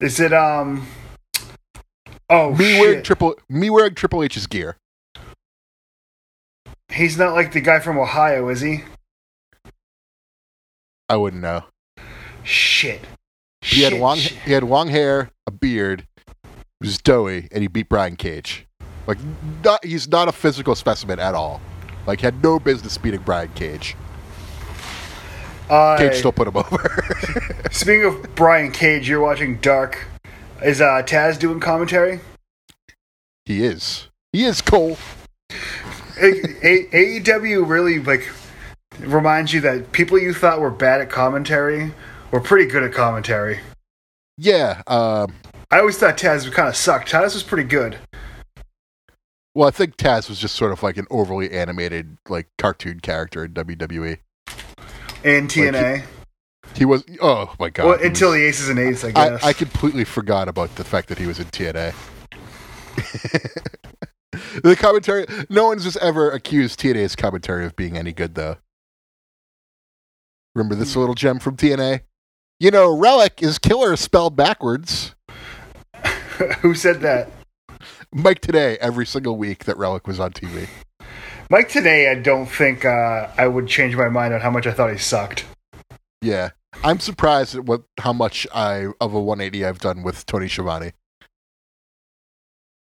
Is 0.00 0.20
it 0.20 0.32
um? 0.32 0.86
Oh 2.30 2.54
me 2.54 2.78
wearing 2.80 3.02
triple 3.02 3.34
me 3.48 3.70
wearing 3.70 3.94
Triple 3.94 4.22
H's 4.22 4.46
gear. 4.46 4.76
He's 6.90 7.18
not 7.18 7.34
like 7.34 7.52
the 7.52 7.60
guy 7.60 7.80
from 7.80 7.98
Ohio, 7.98 8.48
is 8.48 8.60
he? 8.60 8.82
I 11.08 11.16
wouldn't 11.16 11.42
know. 11.42 11.64
Shit. 12.44 13.00
He 13.60 13.82
had 13.82 13.92
long 13.92 14.18
shit. 14.18 14.38
he 14.38 14.52
had 14.52 14.62
long 14.62 14.88
hair, 14.88 15.30
a 15.46 15.50
beard, 15.50 16.06
he 16.26 16.86
was 16.86 16.98
doughy, 16.98 17.48
and 17.50 17.62
he 17.62 17.68
beat 17.68 17.88
Brian 17.88 18.16
Cage. 18.16 18.66
Like 19.06 19.18
not 19.64 19.84
he's 19.84 20.08
not 20.08 20.28
a 20.28 20.32
physical 20.32 20.74
specimen 20.74 21.18
at 21.18 21.34
all. 21.34 21.60
Like 22.06 22.20
had 22.20 22.42
no 22.42 22.58
business 22.58 22.96
beating 22.98 23.20
Brian 23.20 23.50
Cage. 23.54 23.96
Uh, 25.70 25.98
Cage 25.98 26.14
still 26.16 26.32
put 26.32 26.48
him 26.48 26.56
over. 26.58 27.04
Speaking 27.70 28.04
of 28.04 28.34
Brian 28.34 28.72
Cage, 28.72 29.08
you're 29.08 29.20
watching 29.20 29.58
Dark. 29.58 30.06
Is 30.62 30.80
uh, 30.80 31.02
Taz 31.06 31.38
doing 31.38 31.60
commentary? 31.60 32.20
he 33.44 33.64
is. 33.64 34.08
He 34.32 34.44
is 34.44 34.60
Cole. 34.60 34.98
A- 36.20 36.84
AEW 36.92 37.66
really 37.66 37.98
like 38.00 38.28
reminds 38.98 39.54
you 39.54 39.60
that 39.62 39.92
people 39.92 40.18
you 40.18 40.34
thought 40.34 40.60
were 40.60 40.70
bad 40.70 41.00
at 41.00 41.08
commentary 41.10 41.92
were 42.30 42.40
pretty 42.40 42.68
good 42.70 42.82
at 42.82 42.92
commentary. 42.92 43.60
Yeah. 44.36 44.82
Um, 44.86 45.32
I 45.70 45.78
always 45.78 45.96
thought 45.96 46.18
Taz 46.18 46.44
would 46.44 46.52
kind 46.54 46.68
of 46.68 46.76
sucked. 46.76 47.10
Taz 47.10 47.34
was 47.34 47.42
pretty 47.42 47.68
good. 47.68 47.96
well, 49.54 49.68
I 49.68 49.70
think 49.70 49.96
Taz 49.96 50.28
was 50.28 50.38
just 50.38 50.54
sort 50.56 50.72
of 50.72 50.82
like 50.82 50.96
an 50.96 51.06
overly 51.10 51.50
animated, 51.50 52.18
like 52.28 52.48
cartoon 52.58 53.00
character 53.00 53.44
in 53.44 53.54
WWE. 53.54 54.18
And 55.24 55.48
TNA. 55.48 55.98
He 55.98 56.02
was. 56.84 57.04
Oh 57.20 57.54
my 57.58 57.70
god. 57.70 57.86
well, 57.86 57.98
he 57.98 58.06
until 58.06 58.30
was- 58.30 58.38
the 58.38 58.46
Aces 58.46 58.68
and 58.68 58.78
Eights, 58.78 59.04
I 59.04 59.08
I, 59.08 59.12
guess. 59.12 59.44
I 59.44 59.52
completely 59.52 60.04
forgot 60.04 60.48
about 60.48 60.74
the 60.76 60.84
fact 60.84 61.08
that 61.08 61.18
he 61.18 61.26
was 61.26 61.38
in 61.38 61.46
TNA. 61.46 61.94
the 64.62 64.76
commentary. 64.76 65.26
No 65.48 65.66
one's 65.66 65.84
just 65.84 65.96
ever 65.98 66.30
accused 66.30 66.80
TNA's 66.80 67.16
commentary 67.16 67.64
of 67.64 67.76
being 67.76 67.96
any 67.96 68.12
good, 68.12 68.34
though. 68.34 68.56
Remember 70.54 70.74
this 70.74 70.96
little 70.96 71.14
gem 71.14 71.38
from 71.38 71.56
TNA? 71.56 72.00
You 72.60 72.70
know, 72.70 72.88
Relik 72.94 73.42
is 73.42 73.58
killer 73.58 73.94
spelled 73.96 74.34
backwards. 74.34 75.14
Who 76.60 76.74
said 76.74 77.00
that? 77.00 77.30
Mike 78.12 78.40
Tenay, 78.40 78.76
every 78.78 79.06
single 79.06 79.36
week 79.36 79.64
that 79.64 79.76
Relik 79.76 80.06
was 80.06 80.18
on 80.18 80.32
TV. 80.32 80.68
Mike 81.50 81.68
Tenay, 81.68 82.10
I 82.10 82.14
don't 82.20 82.46
think 82.46 82.84
uh, 82.84 83.28
I 83.38 83.46
would 83.46 83.68
change 83.68 83.96
my 83.96 84.08
mind 84.08 84.34
on 84.34 84.40
how 84.40 84.50
much 84.50 84.66
I 84.66 84.72
thought 84.72 84.90
he 84.90 84.98
sucked. 84.98 85.44
Yeah, 86.22 86.50
I'm 86.84 87.00
surprised 87.00 87.54
at 87.54 87.64
what 87.64 87.82
how 88.00 88.12
much 88.12 88.46
I 88.54 88.86
of 89.00 89.14
a 89.14 89.20
180 89.20 89.64
I've 89.64 89.78
done 89.78 90.02
with 90.02 90.26
Tony 90.26 90.48
Schiavone. 90.48 90.92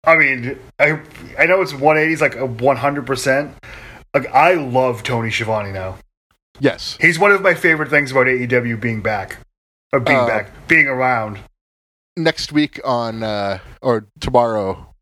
I 0.04 0.16
mean, 0.16 0.58
I 0.78 1.00
I 1.38 1.46
know 1.46 1.60
it's 1.62 1.72
180s 1.72 2.20
like 2.20 2.34
a 2.36 2.46
100%. 2.46 3.52
Like 4.14 4.26
I 4.32 4.54
love 4.54 5.02
Tony 5.02 5.30
Schiavone 5.30 5.72
now. 5.72 5.96
Yes, 6.60 6.96
He's 7.00 7.18
one 7.18 7.32
of 7.32 7.42
my 7.42 7.54
favorite 7.54 7.90
things 7.90 8.12
about 8.12 8.26
AEW 8.26 8.80
being 8.80 9.02
back. 9.02 9.38
Or 9.92 9.98
being 10.00 10.18
Uh, 10.18 10.26
back, 10.26 10.50
being 10.68 10.86
around. 10.86 11.38
next 12.16 12.52
week 12.52 12.80
on 12.84 13.22
uh, 13.24 13.58
or 13.82 14.06
tomorrow, 14.20 14.94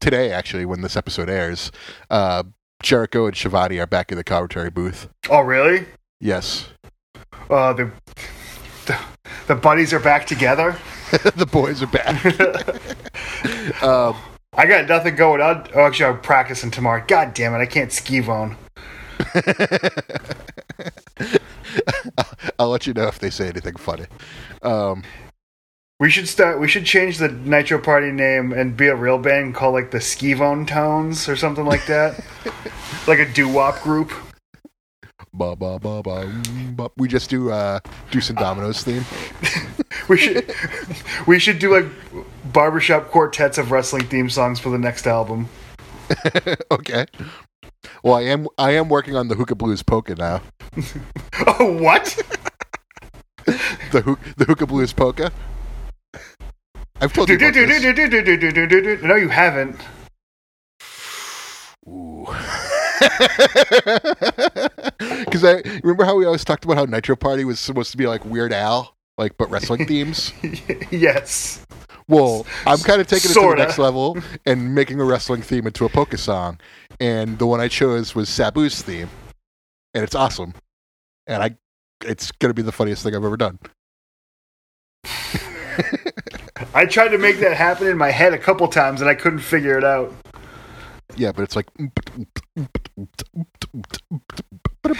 today 0.00 0.32
actually 0.32 0.64
when 0.66 0.80
this 0.80 0.96
episode 0.96 1.28
airs, 1.30 1.70
uh, 2.10 2.42
Jericho 2.82 3.26
and 3.26 3.36
Schiavone 3.36 3.78
are 3.78 3.86
back 3.86 4.10
in 4.10 4.18
the 4.18 4.24
commentary 4.24 4.70
booth. 4.70 5.08
Oh, 5.30 5.40
really? 5.40 5.86
Yes, 6.20 6.68
Uh, 7.52 7.74
the, 7.74 7.92
the 8.86 8.98
the 9.46 9.54
buddies 9.54 9.92
are 9.92 10.00
back 10.00 10.26
together. 10.26 10.74
the 11.36 11.44
boys 11.44 11.82
are 11.82 11.86
back. 11.86 12.24
um, 13.82 14.16
I 14.54 14.64
got 14.64 14.88
nothing 14.88 15.16
going 15.16 15.42
on. 15.42 15.68
Oh, 15.74 15.84
actually, 15.84 16.06
I'm 16.06 16.22
practicing 16.22 16.70
tomorrow. 16.70 17.04
God 17.06 17.34
damn 17.34 17.54
it, 17.54 17.58
I 17.58 17.66
can't 17.66 17.92
ski 17.92 18.22
phone. 18.22 18.56
I'll 22.58 22.70
let 22.70 22.86
you 22.86 22.94
know 22.94 23.06
if 23.06 23.18
they 23.18 23.28
say 23.28 23.48
anything 23.48 23.76
funny. 23.76 24.06
Um, 24.62 25.04
We 26.00 26.08
should 26.08 26.28
start. 26.28 26.58
We 26.58 26.68
should 26.68 26.86
change 26.86 27.18
the 27.18 27.28
Nitro 27.28 27.78
Party 27.78 28.12
name 28.12 28.52
and 28.54 28.74
be 28.74 28.86
a 28.86 28.96
real 28.96 29.18
band 29.18 29.54
called 29.54 29.74
like 29.74 29.90
the 29.90 29.98
Skivone 29.98 30.66
Tones 30.66 31.28
or 31.28 31.36
something 31.36 31.66
like 31.66 31.84
that, 31.84 32.18
like 33.06 33.18
a 33.18 33.30
doo 33.30 33.48
wop 33.48 33.82
group. 33.82 34.10
Ba, 35.34 35.56
ba, 35.56 35.78
ba, 35.78 36.02
ba, 36.02 36.26
mm, 36.26 36.76
ba. 36.76 36.90
We 36.96 37.08
just 37.08 37.30
do 37.30 37.50
uh, 37.50 37.80
Deuce 38.10 38.28
and 38.28 38.38
Domino's 38.38 38.82
theme. 38.82 39.04
We 40.08 40.16
should 40.16 40.54
we 41.26 41.38
should 41.38 41.58
do 41.58 41.72
like 41.72 41.86
barbershop 42.52 43.10
quartets 43.10 43.56
of 43.58 43.70
wrestling 43.70 44.04
theme 44.06 44.28
songs 44.30 44.58
for 44.58 44.70
the 44.70 44.78
next 44.78 45.06
album. 45.06 45.48
okay. 46.70 47.06
Well, 48.02 48.14
I 48.14 48.22
am 48.22 48.48
I 48.58 48.72
am 48.72 48.88
working 48.88 49.16
on 49.16 49.28
the 49.28 49.34
Huka 49.36 49.56
Blues 49.56 49.82
polka 49.82 50.14
now. 50.16 50.42
Oh, 51.46 51.72
what? 51.80 52.16
The 53.92 54.02
hook 54.02 54.18
the 54.36 54.44
Huka 54.44 54.66
Blues 54.66 54.92
polka. 54.92 55.30
I've 57.00 57.12
told 57.12 57.28
you 57.28 57.38
this. 57.38 59.02
No, 59.02 59.16
you 59.16 59.28
haven't. 59.28 59.80
Ooh. 61.88 62.26
Because 65.24 65.44
I 65.44 65.62
remember 65.82 66.04
how 66.04 66.16
we 66.16 66.24
always 66.26 66.44
talked 66.44 66.64
about 66.64 66.76
how 66.76 66.84
Nitro 66.84 67.16
Party 67.16 67.44
was 67.44 67.58
supposed 67.58 67.90
to 67.92 67.96
be 67.96 68.06
like 68.06 68.24
Weird 68.24 68.52
Al, 68.52 68.94
like 69.18 69.36
but 69.38 69.50
wrestling 69.50 69.86
themes. 69.86 70.32
yes. 70.90 71.64
Well, 72.08 72.46
I'm 72.66 72.78
kind 72.78 73.00
of 73.00 73.06
taking 73.06 73.30
it 73.30 73.34
Sorta. 73.34 73.56
to 73.56 73.56
the 73.56 73.66
next 73.66 73.78
level 73.78 74.18
and 74.44 74.74
making 74.74 75.00
a 75.00 75.04
wrestling 75.04 75.40
theme 75.40 75.66
into 75.66 75.84
a 75.84 75.88
polka 75.88 76.18
song. 76.18 76.58
And 77.00 77.38
the 77.38 77.46
one 77.46 77.60
I 77.60 77.68
chose 77.68 78.14
was 78.14 78.28
Sabu's 78.28 78.82
theme, 78.82 79.08
and 79.94 80.04
it's 80.04 80.14
awesome. 80.14 80.54
And 81.26 81.42
I, 81.42 81.56
it's 82.04 82.30
gonna 82.32 82.54
be 82.54 82.62
the 82.62 82.72
funniest 82.72 83.02
thing 83.02 83.14
I've 83.14 83.24
ever 83.24 83.36
done. 83.36 83.58
I 86.74 86.86
tried 86.86 87.08
to 87.08 87.18
make 87.18 87.38
that 87.40 87.56
happen 87.56 87.86
in 87.86 87.96
my 87.96 88.10
head 88.10 88.34
a 88.34 88.38
couple 88.38 88.68
times 88.68 89.00
and 89.00 89.08
I 89.08 89.14
couldn't 89.14 89.40
figure 89.40 89.78
it 89.78 89.84
out. 89.84 90.12
Yeah, 91.16 91.32
but 91.32 91.42
it's 91.42 91.56
like. 91.56 91.66
So 94.84 94.94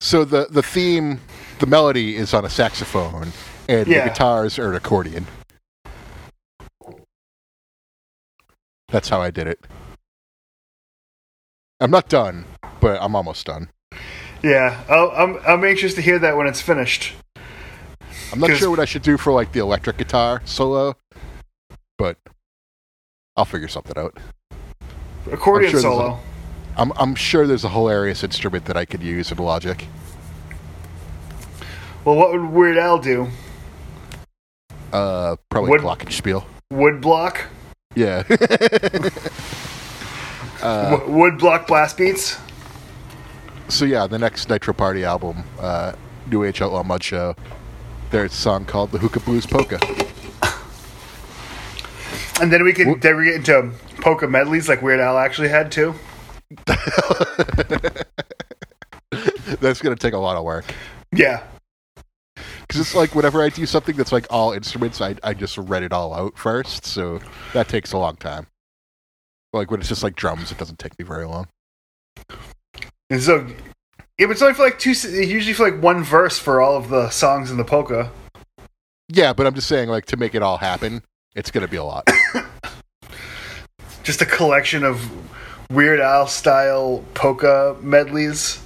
so 0.00 0.24
the 0.24 0.46
the 0.50 0.62
theme, 0.62 1.20
the 1.58 1.66
melody 1.66 2.16
is 2.16 2.34
on 2.34 2.44
a 2.44 2.50
saxophone, 2.50 3.32
and 3.68 3.88
Yeah. 3.88 4.04
the 4.04 4.10
guitars 4.10 4.58
are 4.58 4.70
an 4.70 4.76
accordion. 4.76 5.26
That's 8.88 9.08
how 9.08 9.20
I 9.22 9.30
did 9.30 9.46
it. 9.46 9.60
I'm 11.80 11.90
not 11.90 12.08
done, 12.08 12.44
but 12.80 13.00
I'm 13.00 13.16
almost 13.16 13.46
done. 13.46 13.70
yeah, 14.42 14.84
I'll, 14.88 15.10
I'm 15.12 15.38
I'm 15.46 15.64
anxious 15.64 15.94
to 15.94 16.02
hear 16.02 16.18
that 16.18 16.36
when 16.36 16.46
it's 16.46 16.60
finished. 16.60 17.14
I'm 18.32 18.40
not 18.40 18.50
sure 18.50 18.68
what 18.68 18.80
I 18.80 18.84
should 18.84 19.02
do 19.02 19.16
for 19.16 19.32
like 19.32 19.52
the 19.52 19.60
electric 19.60 19.96
guitar 19.96 20.42
solo, 20.44 20.94
but 21.96 22.18
I'll 23.38 23.44
figure 23.44 23.68
something 23.68 23.96
out. 23.96 24.18
Accordion 25.30 25.70
sure 25.70 25.80
solo. 25.80 26.18
I'm 26.76 26.92
I'm 26.96 27.14
sure 27.14 27.46
there's 27.46 27.62
a 27.64 27.68
hilarious 27.68 28.24
instrument 28.24 28.64
that 28.64 28.76
I 28.76 28.84
could 28.84 29.00
use 29.02 29.30
in 29.30 29.38
Logic. 29.38 29.86
Well, 32.04 32.16
what 32.16 32.32
would 32.32 32.50
Weird 32.50 32.76
Al 32.78 32.98
do? 32.98 33.28
Uh, 34.92 35.36
probably 35.50 35.70
Wood- 35.70 35.82
glockenspiel. 35.82 36.44
Wood 36.72 37.00
block? 37.00 37.46
Yeah. 37.94 38.24
uh, 40.62 40.90
W- 40.96 41.12
wood 41.12 41.38
block 41.38 41.66
blast 41.66 41.96
beats? 41.96 42.38
so 43.68 43.84
yeah, 43.84 44.06
the 44.06 44.18
next 44.18 44.48
Nitro 44.48 44.74
Party 44.74 45.04
album, 45.04 45.44
uh, 45.60 45.92
New 46.30 46.42
Age 46.44 46.60
Outlaw 46.60 46.82
Mud 46.82 47.02
Show. 47.04 47.34
There's 48.10 48.32
a 48.32 48.36
song 48.36 48.64
called 48.64 48.90
"The 48.92 48.98
Huka 48.98 49.24
Blues 49.24 49.46
Polka." 49.46 49.78
And 52.40 52.52
then 52.52 52.62
we 52.64 52.72
can 52.72 52.94
Wh- 52.94 53.00
then 53.00 53.16
we 53.16 53.24
get 53.26 53.34
into 53.36 53.70
polka 54.00 54.26
medleys 54.28 54.68
like 54.68 54.80
Weird 54.82 55.00
Al 55.00 55.18
actually 55.18 55.48
had 55.48 55.72
too. 55.72 55.94
That's 59.60 59.80
gonna 59.82 59.96
take 59.96 60.14
a 60.14 60.18
lot 60.18 60.36
of 60.36 60.44
work 60.44 60.64
Yeah. 61.12 61.42
because 62.60 62.80
it's 62.80 62.94
like 62.94 63.14
whenever 63.14 63.42
I 63.42 63.48
do 63.48 63.64
something 63.66 63.96
that's 63.96 64.12
like 64.12 64.26
all 64.30 64.52
instruments, 64.52 65.00
I 65.00 65.16
I 65.22 65.34
just 65.34 65.56
read 65.58 65.82
it 65.82 65.92
all 65.92 66.14
out 66.14 66.38
first, 66.38 66.84
so 66.84 67.20
that 67.54 67.68
takes 67.68 67.92
a 67.92 67.98
long 67.98 68.16
time. 68.16 68.46
Like 69.52 69.70
when 69.70 69.80
it's 69.80 69.88
just 69.88 70.02
like 70.02 70.14
drums, 70.14 70.52
it 70.52 70.58
doesn't 70.58 70.78
take 70.78 70.98
me 70.98 71.04
very 71.04 71.26
long. 71.26 71.48
And 73.10 73.22
so, 73.22 73.46
but 74.18 74.30
it's 74.30 74.42
only 74.42 74.54
for 74.54 74.62
like 74.64 74.78
two. 74.78 74.90
Usually 74.90 75.54
for 75.54 75.70
like 75.70 75.82
one 75.82 76.04
verse 76.04 76.38
for 76.38 76.60
all 76.60 76.76
of 76.76 76.90
the 76.90 77.08
songs 77.10 77.50
in 77.50 77.56
the 77.56 77.64
polka. 77.64 78.10
Yeah, 79.08 79.32
but 79.32 79.46
I'm 79.46 79.54
just 79.54 79.68
saying, 79.68 79.88
like 79.88 80.04
to 80.06 80.18
make 80.18 80.34
it 80.34 80.42
all 80.42 80.58
happen, 80.58 81.02
it's 81.34 81.50
gonna 81.50 81.68
be 81.68 81.78
a 81.78 81.84
lot. 81.84 82.06
Just 84.08 84.22
a 84.22 84.24
collection 84.26 84.84
of 84.84 85.06
Weird 85.70 86.00
Al 86.00 86.26
style 86.28 87.04
polka 87.12 87.76
medleys 87.82 88.58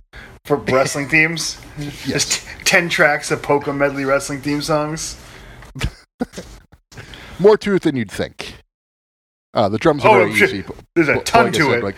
for 0.45 0.55
wrestling 0.69 1.09
themes. 1.09 1.61
Just 2.05 2.33
t- 2.47 2.49
ten 2.63 2.89
tracks 2.89 3.33
of 3.33 3.43
polka 3.43 3.73
medley 3.73 4.05
wrestling 4.05 4.41
theme 4.41 4.63
songs. 4.63 5.17
More 7.41 7.57
to 7.59 7.75
it 7.75 7.83
than 7.83 7.97
you'd 7.97 8.09
think. 8.09 8.55
Uh, 9.53 9.69
the 9.69 9.79
drums 9.79 10.05
are 10.05 10.11
Oh, 10.11 10.29
very 10.29 10.31
easy. 10.33 10.65
There's 10.95 11.09
a 11.09 11.19
ton 11.23 11.47
like 11.47 11.55
to 11.55 11.65
said, 11.65 11.79
it. 11.79 11.83
Like, 11.83 11.97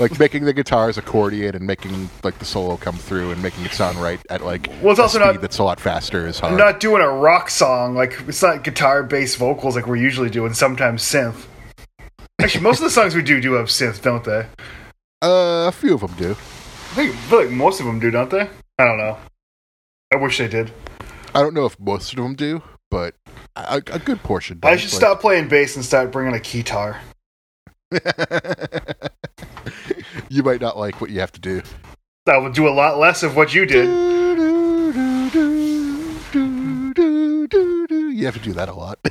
like 0.00 0.18
making 0.18 0.44
the 0.46 0.52
guitars 0.52 0.98
accordion 0.98 1.54
and 1.54 1.64
making 1.64 2.10
like 2.24 2.40
the 2.40 2.44
solo 2.44 2.76
come 2.76 2.96
through 2.96 3.30
and 3.30 3.40
making 3.40 3.64
it 3.66 3.70
sound 3.70 3.98
right 3.98 4.18
at 4.30 4.44
like 4.44 4.68
Well, 4.82 4.90
it's 4.90 4.98
a 4.98 5.02
also 5.04 5.18
speed 5.20 5.26
not- 5.34 5.40
that's 5.42 5.58
a 5.58 5.62
lot 5.64 5.78
faster 5.78 6.26
is 6.26 6.40
hard. 6.40 6.54
I'm 6.54 6.58
not 6.58 6.80
doing 6.80 7.02
a 7.02 7.08
rock 7.08 7.50
song. 7.50 7.94
Like 7.94 8.20
it's 8.26 8.42
not 8.42 8.64
guitar 8.64 9.04
based 9.04 9.36
vocals 9.36 9.76
like 9.76 9.86
we're 9.86 9.94
usually 9.94 10.28
doing. 10.28 10.54
Sometimes 10.54 11.04
synth. 11.04 11.46
Actually, 12.42 12.62
most 12.62 12.78
of 12.78 12.84
the 12.84 12.90
songs 12.90 13.14
we 13.14 13.22
do 13.22 13.40
do 13.40 13.52
have 13.54 13.66
synth, 13.66 14.02
don't 14.02 14.24
they? 14.24 14.46
uh, 15.22 15.66
a 15.68 15.72
few 15.72 15.94
of 15.94 16.00
them 16.00 16.14
do. 16.16 16.30
I 16.30 16.94
think 16.94 17.12
I 17.14 17.16
feel 17.16 17.40
like 17.42 17.50
most 17.50 17.78
of 17.80 17.86
them 17.86 18.00
do, 18.00 18.10
don't 18.10 18.30
they? 18.30 18.48
I 18.78 18.84
don't 18.84 18.96
know. 18.98 19.18
I 20.12 20.16
wish 20.16 20.38
they 20.38 20.48
did. 20.48 20.72
I 21.34 21.40
don't 21.42 21.54
know 21.54 21.66
if 21.66 21.78
most 21.78 22.12
of 22.12 22.16
them 22.16 22.34
do, 22.34 22.62
but 22.90 23.14
a, 23.54 23.76
a 23.76 23.98
good 23.98 24.22
portion. 24.22 24.58
I 24.62 24.76
should 24.76 24.90
like- 24.90 24.98
stop 24.98 25.20
playing 25.20 25.48
bass 25.48 25.76
and 25.76 25.84
start 25.84 26.10
bringing 26.10 26.34
a 26.34 26.40
guitar. 26.40 27.00
you 30.28 30.42
might 30.42 30.60
not 30.60 30.76
like 30.78 31.00
what 31.00 31.10
you 31.10 31.20
have 31.20 31.32
to 31.32 31.40
do. 31.40 31.62
That 32.26 32.38
would 32.42 32.54
do 32.54 32.66
a 32.68 32.70
lot 32.70 32.98
less 32.98 33.22
of 33.22 33.36
what 33.36 33.54
you 33.54 33.66
did. 33.66 33.86
You 38.12 38.24
have 38.26 38.34
to 38.34 38.40
do 38.42 38.52
that 38.54 38.68
a 38.68 38.74
lot. 38.74 38.98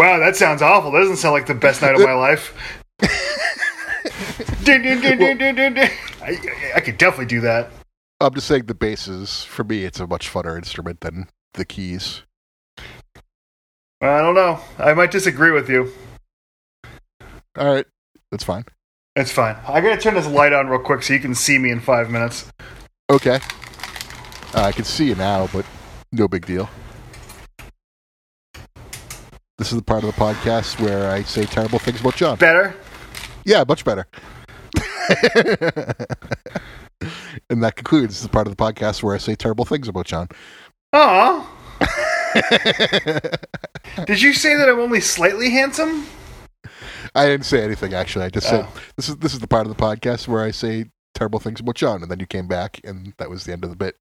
Wow, 0.00 0.18
that 0.18 0.34
sounds 0.34 0.62
awful. 0.62 0.92
That 0.92 1.00
doesn't 1.00 1.18
sound 1.18 1.34
like 1.34 1.44
the 1.44 1.52
best 1.52 1.82
night 1.82 1.94
of 1.94 2.00
my 2.00 2.14
life. 2.14 2.56
Dun, 4.64 4.80
dun, 4.80 4.98
dun, 5.02 5.90
I 6.22 6.80
could 6.82 6.96
definitely 6.96 7.26
do 7.26 7.42
that. 7.42 7.70
I'm 8.18 8.32
just 8.32 8.46
saying 8.46 8.64
the 8.64 8.74
basses, 8.74 9.44
for 9.44 9.62
me, 9.62 9.84
it's 9.84 10.00
a 10.00 10.06
much 10.06 10.32
funner 10.32 10.56
instrument 10.56 11.00
than 11.00 11.28
the 11.52 11.66
keys. 11.66 12.22
I 14.00 14.20
don't 14.20 14.34
know. 14.34 14.60
I 14.78 14.94
might 14.94 15.10
disagree 15.10 15.50
with 15.50 15.68
you. 15.68 15.92
All 17.58 17.66
right, 17.70 17.84
that's 18.30 18.44
fine. 18.44 18.64
It's 19.16 19.32
fine. 19.32 19.56
I 19.68 19.82
gotta 19.82 20.00
turn 20.00 20.14
this 20.14 20.26
light 20.26 20.54
on 20.54 20.68
real 20.68 20.80
quick 20.80 21.02
so 21.02 21.12
you 21.12 21.20
can 21.20 21.34
see 21.34 21.58
me 21.58 21.70
in 21.70 21.78
five 21.78 22.08
minutes. 22.08 22.50
Okay. 23.10 23.38
Uh, 24.54 24.62
I 24.62 24.72
can 24.72 24.86
see 24.86 25.08
you 25.08 25.14
now, 25.14 25.46
but 25.52 25.66
no 26.10 26.26
big 26.26 26.46
deal. 26.46 26.70
This 29.60 29.72
is 29.72 29.76
the 29.76 29.84
part 29.84 30.02
of 30.04 30.06
the 30.06 30.18
podcast 30.18 30.80
where 30.80 31.10
I 31.10 31.22
say 31.22 31.44
terrible 31.44 31.78
things 31.78 32.00
about 32.00 32.16
John. 32.16 32.38
Better? 32.38 32.74
Yeah, 33.44 33.62
much 33.68 33.84
better. 33.84 34.06
and 37.50 37.62
that 37.62 37.74
concludes 37.76 38.22
the 38.22 38.30
part 38.30 38.46
of 38.46 38.56
the 38.56 38.58
podcast 38.62 39.02
where 39.02 39.14
I 39.14 39.18
say 39.18 39.34
terrible 39.34 39.66
things 39.66 39.86
about 39.86 40.06
John. 40.06 40.28
Aw. 40.94 41.78
Did 44.06 44.22
you 44.22 44.32
say 44.32 44.56
that 44.56 44.66
I'm 44.66 44.80
only 44.80 45.02
slightly 45.02 45.50
handsome? 45.50 46.06
I 47.14 47.26
didn't 47.26 47.44
say 47.44 47.62
anything 47.62 47.92
actually. 47.92 48.24
I 48.24 48.30
just 48.30 48.48
said 48.48 48.64
Oh. 48.66 48.72
this 48.96 49.10
is 49.10 49.18
this 49.18 49.34
is 49.34 49.40
the 49.40 49.46
part 49.46 49.66
of 49.66 49.76
the 49.76 49.82
podcast 49.82 50.26
where 50.26 50.42
I 50.42 50.52
say 50.52 50.86
terrible 51.14 51.38
things 51.38 51.60
about 51.60 51.74
John, 51.74 52.00
and 52.00 52.10
then 52.10 52.18
you 52.18 52.26
came 52.26 52.48
back, 52.48 52.80
and 52.82 53.12
that 53.18 53.28
was 53.28 53.44
the 53.44 53.52
end 53.52 53.64
of 53.64 53.68
the 53.68 53.76
bit. 53.76 53.98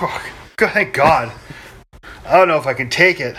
Oh, 0.00 0.26
thank 0.58 0.92
God. 0.92 1.30
I 2.24 2.36
don't 2.36 2.48
know 2.48 2.58
if 2.58 2.66
I 2.66 2.74
can 2.74 2.90
take 2.90 3.20
it. 3.20 3.36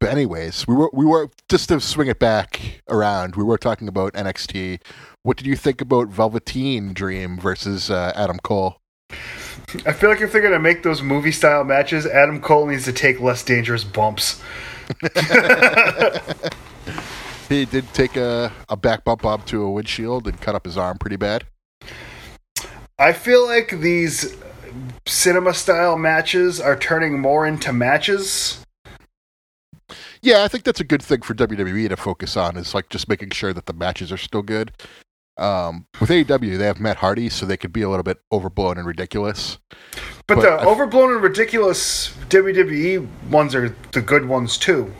But 0.00 0.10
anyways, 0.10 0.66
we 0.66 0.74
were 0.74 0.90
we 0.92 1.04
were 1.04 1.30
just 1.48 1.68
to 1.68 1.80
swing 1.80 2.08
it 2.08 2.18
back 2.18 2.82
around. 2.88 3.36
We 3.36 3.44
were 3.44 3.58
talking 3.58 3.86
about 3.86 4.14
NXT. 4.14 4.80
What 5.22 5.36
did 5.36 5.46
you 5.46 5.56
think 5.56 5.80
about 5.80 6.08
Velveteen 6.08 6.94
Dream 6.94 7.38
versus 7.38 7.90
uh, 7.90 8.12
Adam 8.16 8.38
Cole? 8.38 8.78
I 9.84 9.92
feel 9.92 10.08
like 10.08 10.22
if 10.22 10.32
they're 10.32 10.40
gonna 10.40 10.58
make 10.58 10.82
those 10.82 11.02
movie 11.02 11.32
style 11.32 11.64
matches, 11.64 12.06
Adam 12.06 12.40
Cole 12.40 12.66
needs 12.66 12.86
to 12.86 12.92
take 12.92 13.20
less 13.20 13.44
dangerous 13.44 13.84
bumps. 13.84 14.42
He 17.50 17.64
did 17.64 17.92
take 17.92 18.16
a, 18.16 18.52
a 18.68 18.76
back 18.76 19.02
bump 19.02 19.26
up 19.26 19.44
to 19.46 19.64
a 19.64 19.70
windshield 19.70 20.28
and 20.28 20.40
cut 20.40 20.54
up 20.54 20.64
his 20.64 20.78
arm 20.78 20.98
pretty 20.98 21.16
bad. 21.16 21.46
I 22.96 23.12
feel 23.12 23.44
like 23.44 23.80
these 23.80 24.36
cinema 25.04 25.52
style 25.52 25.98
matches 25.98 26.60
are 26.60 26.76
turning 26.76 27.18
more 27.18 27.44
into 27.44 27.72
matches. 27.72 28.59
Yeah, 30.22 30.44
I 30.44 30.48
think 30.48 30.64
that's 30.64 30.80
a 30.80 30.84
good 30.84 31.02
thing 31.02 31.22
for 31.22 31.34
WWE 31.34 31.88
to 31.88 31.96
focus 31.96 32.36
on 32.36 32.56
is 32.56 32.74
like 32.74 32.88
just 32.90 33.08
making 33.08 33.30
sure 33.30 33.52
that 33.52 33.66
the 33.66 33.72
matches 33.72 34.12
are 34.12 34.18
still 34.18 34.42
good. 34.42 34.72
Um, 35.38 35.86
with 35.98 36.10
AEW, 36.10 36.58
they 36.58 36.66
have 36.66 36.80
Matt 36.80 36.98
Hardy, 36.98 37.30
so 37.30 37.46
they 37.46 37.56
could 37.56 37.72
be 37.72 37.80
a 37.80 37.88
little 37.88 38.02
bit 38.02 38.18
overblown 38.30 38.76
and 38.76 38.86
ridiculous. 38.86 39.58
But, 40.26 40.36
But 40.36 40.40
the 40.42 40.48
I- 40.50 40.64
overblown 40.66 41.12
and 41.14 41.22
ridiculous 41.22 42.14
WWE 42.28 43.06
ones 43.30 43.54
are 43.54 43.74
the 43.92 44.02
good 44.02 44.26
ones 44.26 44.58
too. 44.58 44.92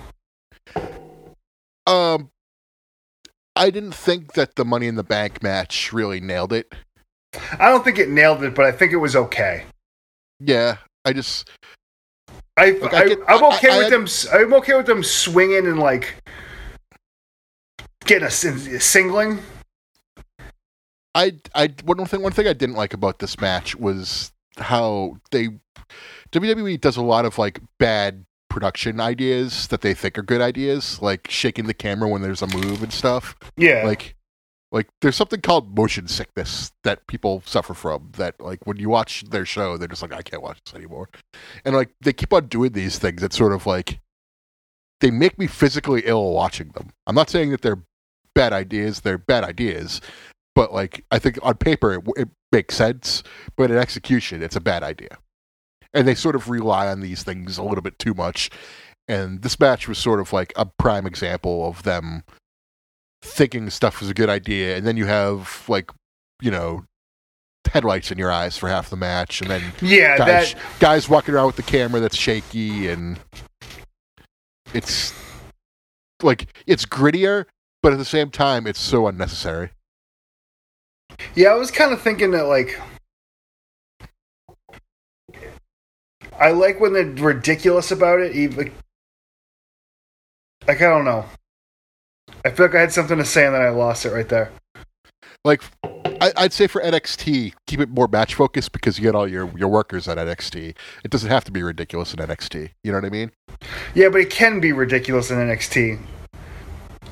Um, 1.87 2.31
I 3.57 3.71
didn't 3.71 3.95
think 3.95 4.33
that 4.35 4.55
the 4.57 4.65
Money 4.65 4.87
in 4.87 4.95
the 4.95 5.03
Bank 5.03 5.43
match 5.43 5.93
really 5.93 6.21
nailed 6.21 6.53
it. 6.53 6.73
I 7.59 7.69
don't 7.69 7.85
think 7.85 7.99
it 7.99 8.09
nailed 8.09 8.43
it, 8.43 8.55
but 8.55 8.65
I 8.65 8.73
think 8.73 8.93
it 8.93 8.97
was 8.97 9.15
okay. 9.15 9.65
Yeah, 10.39 10.79
I 11.05 11.13
just 11.13 11.51
I, 12.61 12.71
Look, 12.73 12.93
I, 12.93 13.05
I 13.05 13.17
I'm 13.29 13.45
okay 13.55 13.71
I 13.71 13.79
with 13.79 13.91
them. 13.91 14.39
I'm 14.39 14.53
okay 14.55 14.77
with 14.77 14.85
them 14.85 15.03
swinging 15.03 15.67
and 15.67 15.79
like 15.79 16.15
getting 18.05 18.27
a 18.27 18.31
singling. 18.31 19.39
I 21.15 21.33
I 21.55 21.65
I 21.65 21.75
one 21.85 22.05
thing 22.05 22.23
one 22.23 22.33
thing 22.33 22.47
I 22.47 22.53
didn't 22.53 22.77
like 22.77 22.93
about 22.93 23.19
this 23.19 23.41
match 23.41 23.77
was 23.77 24.33
how 24.59 25.17
they 25.31 25.49
WWE 26.33 26.79
does 26.81 26.99
a 26.99 27.03
lot 27.03 27.25
of 27.25 27.39
like 27.39 27.61
bad 27.79 28.27
production 28.51 29.01
ideas 29.01 29.69
that 29.69 29.81
they 29.81 29.95
think 29.95 30.19
are 30.19 30.23
good 30.23 30.43
ideas, 30.43 31.01
like 31.01 31.31
shaking 31.31 31.67
the 31.67 31.73
camera 31.73 32.11
when 32.11 32.21
there's 32.21 32.43
a 32.43 32.47
move 32.47 32.83
and 32.83 32.93
stuff. 32.93 33.37
Yeah. 33.57 33.85
Like 33.87 34.17
like 34.73 34.89
there's 35.01 35.17
something 35.17 35.41
called 35.41 35.77
motion 35.77 36.07
sickness 36.07 36.73
that 36.85 37.07
people 37.07 37.43
suffer 37.45 37.75
from 37.75 38.11
that 38.17 38.41
like 38.41 38.67
when 38.67 38.77
you 38.77 38.89
watch 38.89 39.25
their 39.31 39.45
show 39.45 39.77
they're 39.77 39.89
just 39.89 40.03
like 40.03 40.13
I 40.13 40.23
can't 40.23 40.43
watch 40.43 40.59
this 40.65 40.75
anymore. 40.75 41.09
And 41.65 41.75
like 41.75 41.91
they 42.01 42.13
keep 42.13 42.33
on 42.33 42.47
doing 42.47 42.73
these 42.73 42.99
things 42.99 43.21
that 43.23 43.33
sort 43.33 43.53
of 43.53 43.67
like 43.67 44.01
they 45.01 45.11
make 45.11 45.39
me 45.39 45.47
physically 45.47 46.03
ill 46.05 46.33
watching 46.33 46.69
them. 46.71 46.91
I'm 47.07 47.15
not 47.15 47.31
saying 47.31 47.51
that 47.51 47.63
they're 47.63 47.83
bad 48.35 48.53
ideas, 48.53 49.01
they're 49.01 49.19
bad 49.19 49.45
ideas, 49.45 50.01
but 50.55 50.73
like 50.73 51.05
I 51.11 51.19
think 51.19 51.39
on 51.43 51.57
paper 51.57 51.95
it, 51.95 52.03
it 52.17 52.29
makes 52.53 52.77
sense, 52.77 53.23
but 53.57 53.71
in 53.71 53.77
execution 53.77 54.43
it's 54.43 54.57
a 54.57 54.61
bad 54.61 54.83
idea. 54.83 55.19
And 55.93 56.07
they 56.07 56.15
sort 56.15 56.37
of 56.37 56.49
rely 56.49 56.87
on 56.87 57.01
these 57.01 57.25
things 57.25 57.59
a 57.59 57.65
little 57.65 57.83
bit 57.83 57.99
too 57.99 58.15
much. 58.15 58.51
And 59.09 59.43
this 59.43 59.59
match 59.59 59.89
was 59.89 59.99
sort 59.99 60.21
of 60.21 60.33
like 60.33 60.53
a 60.55 60.67
prime 60.67 61.05
example 61.05 61.67
of 61.67 61.83
them 61.83 62.23
thinking 63.23 63.71
stuff 63.71 64.03
is 64.03 64.11
a 64.11 64.15
good 64.15 64.29
idea, 64.29 64.77
and 64.77 64.87
then 64.87 64.97
you 64.97 65.07
have 65.07 65.65
like, 65.69 65.91
you 66.41 66.51
know, 66.51 66.85
headlights 67.69 68.11
in 68.11 68.19
your 68.19 68.31
eyes 68.31 68.57
for 68.57 68.69
half 68.69 68.91
the 68.91 68.97
match, 68.97 69.41
and 69.41 69.51
then 69.51 69.63
yeah, 69.83 70.17
guys, 70.17 70.55
that 70.55 70.63
guys 70.81 71.09
walking 71.09 71.35
around 71.35 71.47
with 71.47 71.57
the 71.57 71.63
camera 71.63 72.01
that's 72.01 72.17
shaky, 72.17 72.89
and 72.89 73.19
it's 74.73 75.13
like 76.23 76.49
it's 76.67 76.85
grittier, 76.85 77.47
but 77.83 77.93
at 77.93 77.99
the 77.99 78.05
same 78.05 78.31
time, 78.31 78.67
it's 78.67 78.81
so 78.81 79.07
unnecessary. 79.07 79.71
Yeah, 81.35 81.49
I 81.49 81.55
was 81.55 81.71
kind 81.71 81.93
of 81.93 82.01
thinking 82.01 82.31
that 82.33 82.45
like 82.45 82.81
I 86.39 86.53
like 86.53 86.81
when 86.81 86.95
they're 86.95 87.05
ridiculous 87.05 87.91
about 87.91 88.21
it. 88.21 88.35
Even 88.35 88.73
like 90.67 90.81
I 90.81 90.89
don't 90.89 91.05
know. 91.05 91.27
I 92.45 92.51
feel 92.51 92.67
like 92.67 92.75
I 92.75 92.81
had 92.81 92.93
something 92.93 93.19
to 93.19 93.25
say 93.25 93.47
and 93.47 93.55
then 93.55 93.63
I 93.63 93.71
lost 93.71 94.07
it 94.07 94.13
right 94.13 94.29
there. 94.29 94.51
Like 95.45 95.63
I, 96.21 96.33
I'd 96.37 96.53
say 96.53 96.67
for 96.67 96.83
NXT, 96.83 97.55
keep 97.67 97.81
it 97.81 97.89
more 97.89 98.09
match 98.09 98.35
focused 98.35 98.73
because 98.73 98.99
you 98.99 99.05
get 99.05 99.15
all 99.15 99.27
your 99.27 99.51
your 99.57 99.69
workers 99.69 100.07
at 100.07 100.19
NXT. 100.19 100.75
It 101.05 101.11
doesn't 101.11 101.31
have 101.31 101.45
to 101.45 101.53
be 101.53 101.63
ridiculous 101.63 102.13
in 102.13 102.21
NXT. 102.21 102.71
You 102.85 102.93
know 102.93 102.99
what 102.99 103.07
I 103.07 103.11
mean? 103.11 103.31
Yeah, 103.95 104.11
but 104.11 104.21
it 104.21 104.31
can 104.31 104.61
be 104.61 104.73
ridiculous 104.73 105.31
in 105.31 105.39
NXT. 105.39 106.01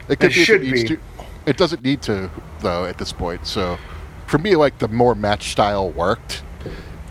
It, 0.08 0.20
could 0.20 0.30
It 0.30 0.34
be 0.34 0.44
should 0.44 0.62
needs 0.62 0.82
be. 0.82 0.88
To. 0.88 0.98
It 1.46 1.56
doesn't 1.56 1.82
need 1.82 2.02
to 2.02 2.30
though 2.60 2.84
at 2.84 2.98
this 2.98 3.12
point. 3.12 3.46
So 3.46 3.78
for 4.26 4.38
me, 4.38 4.56
like 4.56 4.78
the 4.78 4.88
more 4.88 5.14
match 5.14 5.50
style 5.50 5.90
worked. 5.90 6.42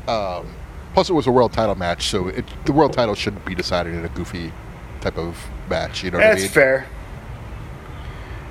Um, 0.07 0.53
plus, 0.93 1.09
it 1.09 1.13
was 1.13 1.27
a 1.27 1.31
world 1.31 1.51
title 1.51 1.75
match, 1.75 2.09
so 2.09 2.27
it, 2.27 2.45
the 2.65 2.71
world 2.71 2.93
title 2.93 3.15
shouldn't 3.15 3.43
be 3.43 3.55
decided 3.55 3.93
in 3.93 4.05
a 4.05 4.09
goofy 4.09 4.53
type 5.01 5.17
of 5.17 5.37
match. 5.69 6.03
You 6.03 6.11
know 6.11 6.19
what 6.19 6.23
That's 6.23 6.35
I 6.35 6.35
mean? 6.35 6.43
That's 6.43 6.53
fair. 6.53 6.87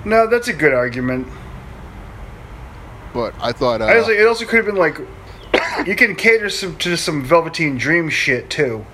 No, 0.06 0.28
that's 0.28 0.46
a 0.46 0.52
good 0.52 0.72
argument. 0.72 1.26
But 3.12 3.34
I 3.40 3.50
thought 3.50 3.82
uh, 3.82 3.86
I 3.86 3.98
was 3.98 4.06
like, 4.06 4.18
it 4.18 4.26
also 4.26 4.44
could 4.44 4.58
have 4.58 4.66
been 4.66 4.76
like 4.76 5.00
you 5.86 5.96
can 5.96 6.14
cater 6.14 6.48
some 6.48 6.76
to 6.78 6.96
some 6.96 7.24
Velveteen 7.24 7.76
Dream 7.76 8.08
shit 8.08 8.48
too. 8.48 8.86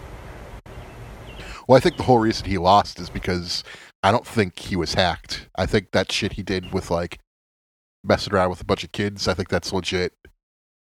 Well, 1.69 1.77
I 1.77 1.81
think 1.81 1.99
the 1.99 2.05
whole 2.05 2.19
reason 2.19 2.47
he 2.47 2.57
lost 2.57 2.99
is 2.99 3.11
because 3.11 3.63
I 4.03 4.11
don't 4.11 4.27
think 4.27 4.59
he 4.59 4.75
was 4.75 4.95
hacked. 4.95 5.49
I 5.55 5.67
think 5.67 5.91
that 5.91 6.11
shit 6.11 6.33
he 6.33 6.43
did 6.43 6.73
with 6.73 6.91
like 6.91 7.19
messing 8.03 8.33
around 8.33 8.49
with 8.49 8.63
a 8.63 8.65
bunch 8.65 8.83
of 8.83 8.93
kids, 8.93 9.29
I 9.29 9.35
think 9.35 9.51
that's 9.51 9.71
legit. 9.71 10.15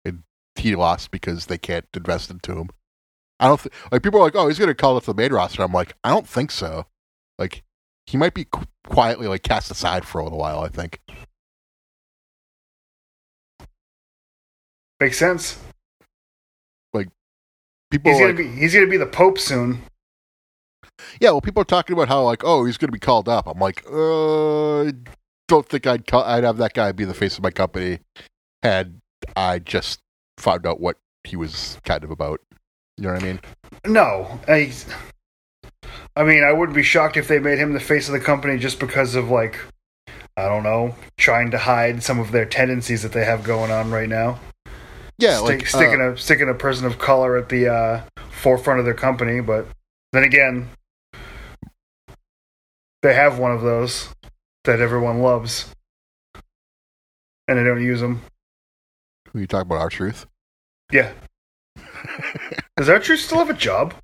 And 0.04 0.24
he 0.54 0.76
lost 0.76 1.10
because 1.10 1.46
they 1.46 1.56
can't 1.58 1.86
invest 1.94 2.30
into 2.30 2.52
him. 2.58 2.68
I 3.40 3.48
don't 3.48 3.58
th- 3.58 3.72
like 3.90 4.02
people 4.02 4.20
are 4.20 4.24
like, 4.24 4.36
oh, 4.36 4.48
he's 4.48 4.58
gonna 4.58 4.74
call 4.74 4.98
up 4.98 5.04
the 5.04 5.14
main 5.14 5.32
roster. 5.32 5.62
I'm 5.62 5.72
like, 5.72 5.94
I 6.04 6.10
don't 6.10 6.28
think 6.28 6.50
so. 6.50 6.84
Like, 7.38 7.62
he 8.11 8.16
might 8.18 8.34
be 8.34 8.44
qu- 8.44 8.64
quietly 8.86 9.28
like 9.28 9.42
cast 9.42 9.70
aside 9.70 10.04
for 10.04 10.20
a 10.20 10.24
little 10.24 10.38
while. 10.38 10.61
I 10.61 10.68
think. 10.68 11.00
Makes 15.00 15.18
sense. 15.18 15.58
Like 16.92 17.08
people 17.90 18.11
He's 18.12 18.20
gonna 18.20 18.32
like, 18.32 18.36
be 18.38 18.48
he's 18.48 18.74
gonna 18.74 18.86
be 18.86 18.96
the 18.96 19.06
Pope 19.06 19.38
soon. 19.38 19.82
yeah, 21.20 21.30
well, 21.30 21.40
people 21.40 21.62
are 21.62 21.64
talking 21.64 21.94
about 21.94 22.08
how 22.08 22.22
like, 22.22 22.42
oh, 22.44 22.64
he's 22.64 22.76
gonna 22.76 22.92
be 22.92 22.98
called 22.98 23.28
up. 23.28 23.46
I'm 23.46 23.58
like, 23.58 23.82
uh, 23.86 24.92
don't 25.48 25.66
think 25.68 25.86
I'd 25.86 26.06
call- 26.06 26.24
I'd 26.24 26.44
have 26.44 26.58
that 26.58 26.74
guy 26.74 26.92
be 26.92 27.04
the 27.04 27.14
face 27.14 27.36
of 27.36 27.42
my 27.42 27.50
company 27.50 28.00
had 28.62 29.00
I 29.36 29.58
just 29.58 30.00
found 30.38 30.66
out 30.66 30.80
what 30.80 30.96
he 31.24 31.36
was 31.36 31.78
kind 31.84 32.04
of 32.04 32.11
about. 32.11 32.40
You 32.98 33.04
know 33.04 33.14
what 33.14 33.22
I 33.22 33.26
mean? 33.26 33.40
No, 33.86 34.38
I. 34.48 34.72
I 36.20 36.22
mean, 36.22 36.44
I 36.44 36.52
wouldn't 36.52 36.76
be 36.76 36.82
shocked 36.82 37.16
if 37.16 37.28
they 37.28 37.38
made 37.38 37.56
him 37.56 37.72
the 37.72 37.80
face 37.80 38.06
of 38.06 38.12
the 38.12 38.20
company 38.20 38.58
just 38.58 38.78
because 38.78 39.14
of 39.14 39.30
like, 39.30 39.58
I 40.36 40.48
don't 40.48 40.62
know, 40.62 40.94
trying 41.16 41.50
to 41.52 41.56
hide 41.56 42.02
some 42.02 42.18
of 42.18 42.30
their 42.30 42.44
tendencies 42.44 43.02
that 43.04 43.12
they 43.12 43.24
have 43.24 43.42
going 43.42 43.70
on 43.70 43.90
right 43.90 44.08
now. 44.08 44.38
Yeah, 45.16 45.38
Stick, 45.38 45.60
like 45.60 45.66
sticking 45.66 46.02
uh, 46.02 46.10
a 46.10 46.18
sticking 46.18 46.50
a 46.50 46.54
person 46.54 46.84
of 46.84 46.98
color 46.98 47.38
at 47.38 47.48
the 47.48 47.72
uh, 47.72 48.02
forefront 48.28 48.80
of 48.80 48.84
their 48.84 48.92
company, 48.92 49.40
but 49.40 49.66
then 50.12 50.22
again, 50.22 50.68
they 53.00 53.14
have 53.14 53.38
one 53.38 53.52
of 53.52 53.62
those 53.62 54.10
that 54.64 54.78
everyone 54.78 55.22
loves, 55.22 55.72
and 57.48 57.58
they 57.58 57.64
don't 57.64 57.82
use 57.82 58.02
them. 58.02 58.20
who 59.32 59.38
you 59.38 59.46
talk 59.46 59.62
about? 59.62 59.78
R-Truth. 59.78 60.26
Yeah. 60.92 61.12
Does 62.76 62.90
R-Truth 62.90 63.20
still 63.20 63.38
have 63.38 63.48
a 63.48 63.54
job? 63.54 63.94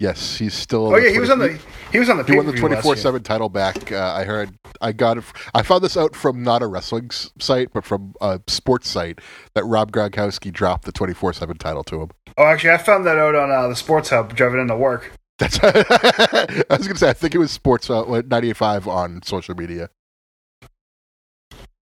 Yes, 0.00 0.38
he's 0.38 0.54
still. 0.54 0.94
Oh 0.94 0.96
yeah, 0.96 1.10
he 1.10 1.18
was 1.18 1.28
on 1.28 1.38
the 1.38 1.60
he 1.92 1.98
was 1.98 2.08
on 2.08 2.16
the 2.16 2.24
He 2.24 2.34
won 2.34 2.46
the 2.46 2.54
twenty 2.54 2.74
four 2.80 2.96
seven 2.96 3.22
title 3.22 3.50
back. 3.50 3.92
Uh, 3.92 4.14
I 4.16 4.24
heard. 4.24 4.50
I 4.80 4.92
got 4.92 5.18
it. 5.18 5.24
I 5.54 5.62
found 5.62 5.84
this 5.84 5.94
out 5.94 6.16
from 6.16 6.42
not 6.42 6.62
a 6.62 6.66
wrestling 6.66 7.08
s- 7.12 7.30
site, 7.38 7.70
but 7.74 7.84
from 7.84 8.14
a 8.22 8.40
sports 8.46 8.88
site 8.88 9.18
that 9.54 9.62
Rob 9.64 9.92
Gronkowski 9.92 10.50
dropped 10.50 10.86
the 10.86 10.92
twenty 10.92 11.12
four 11.12 11.34
seven 11.34 11.58
title 11.58 11.84
to 11.84 12.00
him. 12.00 12.10
Oh, 12.38 12.44
actually, 12.44 12.70
I 12.70 12.78
found 12.78 13.04
that 13.04 13.18
out 13.18 13.34
on 13.34 13.50
uh, 13.50 13.68
the 13.68 13.76
Sports 13.76 14.08
Hub 14.08 14.34
driving 14.34 14.60
into 14.60 14.74
work. 14.74 15.12
That's. 15.38 15.58
I 15.62 16.64
was 16.70 16.86
gonna 16.88 16.96
say. 16.98 17.10
I 17.10 17.12
think 17.12 17.34
it 17.34 17.38
was 17.38 17.50
Sports 17.50 17.90
Outlet 17.90 18.26
ninety 18.28 18.54
five 18.54 18.88
on 18.88 19.22
social 19.22 19.54
media. 19.54 19.90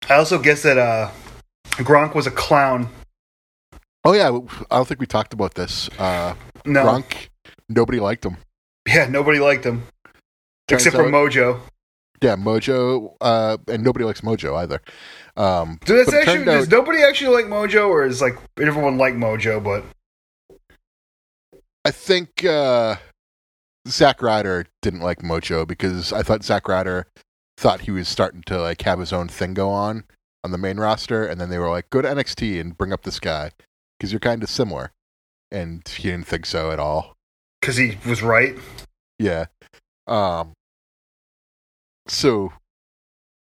I 0.08 0.14
also 0.14 0.38
guess 0.38 0.62
that 0.62 0.78
uh, 0.78 1.10
Gronk 1.78 2.14
was 2.14 2.26
a 2.26 2.30
clown. 2.30 2.88
Oh 4.04 4.12
yeah, 4.12 4.28
I 4.70 4.76
don't 4.76 4.86
think 4.86 5.00
we 5.00 5.06
talked 5.06 5.32
about 5.32 5.54
this. 5.54 5.88
Uh, 5.98 6.34
No, 6.66 6.84
Gronk, 6.84 7.28
nobody 7.68 8.00
liked 8.00 8.24
him. 8.24 8.36
yeah, 8.88 9.06
nobody 9.06 9.38
liked 9.38 9.64
him 9.64 9.82
Turns 10.68 10.86
except 10.86 10.96
for 10.96 11.04
out- 11.06 11.12
Mojo. 11.12 11.60
Yeah, 12.22 12.36
Mojo, 12.36 13.16
uh, 13.20 13.58
and 13.68 13.82
nobody 13.84 14.04
likes 14.04 14.22
Mojo 14.22 14.56
either. 14.56 14.80
Um, 15.36 15.78
but 15.80 15.90
it 15.90 16.14
actually 16.14 16.44
does 16.44 16.66
out- 16.66 16.70
nobody 16.72 17.02
actually 17.02 17.34
like 17.34 17.46
Mojo, 17.46 17.88
or 17.88 18.04
is 18.06 18.22
like 18.22 18.38
everyone 18.58 18.96
like 18.96 19.14
Mojo? 19.14 19.62
But 19.62 19.84
I 21.84 21.90
think 21.90 22.44
uh, 22.44 22.96
Zack 23.88 24.22
Ryder 24.22 24.66
didn't 24.80 25.00
like 25.00 25.18
Mojo 25.18 25.66
because 25.66 26.12
I 26.12 26.22
thought 26.22 26.44
Zack 26.44 26.66
Ryder 26.68 27.06
thought 27.58 27.82
he 27.82 27.90
was 27.90 28.08
starting 28.08 28.42
to 28.46 28.60
like 28.60 28.80
have 28.82 29.00
his 29.00 29.12
own 29.12 29.28
thing 29.28 29.52
go 29.54 29.68
on 29.68 30.04
on 30.42 30.50
the 30.50 30.58
main 30.58 30.78
roster, 30.78 31.26
and 31.26 31.40
then 31.40 31.50
they 31.50 31.58
were 31.58 31.68
like, 31.70 31.90
"Go 31.90 32.00
to 32.00 32.08
NXT 32.08 32.58
and 32.60 32.76
bring 32.78 32.92
up 32.92 33.02
this 33.02 33.20
guy 33.20 33.50
because 33.98 34.12
you're 34.12 34.20
kind 34.20 34.42
of 34.42 34.48
similar," 34.48 34.92
and 35.50 35.86
he 35.88 36.04
didn't 36.10 36.26
think 36.26 36.46
so 36.46 36.70
at 36.70 36.78
all. 36.78 37.13
Because 37.64 37.78
he 37.78 37.96
was 38.06 38.22
right. 38.22 38.54
Yeah. 39.18 39.46
Um. 40.06 40.52
So, 42.06 42.52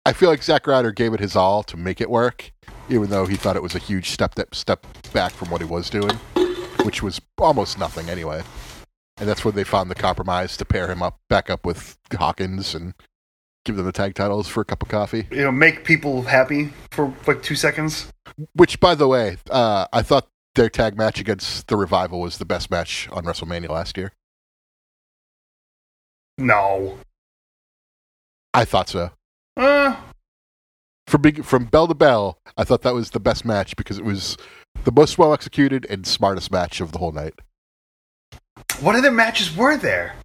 I 0.05 0.11
feel 0.11 0.29
like 0.29 0.43
Zack 0.43 0.67
Ryder 0.67 0.91
gave 0.91 1.13
it 1.13 1.21
his 1.21 1.37
all 1.37 1.63
to 1.63 1.77
make 1.77 2.01
it 2.01 2.09
work, 2.09 2.51
even 2.89 3.09
though 3.09 3.25
he 3.25 3.37
thought 3.37 3.55
it 3.55 3.63
was 3.63 3.75
a 3.75 3.79
huge 3.79 4.09
step 4.09 4.35
that 4.35 4.53
step 4.53 4.85
back 5.13 5.31
from 5.31 5.49
what 5.49 5.61
he 5.61 5.67
was 5.67 5.89
doing, 5.89 6.15
which 6.83 7.01
was 7.01 7.21
almost 7.37 7.79
nothing 7.79 8.09
anyway. 8.09 8.43
And 9.17 9.29
that's 9.29 9.45
when 9.45 9.55
they 9.55 9.63
found 9.63 9.89
the 9.89 9.95
compromise 9.95 10.57
to 10.57 10.65
pair 10.65 10.91
him 10.91 11.01
up 11.01 11.19
back 11.29 11.49
up 11.49 11.65
with 11.65 11.97
Hawkins 12.13 12.75
and 12.75 12.93
give 13.63 13.77
them 13.77 13.85
the 13.85 13.91
tag 13.93 14.15
titles 14.15 14.49
for 14.49 14.61
a 14.61 14.65
cup 14.65 14.81
of 14.81 14.89
coffee. 14.89 15.27
You 15.31 15.43
know, 15.43 15.51
make 15.51 15.85
people 15.85 16.23
happy 16.23 16.73
for 16.89 17.13
like 17.27 17.43
two 17.43 17.55
seconds. 17.55 18.11
Which, 18.53 18.81
by 18.81 18.95
the 18.95 19.07
way, 19.07 19.37
uh, 19.49 19.85
I 19.93 20.01
thought 20.01 20.27
their 20.55 20.69
tag 20.69 20.97
match 20.97 21.19
against 21.19 21.67
the 21.67 21.77
Revival 21.77 22.19
was 22.19 22.37
the 22.37 22.45
best 22.45 22.69
match 22.71 23.07
on 23.11 23.23
WrestleMania 23.23 23.69
last 23.69 23.97
year. 23.97 24.11
No, 26.37 26.97
I 28.53 28.65
thought 28.65 28.89
so. 28.89 29.11
uh, 29.57 29.95
from 31.07 31.21
big, 31.21 31.43
from 31.45 31.65
bell 31.65 31.87
to 31.87 31.93
bell, 31.93 32.37
I 32.57 32.63
thought 32.63 32.81
that 32.81 32.93
was 32.93 33.11
the 33.11 33.19
best 33.19 33.45
match 33.45 33.75
because 33.75 33.97
it 33.97 34.05
was 34.05 34.37
the 34.83 34.91
most 34.91 35.17
well 35.17 35.33
executed 35.33 35.85
and 35.89 36.05
smartest 36.05 36.51
match 36.51 36.81
of 36.81 36.91
the 36.91 36.99
whole 36.99 37.11
night. 37.11 37.35
what 38.79 38.95
other 38.95 39.11
matches 39.11 39.55
were 39.55 39.77
there? 39.77 40.15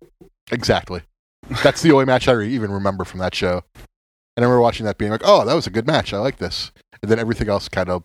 Exactly. 0.51 1.03
That's 1.62 1.83
the 1.83 1.93
only 1.93 2.05
match 2.05 2.29
I 2.29 2.41
even 2.43 2.70
remember 2.72 3.05
from 3.05 3.20
that 3.20 3.35
show. 3.35 3.62
And 3.74 4.45
I 4.45 4.49
remember 4.49 4.61
watching 4.61 4.87
that 4.87 4.99
being 4.99 5.11
like, 5.11 5.22
"Oh, 5.24 5.45
that 5.45 5.55
was 5.55 5.66
a 5.66 5.70
good 5.70 5.87
match. 5.87 6.12
I 6.12 6.18
like 6.18 6.39
this." 6.39 6.72
And 7.03 7.11
then 7.11 7.18
everything 7.18 7.49
else 7.49 7.68
kind 7.68 7.89
of 7.89 8.05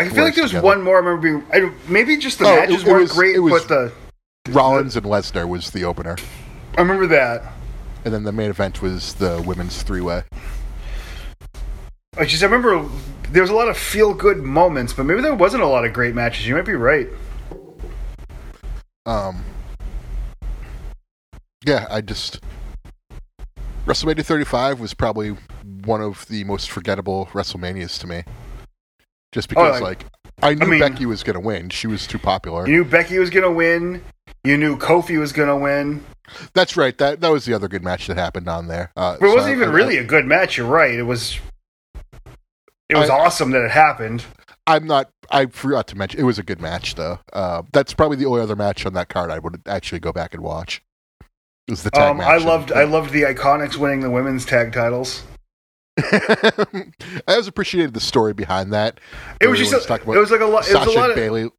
I 0.00 0.08
feel 0.08 0.24
like 0.24 0.34
there 0.34 0.44
was 0.44 0.50
together. 0.52 0.64
one 0.66 0.82
more. 0.82 0.96
I 0.96 0.98
remember 1.00 1.20
being 1.22 1.44
I, 1.52 1.72
maybe 1.88 2.16
just 2.16 2.38
the 2.38 2.46
Oh, 2.46 2.56
matches 2.56 2.82
it- 2.82 2.88
it 2.88 2.90
weren't 2.90 3.02
was- 3.02 3.12
great, 3.12 3.38
was- 3.38 3.64
but 3.64 3.68
the 3.68 4.52
Rollins 4.52 4.96
and 4.96 5.04
Lesnar 5.06 5.46
was 5.48 5.70
the 5.70 5.84
opener, 5.84 6.16
I 6.76 6.80
remember 6.80 7.06
that. 7.08 7.42
and 8.04 8.14
then 8.14 8.24
the 8.24 8.32
main 8.32 8.50
event 8.50 8.80
was 8.82 9.14
the 9.14 9.42
women's 9.46 9.82
three 9.82 10.00
way. 10.00 10.22
I 12.18 12.24
just 12.24 12.42
I 12.42 12.46
remember 12.46 12.88
there 13.30 13.42
was 13.42 13.50
a 13.50 13.54
lot 13.54 13.68
of 13.68 13.76
feel 13.76 14.14
good 14.14 14.38
moments, 14.38 14.92
but 14.92 15.04
maybe 15.04 15.20
there 15.20 15.34
wasn't 15.34 15.62
a 15.62 15.66
lot 15.66 15.84
of 15.84 15.92
great 15.92 16.14
matches. 16.14 16.46
You 16.48 16.54
might 16.56 16.64
be 16.64 16.72
right. 16.74 17.08
Um, 19.06 19.44
yeah, 21.64 21.86
I 21.90 22.00
just 22.00 22.40
WrestleMania 23.86 24.24
35 24.24 24.80
was 24.80 24.94
probably 24.94 25.36
one 25.84 26.00
of 26.02 26.26
the 26.28 26.44
most 26.44 26.70
forgettable 26.70 27.26
WrestleManias 27.32 27.98
to 28.00 28.06
me. 28.06 28.24
Just 29.32 29.48
because, 29.48 29.80
like- 29.80 30.02
like, 30.02 30.12
I 30.42 30.54
knew 30.54 30.66
mean- 30.66 30.80
Becky 30.80 31.06
was 31.06 31.22
going 31.22 31.34
to 31.34 31.40
win. 31.40 31.68
She 31.70 31.86
was 31.86 32.06
too 32.06 32.18
popular. 32.18 32.66
You 32.66 32.72
knew 32.78 32.84
Becky 32.84 33.18
was 33.18 33.30
gonna 33.30 33.50
win. 33.50 34.02
You 34.42 34.56
knew 34.56 34.76
Kofi 34.78 35.18
was 35.20 35.32
gonna 35.32 35.56
win. 35.56 36.02
That's 36.54 36.76
right. 36.76 36.96
That 36.98 37.20
that 37.20 37.28
was 37.30 37.44
the 37.44 37.52
other 37.52 37.68
good 37.68 37.82
match 37.84 38.06
that 38.06 38.16
happened 38.16 38.48
on 38.48 38.66
there. 38.68 38.90
Uh, 38.96 39.16
But 39.20 39.26
it 39.26 39.28
so 39.30 39.34
wasn't 39.36 39.52
I- 39.52 39.56
even 39.56 39.68
I- 39.68 39.72
really 39.72 39.98
a 39.98 40.04
good 40.04 40.24
match. 40.26 40.56
You're 40.56 40.66
right. 40.66 40.94
It 40.94 41.02
was. 41.02 41.38
It 42.88 42.96
was 42.96 43.10
I- 43.10 43.18
awesome 43.18 43.50
that 43.50 43.62
it 43.64 43.70
happened. 43.70 44.24
I'm 44.66 44.86
not. 44.86 45.10
I 45.30 45.46
forgot 45.46 45.86
to 45.88 45.96
mention 45.96 46.18
it 46.20 46.24
was 46.24 46.38
a 46.38 46.42
good 46.42 46.60
match 46.60 46.94
though. 46.94 47.18
Uh, 47.32 47.62
that's 47.72 47.92
probably 47.92 48.16
the 48.16 48.26
only 48.26 48.40
other 48.40 48.56
match 48.56 48.86
on 48.86 48.94
that 48.94 49.08
card 49.08 49.30
I 49.30 49.38
would 49.38 49.60
actually 49.66 50.00
go 50.00 50.12
back 50.12 50.32
and 50.34 50.42
watch. 50.42 50.80
It 51.68 51.72
was 51.72 51.82
the 51.82 51.90
tag 51.90 52.10
Um, 52.12 52.16
match. 52.18 52.28
I 52.28 52.36
loved. 52.38 52.72
I 52.72 52.84
loved 52.84 53.10
the 53.12 53.22
Iconics 53.22 53.76
winning 53.76 54.00
the 54.00 54.10
women's 54.10 54.44
tag 54.46 54.72
titles. 54.72 55.22
I 55.98 56.92
always 57.28 57.46
appreciated 57.48 57.94
the 57.94 58.00
story 58.00 58.32
behind 58.32 58.72
that. 58.72 59.00
It 59.40 59.48
was 59.48 59.58
just. 59.58 59.72
A, 59.72 59.94
it 59.94 60.06
was 60.06 60.30
like 60.30 60.40
a 60.40 60.46
lot. 60.46 60.68
It 60.68 60.74
was 60.74 60.86
a 60.86 60.98
lot 60.98 61.10
of. 61.10 61.16
Bayley. 61.16 61.50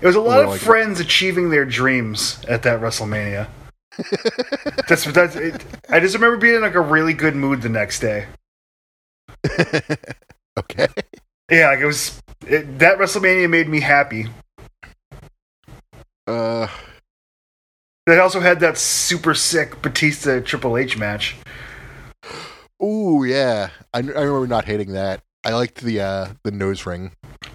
It 0.00 0.06
was 0.06 0.16
a 0.16 0.20
lot 0.20 0.42
of 0.42 0.50
like- 0.50 0.60
friends 0.60 1.00
achieving 1.00 1.50
their 1.50 1.64
dreams 1.64 2.38
at 2.48 2.62
that 2.64 2.80
WrestleMania. 2.80 3.48
that's 4.88 5.04
that's. 5.12 5.36
It, 5.36 5.64
I 5.88 6.00
just 6.00 6.14
remember 6.14 6.36
being 6.36 6.56
in 6.56 6.62
like 6.62 6.74
a 6.74 6.80
really 6.80 7.14
good 7.14 7.34
mood 7.34 7.62
the 7.62 7.68
next 7.68 8.00
day. 8.00 8.26
okay. 10.58 10.88
Yeah, 11.50 11.68
like 11.68 11.80
it 11.80 11.86
was. 11.86 12.20
It, 12.46 12.78
that 12.78 12.98
WrestleMania 12.98 13.48
made 13.48 13.68
me 13.68 13.80
happy. 13.80 14.26
Uh, 16.26 16.66
They 18.06 18.18
also 18.18 18.40
had 18.40 18.60
that 18.60 18.76
super 18.78 19.34
sick 19.34 19.80
Batista 19.82 20.40
Triple 20.40 20.76
H 20.76 20.98
match. 20.98 21.36
Ooh, 22.82 23.24
yeah. 23.24 23.70
I, 23.92 23.98
I 23.98 24.00
remember 24.00 24.46
not 24.46 24.64
hating 24.64 24.92
that. 24.92 25.22
I 25.44 25.52
liked 25.52 25.80
the 25.80 26.00
uh, 26.00 26.28
the 26.42 26.50
nose 26.50 26.86
ring 26.86 27.12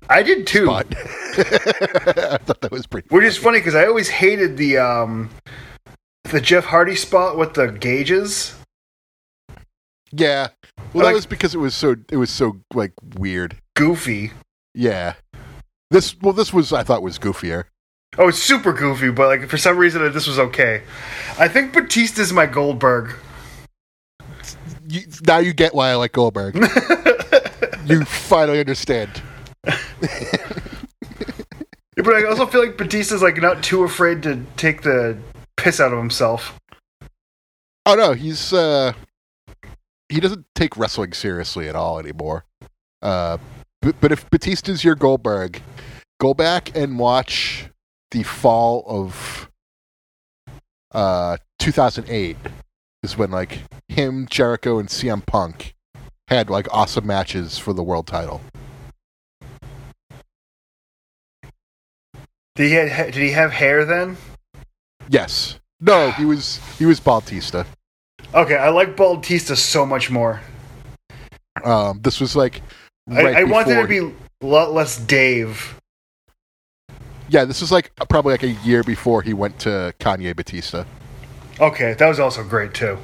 I 0.09 0.23
did 0.23 0.47
too. 0.47 0.69
I 0.71 0.83
thought 0.83 2.61
that 2.61 2.69
was 2.71 2.85
pretty. 2.85 3.07
Which 3.09 3.23
is 3.23 3.37
funny 3.37 3.59
because 3.59 3.75
I 3.75 3.85
always 3.85 4.09
hated 4.09 4.57
the 4.57 4.77
um 4.77 5.29
the 6.23 6.41
Jeff 6.41 6.65
Hardy 6.65 6.95
spot 6.95 7.37
with 7.37 7.53
the 7.53 7.67
gauges. 7.67 8.55
Yeah. 10.11 10.49
Well, 10.93 11.05
that 11.05 11.13
was 11.13 11.25
because 11.25 11.55
it 11.55 11.59
was 11.59 11.75
so 11.75 11.95
it 12.11 12.17
was 12.17 12.29
so 12.29 12.59
like 12.73 12.93
weird. 13.17 13.57
Goofy. 13.75 14.31
Yeah. 14.73 15.13
This 15.89 16.19
well, 16.21 16.33
this 16.33 16.53
was 16.53 16.73
I 16.73 16.83
thought 16.83 17.01
was 17.01 17.17
goofier. 17.19 17.65
Oh, 18.17 18.27
it's 18.27 18.43
super 18.43 18.73
goofy, 18.73 19.11
but 19.11 19.27
like 19.27 19.49
for 19.49 19.57
some 19.57 19.77
reason 19.77 20.11
this 20.11 20.27
was 20.27 20.39
okay. 20.39 20.83
I 21.39 21.47
think 21.47 21.73
Batista's 21.73 22.33
my 22.33 22.45
Goldberg. 22.45 23.15
You, 24.91 25.01
now 25.25 25.37
you 25.37 25.53
get 25.53 25.73
why 25.73 25.89
I 25.89 25.95
like 25.95 26.11
Goldberg. 26.11 26.55
you 27.85 28.03
finally 28.03 28.59
understand. 28.59 29.21
Yeah, 31.97 32.03
but 32.05 32.15
I 32.15 32.23
also 32.23 32.45
feel 32.45 32.65
like 32.65 32.77
Batista's 32.77 33.21
like 33.21 33.41
not 33.41 33.61
too 33.61 33.83
afraid 33.83 34.23
to 34.23 34.43
take 34.55 34.81
the 34.83 35.17
piss 35.57 35.79
out 35.81 35.91
of 35.91 35.99
himself. 35.99 36.57
Oh 37.85 37.95
no, 37.95 38.13
he's 38.13 38.53
uh 38.53 38.93
he 40.07 40.21
doesn't 40.21 40.45
take 40.55 40.77
wrestling 40.77 41.11
seriously 41.11 41.67
at 41.67 41.75
all 41.75 41.99
anymore. 41.99 42.45
Uh 43.01 43.37
but, 43.81 43.99
but 43.99 44.11
if 44.11 44.29
Batista's 44.29 44.83
your 44.85 44.95
Goldberg, 44.95 45.61
go 46.19 46.33
back 46.33 46.75
and 46.77 46.97
watch 46.97 47.67
the 48.11 48.23
fall 48.23 48.85
of 48.87 49.49
uh 50.93 51.37
2008 51.59 52.37
is 53.03 53.17
when 53.17 53.31
like 53.31 53.59
him, 53.91 54.27
Jericho 54.29 54.79
and 54.79 54.89
CM 54.89 55.25
Punk 55.25 55.75
had 56.27 56.49
like 56.49 56.67
awesome 56.71 57.05
matches 57.05 57.57
for 57.57 57.73
the 57.73 57.83
world 57.83 58.07
title. 58.07 58.41
Did 62.55 62.69
he 62.69 62.89
ha- 62.89 63.05
did 63.05 63.15
he 63.15 63.31
have 63.31 63.51
hair 63.51 63.85
then? 63.85 64.17
Yes. 65.09 65.59
No, 65.79 66.11
he 66.11 66.25
was 66.25 66.59
he 66.77 66.85
was 66.85 66.99
Bautista. 66.99 67.65
Okay, 68.33 68.55
I 68.55 68.69
like 68.69 68.95
Bautista 68.95 69.55
so 69.55 69.85
much 69.85 70.09
more. 70.09 70.41
Um 71.63 72.01
this 72.01 72.19
was 72.19 72.35
like 72.35 72.61
I, 73.09 73.23
right 73.23 73.35
I 73.37 73.43
wanted 73.43 73.69
before 73.69 73.81
to 73.83 73.87
be 73.87 74.15
a 74.41 74.45
lot 74.45 74.73
less 74.73 74.97
Dave. 74.97 75.79
Yeah, 77.29 77.45
this 77.45 77.61
was 77.61 77.71
like 77.71 77.91
probably 78.09 78.33
like 78.33 78.43
a 78.43 78.51
year 78.65 78.83
before 78.83 79.21
he 79.21 79.33
went 79.33 79.57
to 79.59 79.93
Kanye 79.99 80.35
Batista. 80.35 80.85
Okay, 81.59 81.93
that 81.93 82.07
was 82.07 82.19
also 82.19 82.43
great 82.43 82.73
too. 82.73 82.97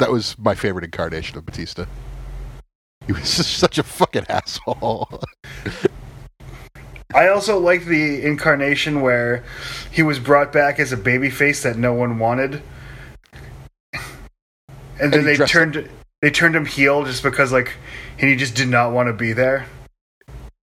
That 0.00 0.10
was 0.10 0.34
my 0.38 0.54
favorite 0.54 0.84
incarnation 0.84 1.36
of 1.36 1.44
Batista. 1.44 1.84
He 3.06 3.12
was 3.12 3.22
just 3.36 3.58
such 3.58 3.76
a 3.76 3.82
fucking 3.82 4.24
asshole. 4.30 5.22
I 7.14 7.28
also 7.28 7.58
liked 7.58 7.84
the 7.84 8.24
incarnation 8.24 9.02
where 9.02 9.44
he 9.90 10.02
was 10.02 10.18
brought 10.18 10.52
back 10.52 10.78
as 10.78 10.90
a 10.92 10.96
babyface 10.96 11.62
that 11.64 11.76
no 11.76 11.92
one 11.92 12.18
wanted, 12.18 12.62
and 14.98 15.12
then 15.12 15.20
he 15.20 15.36
they 15.36 15.36
turned 15.36 15.90
they 16.22 16.30
turned 16.30 16.56
him 16.56 16.64
heel 16.64 17.04
just 17.04 17.22
because 17.22 17.52
like 17.52 17.74
and 18.18 18.30
he 18.30 18.36
just 18.36 18.54
did 18.54 18.68
not 18.68 18.92
want 18.92 19.08
to 19.08 19.12
be 19.12 19.34
there. 19.34 19.66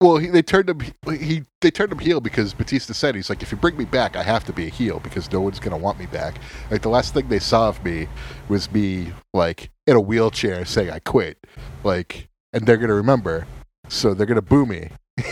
Well, 0.03 0.17
he, 0.17 0.27
they 0.27 0.41
turned 0.41 0.69
him 0.69 0.81
he 1.17 1.45
they 1.61 1.71
turned 1.71 1.93
him 1.93 1.99
heel 1.99 2.19
because 2.19 2.53
Batista 2.53 2.91
said 2.91 3.15
he's 3.15 3.29
like 3.29 3.41
if 3.41 3.51
you 3.53 3.57
bring 3.57 3.77
me 3.77 3.85
back, 3.85 4.17
I 4.17 4.23
have 4.23 4.43
to 4.45 4.53
be 4.53 4.67
a 4.67 4.69
heel 4.69 4.99
because 4.99 5.31
no 5.31 5.39
one's 5.39 5.61
gonna 5.61 5.77
want 5.77 5.97
me 5.97 6.07
back. 6.07 6.35
Like 6.69 6.81
the 6.81 6.89
last 6.89 7.13
thing 7.13 7.29
they 7.29 7.39
saw 7.39 7.69
of 7.69 7.83
me 7.85 8.09
was 8.49 8.69
me 8.69 9.13
like 9.33 9.69
in 9.87 9.95
a 9.95 10.01
wheelchair 10.01 10.65
saying 10.65 10.91
I 10.91 10.99
quit, 10.99 11.37
like, 11.85 12.27
and 12.51 12.65
they're 12.65 12.75
gonna 12.75 12.93
remember, 12.93 13.47
so 13.87 14.13
they're 14.13 14.27
gonna 14.27 14.41
boo 14.41 14.65
me. 14.65 14.89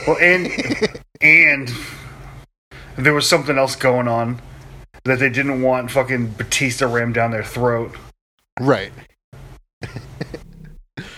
Well, 0.08 0.18
and 0.22 0.48
and 1.22 1.70
there 2.96 3.14
was 3.14 3.28
something 3.28 3.58
else 3.58 3.76
going 3.76 4.08
on 4.08 4.42
that 5.04 5.20
they 5.20 5.30
didn't 5.30 5.62
want 5.62 5.92
fucking 5.92 6.28
Batista 6.30 6.90
rammed 6.90 7.16
down 7.16 7.32
their 7.32 7.44
throat. 7.44 7.94
Right. 8.58 8.94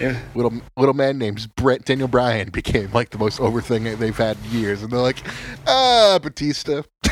Yeah. 0.03 0.19
little 0.35 0.53
little 0.77 0.93
man 0.93 1.17
named 1.17 1.53
Brett 1.55 1.85
Daniel 1.85 2.07
Bryan 2.07 2.49
became 2.49 2.91
like 2.91 3.11
the 3.11 3.17
most 3.17 3.39
over 3.39 3.61
thing 3.61 3.83
they've 3.83 4.17
had 4.17 4.37
in 4.51 4.59
years, 4.59 4.83
and 4.83 4.91
they're 4.91 4.99
like, 4.99 5.23
ah, 5.67 6.19
Batista. 6.21 6.83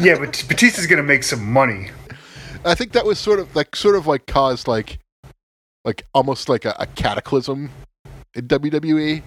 Yeah, 0.00 0.18
but 0.18 0.42
Batista's 0.48 0.86
gonna 0.86 1.02
make 1.02 1.22
some 1.22 1.52
money. 1.52 1.90
I 2.64 2.74
think 2.74 2.92
that 2.92 3.04
was 3.04 3.18
sort 3.18 3.38
of 3.38 3.54
like 3.54 3.76
sort 3.76 3.94
of 3.94 4.06
like 4.06 4.26
caused 4.26 4.66
like 4.66 4.98
like 5.84 6.04
almost 6.14 6.48
like 6.48 6.64
a, 6.64 6.74
a 6.78 6.86
cataclysm 6.86 7.70
in 8.34 8.48
WWE. 8.48 9.22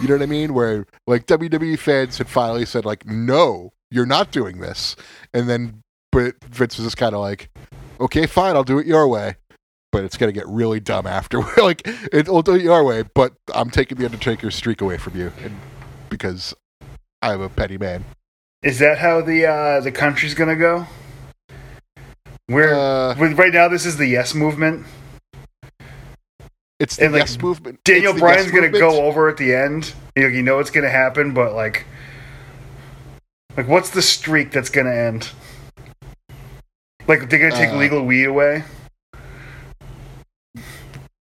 You 0.00 0.08
know 0.08 0.14
what 0.14 0.22
I 0.22 0.26
mean? 0.26 0.54
Where 0.54 0.86
like 1.06 1.26
WWE 1.26 1.78
fans 1.78 2.18
had 2.18 2.28
finally 2.28 2.64
said 2.64 2.84
like, 2.86 3.06
no, 3.06 3.72
you're 3.90 4.06
not 4.06 4.30
doing 4.30 4.60
this, 4.60 4.96
and 5.34 5.48
then 5.48 5.82
but 6.12 6.42
Vince 6.44 6.78
was 6.78 6.86
just 6.86 6.96
kind 6.96 7.14
of 7.14 7.20
like, 7.20 7.50
okay, 8.00 8.26
fine, 8.26 8.56
I'll 8.56 8.64
do 8.64 8.78
it 8.78 8.86
your 8.86 9.06
way. 9.06 9.36
But 9.92 10.04
it's 10.04 10.16
gonna 10.16 10.32
get 10.32 10.46
really 10.46 10.78
dumb 10.80 11.06
after. 11.06 11.40
like, 11.56 11.82
it, 11.84 12.28
I'll 12.28 12.42
do 12.42 12.54
it 12.54 12.62
your 12.62 12.84
way, 12.84 13.02
but 13.14 13.32
I'm 13.52 13.70
taking 13.70 13.98
the 13.98 14.04
Undertaker's 14.04 14.54
streak 14.54 14.80
away 14.80 14.98
from 14.98 15.16
you, 15.16 15.32
and 15.42 15.56
because 16.08 16.54
I'm 17.22 17.40
a 17.40 17.48
petty 17.48 17.76
man. 17.78 18.04
Is 18.62 18.78
that 18.78 18.98
how 18.98 19.20
the 19.20 19.46
uh, 19.46 19.80
the 19.80 19.90
country's 19.90 20.34
gonna 20.34 20.54
go? 20.56 20.86
We're 22.48 22.74
Uh, 22.74 23.14
right 23.34 23.52
now. 23.52 23.68
This 23.68 23.86
is 23.86 23.96
the 23.96 24.06
yes 24.06 24.34
movement. 24.34 24.86
it's 26.78 26.96
the 26.96 27.04
and, 27.04 27.12
like, 27.12 27.20
yes 27.22 27.40
movement. 27.40 27.80
Daniel 27.84 28.12
It's 28.12 28.20
Bryan's 28.20 28.44
yes 28.46 28.50
gonna 28.54 28.70
movement. 28.70 28.80
go 28.92 29.02
over 29.04 29.28
at 29.28 29.36
the 29.38 29.54
end. 29.54 29.92
You, 30.16 30.22
know, 30.22 30.28
you 30.28 30.42
know 30.42 30.58
it's 30.60 30.70
gonna 30.70 30.90
happen, 30.90 31.32
but 31.34 31.54
like, 31.54 31.84
like 33.56 33.66
what's 33.68 33.90
the 33.90 34.02
streak 34.02 34.50
that's 34.52 34.70
gonna 34.70 34.94
end? 34.94 35.30
Like 37.06 37.28
they're 37.28 37.38
gonna 37.40 37.60
take 37.60 37.70
Uh, 37.70 37.76
legal 37.76 38.04
weed 38.04 38.24
away. 38.24 38.62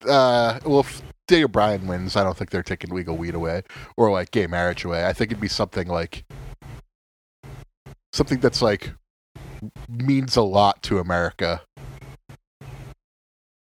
Uh, 0.08 0.58
well, 0.64 0.80
if 0.80 1.02
Daniel 1.28 1.48
Bryan 1.48 1.86
wins, 1.86 2.16
I 2.16 2.24
don't 2.24 2.36
think 2.36 2.50
they're 2.50 2.62
taking 2.62 2.94
legal 2.94 3.16
weed 3.16 3.34
away 3.34 3.62
or 3.96 4.10
like 4.10 4.30
gay 4.30 4.46
marriage 4.46 4.84
away. 4.84 5.06
I 5.06 5.12
think 5.12 5.30
it'd 5.30 5.40
be 5.40 5.48
something 5.48 5.88
like 5.88 6.24
something 8.12 8.38
that's 8.38 8.62
like 8.62 8.92
means 9.88 10.36
a 10.36 10.42
lot 10.42 10.82
to 10.84 10.98
America. 10.98 11.62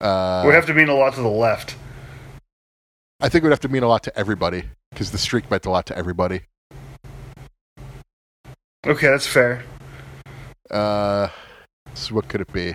Uh, 0.00 0.42
would 0.46 0.54
have 0.54 0.66
to 0.66 0.74
mean 0.74 0.88
a 0.88 0.94
lot 0.94 1.14
to 1.14 1.20
the 1.20 1.28
left. 1.28 1.76
I 3.20 3.28
think 3.28 3.42
it 3.42 3.46
would 3.46 3.52
have 3.52 3.60
to 3.60 3.68
mean 3.68 3.82
a 3.82 3.88
lot 3.88 4.02
to 4.04 4.18
everybody 4.18 4.64
because 4.90 5.10
the 5.10 5.18
streak 5.18 5.50
meant 5.50 5.66
a 5.66 5.70
lot 5.70 5.86
to 5.86 5.98
everybody. 5.98 6.42
Okay, 8.86 9.08
that's 9.08 9.26
fair. 9.26 9.62
Uh, 10.70 11.28
so 11.92 12.14
what 12.14 12.28
could 12.28 12.40
it 12.40 12.50
be? 12.52 12.74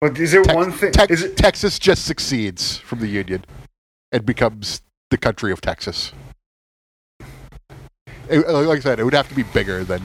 But 0.00 0.18
is 0.18 0.32
it 0.32 0.44
Tex- 0.44 0.54
one 0.54 0.72
thing? 0.72 0.92
Tex- 0.92 1.12
is 1.12 1.22
it? 1.22 1.36
Texas 1.36 1.78
just 1.78 2.04
succeeds 2.06 2.78
from 2.78 3.00
the 3.00 3.06
Union 3.06 3.44
and 4.12 4.24
becomes 4.24 4.80
the 5.10 5.18
country 5.18 5.52
of 5.52 5.60
Texas. 5.60 6.12
It- 8.28 8.46
uh, 8.46 8.62
like 8.62 8.78
I 8.78 8.80
said, 8.80 9.00
it 9.00 9.04
would 9.04 9.14
have 9.14 9.28
to 9.28 9.34
be 9.34 9.42
bigger 9.42 9.84
than. 9.84 10.02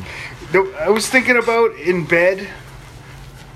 No, 0.54 0.70
I 0.80 0.90
was 0.90 1.08
thinking 1.08 1.38
about 1.38 1.74
in 1.76 2.06
bed. 2.06 2.48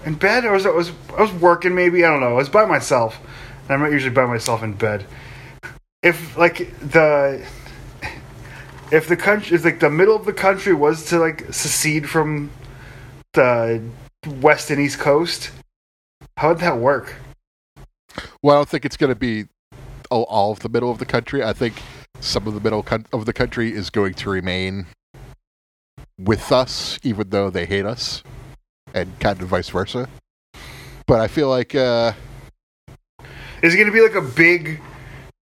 In 0.06 0.16
bed, 0.16 0.46
or 0.46 0.54
was 0.54 0.66
I 0.66 0.70
was 0.70 0.92
I 1.18 1.22
was 1.22 1.34
working? 1.34 1.76
Maybe 1.76 2.06
I 2.06 2.10
don't 2.10 2.22
know. 2.22 2.30
I 2.30 2.34
was 2.34 2.50
by 2.50 2.66
myself. 2.66 3.20
And 3.64 3.72
I'm 3.72 3.82
not 3.82 3.92
usually 3.92 4.14
by 4.14 4.26
myself 4.26 4.64
in 4.64 4.74
bed. 4.74 5.06
If 6.02 6.38
like 6.38 6.74
the 6.80 7.46
if 8.92 9.08
the 9.10 9.18
country 9.18 9.56
if 9.56 9.66
like 9.66 9.82
the 9.82 9.90
middle 9.90 10.16
of 10.16 10.26
the 10.26 10.34
country 10.34 10.74
was 10.74 11.04
to 11.08 11.20
like 11.20 11.54
secede 11.54 12.10
from 12.10 12.50
the 13.34 13.82
west 14.42 14.72
and 14.72 14.80
east 14.80 15.00
coast, 15.00 15.52
how 16.40 16.48
would 16.48 16.60
that 16.60 16.78
work? 16.78 17.16
Well, 18.42 18.56
I 18.56 18.60
don't 18.60 18.70
think 18.70 18.86
it's 18.86 18.96
going 18.96 19.14
to 19.14 19.20
be 19.20 19.48
all, 20.10 20.24
all 20.24 20.54
of 20.54 20.60
the 20.60 20.70
middle 20.70 20.90
of 20.90 20.98
the 20.98 21.06
country. 21.06 21.44
I 21.44 21.52
think 21.52 21.82
some 22.22 22.48
of 22.48 22.54
the 22.54 22.62
middle 22.62 22.82
coun- 22.82 23.08
of 23.12 23.26
the 23.26 23.34
country 23.34 23.74
is 23.74 23.90
going 23.90 24.14
to 24.14 24.30
remain 24.30 24.86
with 26.18 26.54
us, 26.54 26.98
even 27.04 27.32
though 27.32 27.50
they 27.50 27.66
hate 27.66 27.86
us, 27.86 28.24
and 28.94 29.20
kind 29.20 29.42
of 29.42 29.50
vice 29.50 29.68
versa. 29.68 30.08
But 31.08 31.20
I 31.20 31.28
feel 31.28 31.50
like 31.50 31.76
uh, 31.76 32.14
Is 33.62 33.74
it 33.74 33.78
going 33.78 33.88
to 33.88 33.94
be 33.94 34.02
like 34.02 34.16
a 34.16 34.22
big 34.22 34.80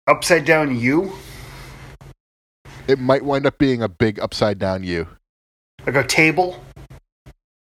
upside 0.07 0.45
down 0.45 0.79
U, 0.79 1.13
it 2.87 3.01
might 3.01 3.25
wind 3.25 3.47
up 3.47 3.59
being 3.59 3.83
a 3.83 3.89
big 3.89 4.21
upside 4.21 4.61
down 4.61 4.85
U. 4.85 5.09
like 5.85 5.97
a 5.97 6.07
table, 6.07 6.63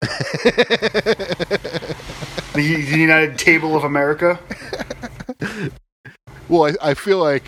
the, 2.54 2.76
the 2.76 2.98
United 2.98 3.38
Table 3.38 3.76
of 3.76 3.84
America? 3.84 4.38
well, 6.48 6.64
I, 6.64 6.90
I 6.90 6.94
feel 6.94 7.18
like 7.18 7.44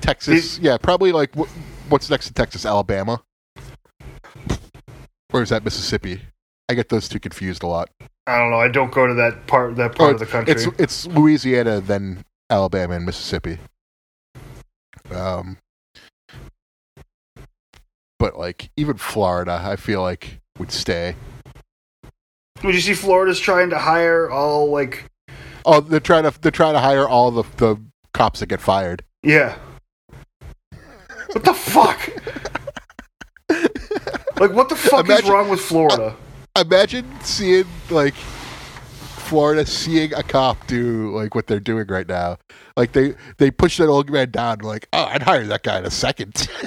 Texas, 0.00 0.58
yeah, 0.58 0.76
probably 0.78 1.12
like 1.12 1.34
wh- 1.34 1.48
what's 1.90 2.10
next 2.10 2.26
to 2.28 2.32
Texas, 2.34 2.66
Alabama, 2.66 3.22
or 5.32 5.42
is 5.42 5.50
that 5.50 5.64
Mississippi? 5.64 6.20
I 6.68 6.74
get 6.74 6.88
those 6.88 7.08
two 7.08 7.20
confused 7.20 7.62
a 7.62 7.66
lot. 7.66 7.90
I 8.26 8.38
don't 8.38 8.50
know. 8.50 8.58
I 8.58 8.68
don't 8.68 8.92
go 8.92 9.06
to 9.06 9.14
that 9.14 9.46
part 9.46 9.76
that 9.76 9.94
part 9.94 10.10
Oh, 10.10 10.14
of 10.14 10.20
the 10.20 10.26
country. 10.26 10.54
It's 10.54 10.66
it's 10.78 11.06
Louisiana, 11.06 11.80
then 11.80 12.24
Alabama 12.48 12.94
and 12.94 13.04
Mississippi. 13.04 13.58
Um, 15.10 15.58
but 18.18 18.38
like 18.38 18.70
even 18.76 18.96
Florida, 18.96 19.60
I 19.62 19.76
feel 19.76 20.00
like 20.00 20.40
would 20.58 20.72
stay. 20.72 21.16
Would 22.64 22.74
you 22.74 22.80
see 22.80 22.94
Florida's 22.94 23.38
trying 23.38 23.70
to 23.70 23.78
hire 23.78 24.28
all 24.30 24.70
like 24.70 25.04
Oh, 25.66 25.80
they're 25.80 26.00
trying 26.00 26.24
to 26.24 26.32
they're 26.40 26.50
trying 26.50 26.74
to 26.74 26.80
hire 26.80 27.06
all 27.06 27.30
the 27.30 27.44
the 27.58 27.76
cops 28.12 28.40
that 28.40 28.46
get 28.46 28.60
fired. 28.60 29.04
yeah. 29.22 29.56
What 31.32 31.44
the 31.44 31.54
fuck? 31.54 31.98
like 34.40 34.52
what 34.52 34.68
the 34.68 34.76
fuck 34.76 35.04
Imagine- 35.06 35.24
is 35.24 35.30
wrong 35.30 35.48
with 35.48 35.60
Florida? 35.60 36.16
Imagine 36.56 37.04
seeing 37.22 37.64
like 37.90 38.14
Florida 38.14 39.66
seeing 39.66 40.12
a 40.14 40.22
cop 40.22 40.66
do 40.68 41.14
like 41.16 41.34
what 41.34 41.46
they're 41.48 41.58
doing 41.60 41.86
right 41.88 42.06
now. 42.08 42.36
Like 42.76 42.92
they 42.92 43.14
they 43.38 43.50
push 43.50 43.78
that 43.78 43.88
old 43.88 44.08
man 44.10 44.30
down. 44.30 44.58
Like, 44.60 44.86
oh, 44.92 45.04
I'd 45.06 45.22
hire 45.22 45.44
that 45.46 45.62
guy 45.64 45.78
in 45.78 45.84
a 45.84 45.90
second. 45.90 46.48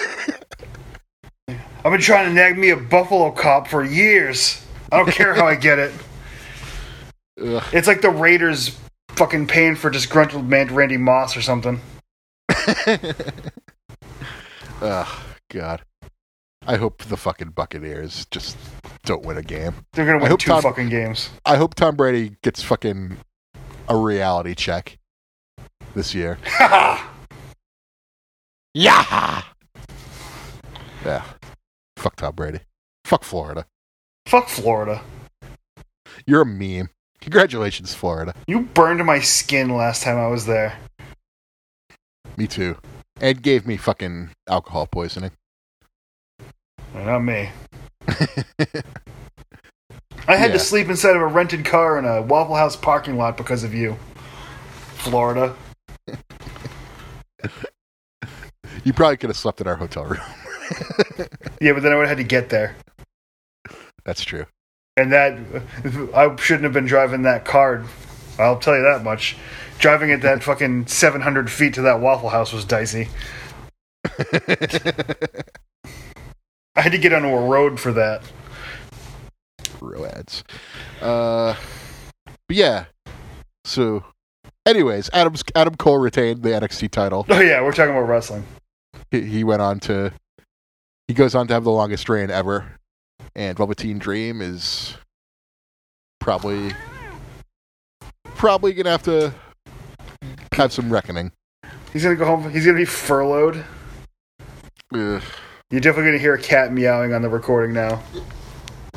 I've 1.48 1.92
been 1.92 2.02
trying 2.02 2.28
to 2.28 2.34
nag 2.34 2.58
me 2.58 2.70
a 2.72 2.76
buffalo 2.76 3.32
cop 3.32 3.68
for 3.70 3.84
years. 3.86 4.62
I 4.92 4.98
don't 4.98 5.10
care 5.12 5.34
how 5.34 5.46
I 5.48 5.56
get 5.56 5.80
it. 5.80 5.92
Ugh. 7.42 7.64
It's 7.74 7.88
like 7.88 8.02
the 8.02 8.10
Raiders 8.10 8.78
fucking 9.10 9.48
paying 9.48 9.76
for 9.76 9.90
disgruntled 9.90 10.48
man 10.48 10.74
Randy 10.74 10.98
Moss 10.98 11.36
or 11.38 11.42
something. 11.42 11.80
Ugh, 14.82 15.08
God. 15.50 15.82
I 16.66 16.76
hope 16.76 17.04
the 17.04 17.18
fucking 17.18 17.50
Buccaneers 17.52 18.26
just 18.32 18.58
don't 19.06 19.24
win 19.26 19.38
a 19.38 19.42
game. 19.44 19.74
They're 19.94 20.06
gonna 20.06 20.20
win 20.22 20.38
two 20.38 20.50
Tom- 20.52 20.62
fucking 20.62 20.90
games. 20.90 21.30
I 21.46 21.56
hope 21.58 21.76
Tom 21.76 21.96
Brady 21.96 22.36
gets 22.44 22.62
fucking 22.62 23.18
a 23.88 23.96
reality 23.96 24.54
check 24.56 24.98
this 25.96 26.14
year. 26.16 26.38
Yeah. 28.74 29.42
Yeah. 31.04 31.24
Fuck 31.96 32.16
Tom 32.18 32.36
Brady. 32.36 32.60
Fuck 33.06 33.24
Florida. 33.24 33.66
Fuck 34.28 34.50
Florida. 34.50 35.02
You're 36.26 36.42
a 36.42 36.46
meme. 36.46 36.90
Congratulations, 37.22 37.94
Florida. 37.94 38.34
You 38.46 38.62
burned 38.62 39.04
my 39.06 39.20
skin 39.20 39.70
last 39.70 40.04
time 40.04 40.18
I 40.18 40.28
was 40.28 40.46
there. 40.46 40.78
Me 42.36 42.46
too. 42.46 42.76
Ed 43.22 43.42
gave 43.42 43.66
me 43.66 43.78
fucking 43.78 44.32
alcohol 44.48 44.86
poisoning. 44.86 45.32
Not 46.94 47.20
me. 47.20 47.50
I 50.28 50.36
had 50.36 50.48
Yeah. 50.50 50.58
to 50.58 50.60
sleep 50.60 50.90
inside 50.90 51.16
of 51.16 51.22
a 51.22 51.28
rented 51.28 51.64
car 51.64 51.98
in 51.98 52.04
a 52.06 52.22
Waffle 52.22 52.56
House 52.56 52.76
parking 52.76 53.18
lot 53.18 53.38
because 53.38 53.64
of 53.64 53.74
you. 53.74 53.96
Florida. 54.96 55.56
You 58.84 58.94
probably 58.94 59.18
could 59.18 59.30
have 59.30 59.38
slept 59.38 59.60
in 59.60 59.68
our 59.68 59.76
hotel 59.76 60.06
room. 60.06 60.20
Yeah, 61.60 61.74
but 61.74 61.82
then 61.84 61.92
I 61.92 61.96
would 61.96 62.08
have 62.08 62.18
had 62.18 62.24
to 62.24 62.24
get 62.24 62.50
there. 62.50 62.76
That's 64.08 64.24
true. 64.24 64.46
And 64.96 65.12
that, 65.12 65.38
I 66.16 66.34
shouldn't 66.38 66.64
have 66.64 66.74
been 66.74 66.86
driving 66.86 67.24
that 67.24 67.44
car. 67.44 67.84
I'll 68.40 68.58
tell 68.58 68.76
you 68.76 68.84
that 68.84 69.04
much. 69.04 69.36
Driving 69.80 70.12
at 70.12 70.22
that 70.22 70.44
fucking 70.46 70.88
700 70.88 71.52
feet 71.52 71.74
to 71.74 71.82
that 71.82 72.00
Waffle 72.00 72.30
House 72.30 72.54
was 72.54 72.64
dicey. 72.64 73.10
I 76.76 76.82
had 76.82 76.94
to 76.94 76.98
get 76.98 77.12
onto 77.12 77.28
a 77.28 77.48
road 77.48 77.82
for 77.82 77.92
that. 77.92 78.24
Roads. 79.82 80.46
Uh, 81.02 81.56
but 82.48 82.56
yeah. 82.56 82.86
So, 83.66 84.06
anyways, 84.66 85.10
Adam's 85.12 85.44
Adam 85.54 85.76
Cole 85.76 85.98
retained 85.98 86.44
the 86.44 86.50
NXT 86.50 86.92
title. 86.92 87.26
Oh, 87.30 87.42
yeah, 87.42 87.62
we're 87.62 87.74
talking 87.74 87.92
about 87.92 88.08
wrestling. 88.08 88.46
He, 89.12 89.24
he 89.24 89.44
went 89.44 89.62
on 89.62 89.82
to. 89.82 90.14
He 91.10 91.14
goes 91.14 91.36
on 91.36 91.48
to 91.48 91.54
have 91.54 91.66
the 91.66 91.72
longest 91.72 92.08
reign 92.08 92.32
ever, 92.32 92.77
and 93.38 93.56
Velveteen 93.58 93.98
Dream 94.00 94.42
is 94.42 94.96
probably 96.20 96.74
probably 98.36 98.74
gonna 98.74 98.92
have 98.92 99.04
to 99.04 99.34
have 100.52 100.74
some 100.74 100.92
reckoning. 100.92 101.32
He's 101.94 102.04
going 102.04 102.16
to 102.16 102.20
go 102.20 102.26
home. 102.26 102.52
He's 102.52 102.66
going 102.66 102.76
to 102.76 102.82
be 102.82 102.86
furloughed. 102.86 103.64
Ugh, 104.94 105.22
You're 105.72 105.82
definitely 105.82 106.04
going 106.04 106.18
to 106.18 106.20
hear 106.20 106.34
a 106.34 106.42
cat 106.42 106.74
meowing 106.74 107.14
on 107.14 107.22
the 107.22 107.30
recording 107.30 107.74
now. 107.74 108.02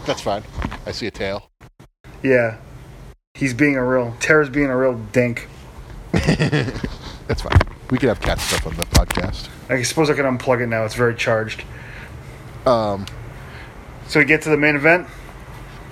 that's 0.06 0.20
fine. 0.20 0.42
I 0.86 0.92
see 0.92 1.06
a 1.06 1.10
tail. 1.10 1.50
Yeah. 2.22 2.58
He's 3.34 3.54
being 3.54 3.76
a 3.76 3.84
real. 3.84 4.16
Tara's 4.20 4.50
being 4.50 4.66
a 4.66 4.76
real 4.76 4.94
dink. 5.12 5.48
that's 6.12 7.42
fine. 7.42 7.58
We 7.90 7.98
could 7.98 8.08
have 8.08 8.20
cat 8.20 8.38
stuff 8.38 8.66
on 8.66 8.76
the 8.76 8.84
podcast. 8.84 9.48
I 9.68 9.82
suppose 9.82 10.10
I 10.10 10.14
can 10.14 10.24
unplug 10.24 10.60
it 10.60 10.66
now. 10.66 10.84
It's 10.84 10.94
very 10.94 11.14
charged. 11.14 11.64
Um, 12.66 13.06
So 14.10 14.18
we 14.18 14.24
get 14.24 14.42
to 14.42 14.50
the 14.50 14.56
main 14.56 14.74
event. 14.74 15.06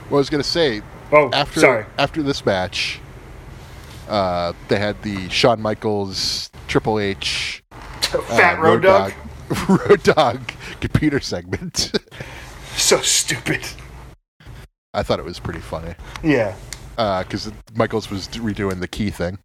what 0.08 0.18
I 0.18 0.20
was 0.20 0.28
gonna 0.28 0.42
say 0.42 0.82
Oh, 1.12 1.30
after 1.32 1.60
sorry. 1.60 1.86
after 1.98 2.20
this 2.20 2.44
match, 2.44 2.98
uh, 4.08 4.52
they 4.66 4.76
had 4.78 5.00
the 5.02 5.28
Shawn 5.30 5.60
Michaels 5.62 6.50
Triple 6.66 6.98
H 6.98 7.62
Fat 8.00 8.58
uh, 8.58 8.60
road, 8.62 8.82
dog. 8.82 9.12
Road 9.68 10.02
Dog 10.02 10.40
computer 10.80 11.20
segment. 11.20 11.92
So 12.76 13.00
stupid. 13.00 13.60
I 14.94 15.02
thought 15.02 15.18
it 15.18 15.24
was 15.24 15.40
pretty 15.40 15.58
funny 15.58 15.94
Yeah. 16.22 16.54
because 16.96 17.50
Michaels 17.74 18.08
was 18.08 18.28
redoing 18.28 18.78
the 18.78 18.86
key 18.86 19.10
thing. 19.10 19.38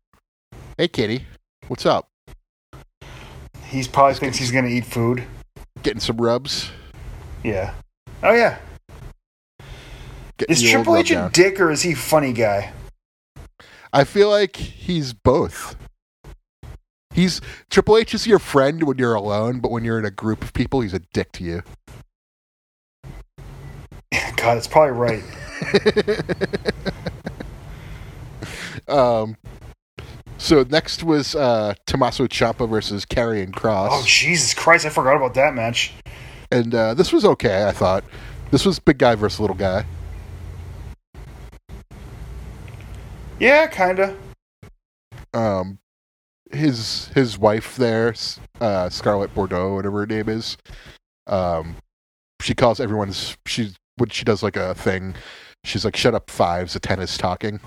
Hey, 0.78 0.88
Kitty, 0.88 1.26
what's 1.68 1.86
up? 1.88 2.08
He's 3.70 3.88
probably 3.88 4.14
thinks 4.16 4.38
he's 4.38 4.52
gonna 4.52 4.68
eat 4.68 4.86
food. 4.86 5.24
Getting 5.82 6.00
some 6.00 6.18
rubs? 6.18 6.70
Yeah. 7.44 7.74
Oh 8.24 8.34
yeah. 8.34 8.58
Getting 10.38 10.54
Is 10.54 10.62
Triple 10.64 10.96
H 10.98 11.12
a 11.12 11.16
down. 11.16 11.32
dick 11.32 11.60
or 11.60 11.70
is 11.72 11.82
he 11.82 11.94
funny 11.94 12.34
guy? 12.34 12.72
I 13.92 14.04
feel 14.06 14.30
like 14.30 14.56
he's 14.56 15.14
both. 15.14 15.76
He's 17.14 17.42
Triple 17.70 17.98
H 17.98 18.14
is 18.16 18.26
your 18.26 18.40
friend 18.40 18.84
when 18.84 18.98
you're 18.98 19.14
alone, 19.14 19.60
but 19.60 19.70
when 19.72 19.84
you're 19.84 20.00
in 20.00 20.06
a 20.06 20.12
group 20.12 20.42
of 20.42 20.54
people, 20.54 20.82
he's 20.82 20.94
a 20.94 21.00
dick 21.14 21.32
to 21.34 21.44
you. 21.44 21.62
God, 24.38 24.58
it's 24.58 24.68
probably 24.68 24.92
right. 24.98 25.24
um, 28.88 29.38
So 30.38 30.64
next 30.64 31.04
was 31.04 31.36
uh, 31.36 31.74
Tommaso 31.86 32.26
Ciampa 32.28 32.68
versus 32.70 33.06
Karrion 33.06 33.52
Kross. 33.52 33.90
Oh 33.92 34.04
Jesus 34.06 34.54
Christ! 34.54 34.86
I 34.86 34.90
forgot 34.90 35.16
about 35.16 35.34
that 35.36 35.54
match. 35.54 35.94
And 36.54 36.76
uh, 36.76 36.94
this 36.94 37.12
was 37.12 37.26
okay. 37.26 37.68
I 37.68 37.72
thought 37.72 38.04
this 38.52 38.66
was 38.66 38.78
big 38.78 39.00
guy 39.00 39.16
versus 39.16 39.40
little 39.40 39.56
guy. 39.56 39.86
Yeah, 43.40 43.66
kinda. 43.68 44.16
Um, 45.34 45.80
his 46.52 47.08
his 47.10 47.40
wife 47.40 47.76
there, 47.76 48.14
uh, 48.62 48.90
Scarlett 48.90 49.34
Bordeaux, 49.34 49.76
whatever 49.76 50.02
her 50.02 50.06
name 50.06 50.30
is. 50.30 50.56
Um, 51.26 51.76
she 52.40 52.54
calls 52.54 52.80
everyone's 52.80 53.36
she 53.48 53.74
when 53.98 54.10
she 54.10 54.24
does 54.24 54.44
like 54.44 54.56
a 54.56 54.76
thing. 54.76 55.16
She's 55.64 55.84
like, 55.84 55.96
"Shut 55.96 56.14
up, 56.14 56.30
fives. 56.30 56.76
A 56.76 56.80
ten 56.80 57.00
is 57.00 57.18
talking," 57.18 57.60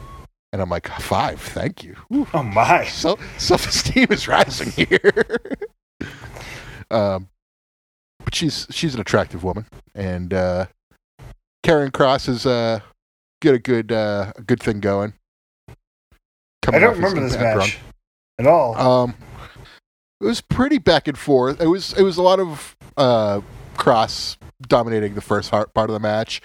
and 0.53 0.62
I'm 0.62 0.70
like, 0.70 0.87
five, 1.01 1.41
thank 1.41 1.82
you." 1.82 1.97
Whew. 2.09 2.28
Oh 2.32 2.45
my! 2.45 2.84
So 2.84 3.18
self 3.39 3.66
esteem 3.66 4.07
is 4.11 4.28
rising 4.28 4.70
here. 4.70 5.41
um, 6.93 7.28
but 8.27 8.35
she's 8.35 8.66
she's 8.70 8.93
an 8.93 9.01
attractive 9.01 9.45
woman, 9.45 9.64
and 9.95 10.35
uh, 10.35 10.66
Karrion 11.64 11.93
Kross 11.93 12.29
is 12.29 12.45
uh, 12.45 12.81
get 13.41 13.55
a 13.55 13.59
good 13.59 13.93
uh, 13.93 14.33
a 14.37 14.43
good 14.43 14.61
thing 14.61 14.81
going. 14.81 15.14
I 16.66 16.81
don't 16.81 16.97
remember 16.97 17.20
this 17.20 17.39
match 17.39 17.79
at 18.39 18.47
all. 18.47 18.77
Um, 18.77 19.14
it 20.20 20.24
was 20.24 20.41
pretty 20.41 20.79
back 20.79 21.07
and 21.07 21.16
forth. 21.16 21.61
It 21.61 21.68
was 21.68 21.93
it 21.95 22.03
was 22.03 22.18
a 22.18 22.22
lot 22.22 22.41
of 22.41 22.77
uh, 22.97 23.41
Kross 23.77 24.37
dominating 24.62 25.14
the 25.14 25.20
first 25.20 25.51
part 25.51 25.70
of 25.77 25.91
the 25.91 26.01
match. 26.01 26.43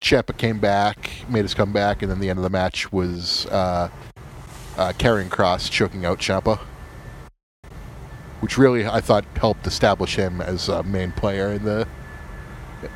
Ciampa 0.00 0.36
came 0.36 0.60
back, 0.60 1.10
made 1.28 1.42
his 1.42 1.54
comeback, 1.54 2.02
and 2.02 2.10
then 2.10 2.20
the 2.20 2.30
end 2.30 2.38
of 2.38 2.44
the 2.44 2.50
match 2.50 2.92
was 2.92 3.46
uh, 3.46 3.88
uh, 4.76 4.92
Karrion 4.92 5.28
Kross 5.28 5.68
choking 5.68 6.04
out 6.04 6.20
Ciampa, 6.20 6.60
which 8.40 8.58
really 8.58 8.86
I 8.86 9.00
thought 9.00 9.24
helped 9.36 9.66
establish 9.66 10.16
him 10.16 10.40
as 10.40 10.68
a 10.68 10.82
main 10.82 11.12
player 11.12 11.52
in 11.52 11.64
the 11.64 11.86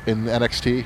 in 0.05 0.25
NXT. 0.25 0.85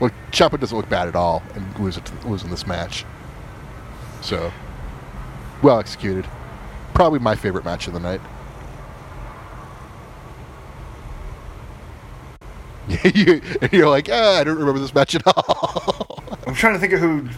Well, 0.00 0.10
Ciampa 0.30 0.58
doesn't 0.60 0.76
look 0.76 0.88
bad 0.88 1.08
at 1.08 1.16
all, 1.16 1.42
and 1.54 1.78
was 1.78 2.44
in 2.44 2.50
this 2.50 2.66
match. 2.66 3.04
So, 4.20 4.52
well 5.62 5.80
executed. 5.80 6.26
Probably 6.94 7.18
my 7.18 7.34
favorite 7.34 7.64
match 7.64 7.86
of 7.88 7.92
the 7.92 8.00
night. 8.00 8.20
you, 13.14 13.42
you're 13.70 13.88
like, 13.88 14.08
ah, 14.10 14.38
I 14.38 14.44
don't 14.44 14.58
remember 14.58 14.80
this 14.80 14.94
match 14.94 15.14
at 15.14 15.22
all. 15.26 16.22
I'm 16.46 16.54
trying 16.54 16.72
to 16.74 16.78
think 16.78 16.92
of 16.94 17.00
who 17.00 17.28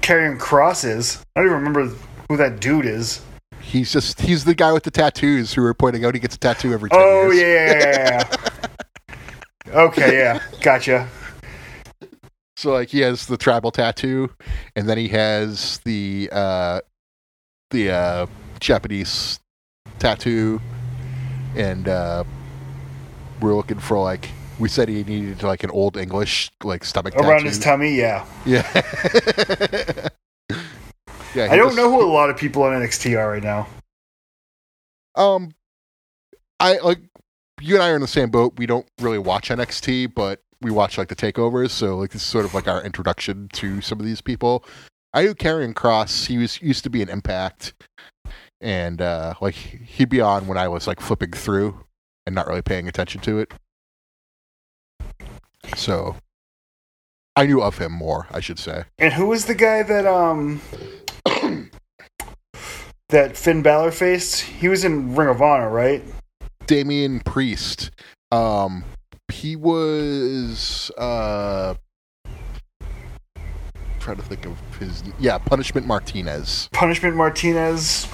Karrion 0.00 0.38
Kross 0.38 0.84
is. 0.84 1.24
I 1.36 1.40
don't 1.40 1.46
even 1.46 1.58
remember 1.58 1.94
who 2.28 2.36
that 2.36 2.60
dude 2.60 2.86
is. 2.86 3.22
He's 3.64 3.92
just 3.92 4.20
he's 4.20 4.44
the 4.44 4.54
guy 4.54 4.72
with 4.72 4.82
the 4.84 4.90
tattoos 4.90 5.52
who 5.54 5.62
were 5.62 5.74
pointing 5.74 6.04
out 6.04 6.14
he 6.14 6.20
gets 6.20 6.36
a 6.36 6.38
tattoo 6.38 6.72
every 6.72 6.90
10 6.90 6.98
Oh 7.02 7.30
years. 7.30 7.84
yeah. 7.84 8.36
okay, 9.68 10.16
yeah, 10.18 10.40
gotcha. 10.60 11.08
So 12.56 12.72
like 12.72 12.88
he 12.90 13.00
has 13.00 13.26
the 13.26 13.36
tribal 13.36 13.70
tattoo, 13.72 14.30
and 14.76 14.88
then 14.88 14.96
he 14.98 15.08
has 15.08 15.78
the 15.84 16.28
uh, 16.32 16.80
the 17.70 17.90
uh, 17.90 18.26
Japanese 18.60 19.40
tattoo, 19.98 20.60
and 21.56 21.88
uh, 21.88 22.22
we're 23.40 23.54
looking 23.54 23.78
for 23.80 23.98
like 23.98 24.28
we 24.60 24.68
said 24.68 24.88
he 24.88 25.02
needed 25.02 25.42
like 25.42 25.64
an 25.64 25.70
old 25.70 25.96
English 25.96 26.52
like 26.62 26.84
stomach 26.84 27.14
Around 27.16 27.38
tattoo. 27.38 27.44
his 27.48 27.58
tummy, 27.58 27.94
yeah. 27.96 28.24
Yeah. 28.46 28.62
yeah. 31.34 31.48
I 31.50 31.56
don't 31.56 31.76
know 31.76 31.90
who 31.90 32.02
a 32.02 32.10
lot 32.10 32.30
of 32.30 32.36
people 32.36 32.62
on 32.62 32.72
NXT 32.72 33.18
are 33.18 33.30
right 33.30 33.42
now. 33.42 33.66
Um, 35.14 35.54
I 36.60 36.78
like 36.78 37.00
you 37.60 37.74
and 37.74 37.82
I 37.82 37.90
are 37.90 37.94
in 37.94 38.00
the 38.00 38.08
same 38.08 38.30
boat. 38.30 38.54
We 38.56 38.66
don't 38.66 38.86
really 39.00 39.18
watch 39.18 39.48
NXT, 39.48 40.14
but 40.14 40.40
we 40.60 40.70
watch 40.70 40.98
like 40.98 41.08
the 41.08 41.16
takeovers. 41.16 41.70
So 41.70 41.96
like 41.96 42.10
this 42.10 42.22
is 42.22 42.28
sort 42.28 42.44
of 42.44 42.54
like 42.54 42.68
our 42.68 42.82
introduction 42.82 43.48
to 43.54 43.80
some 43.80 44.00
of 44.00 44.06
these 44.06 44.20
people. 44.20 44.64
I 45.12 45.22
knew 45.22 45.34
Karrion 45.34 45.74
Kross. 45.74 46.26
He 46.26 46.38
was 46.38 46.60
used 46.60 46.82
to 46.84 46.90
be 46.90 47.00
an 47.00 47.08
Impact, 47.08 47.74
and 48.60 49.00
uh, 49.00 49.34
like 49.40 49.54
he'd 49.54 50.08
be 50.08 50.20
on 50.20 50.46
when 50.46 50.58
I 50.58 50.68
was 50.68 50.86
like 50.86 51.00
flipping 51.00 51.30
through 51.30 51.84
and 52.26 52.34
not 52.34 52.48
really 52.48 52.62
paying 52.62 52.88
attention 52.88 53.20
to 53.22 53.38
it. 53.38 53.52
So 55.76 56.16
I 57.36 57.46
knew 57.46 57.62
of 57.62 57.78
him 57.78 57.92
more, 57.92 58.26
I 58.30 58.40
should 58.40 58.58
say. 58.58 58.84
And 58.98 59.12
who 59.12 59.26
was 59.26 59.46
the 59.46 59.54
guy 59.54 59.82
that 59.82 60.06
um 60.06 60.60
that 63.08 63.36
Finn 63.36 63.62
Balor 63.62 63.90
faced? 63.90 64.42
He 64.42 64.68
was 64.68 64.84
in 64.84 65.14
Ring 65.14 65.28
of 65.28 65.42
Honor, 65.42 65.70
right? 65.70 66.02
Damian 66.66 67.20
Priest. 67.20 67.90
Um, 68.32 68.84
he 69.32 69.56
was 69.56 70.90
uh, 70.96 71.74
trying 74.00 74.16
to 74.16 74.22
think 74.22 74.46
of 74.46 74.58
his 74.78 75.02
yeah, 75.18 75.38
Punishment 75.38 75.86
Martinez. 75.86 76.68
Punishment 76.72 77.16
Martinez, 77.16 78.08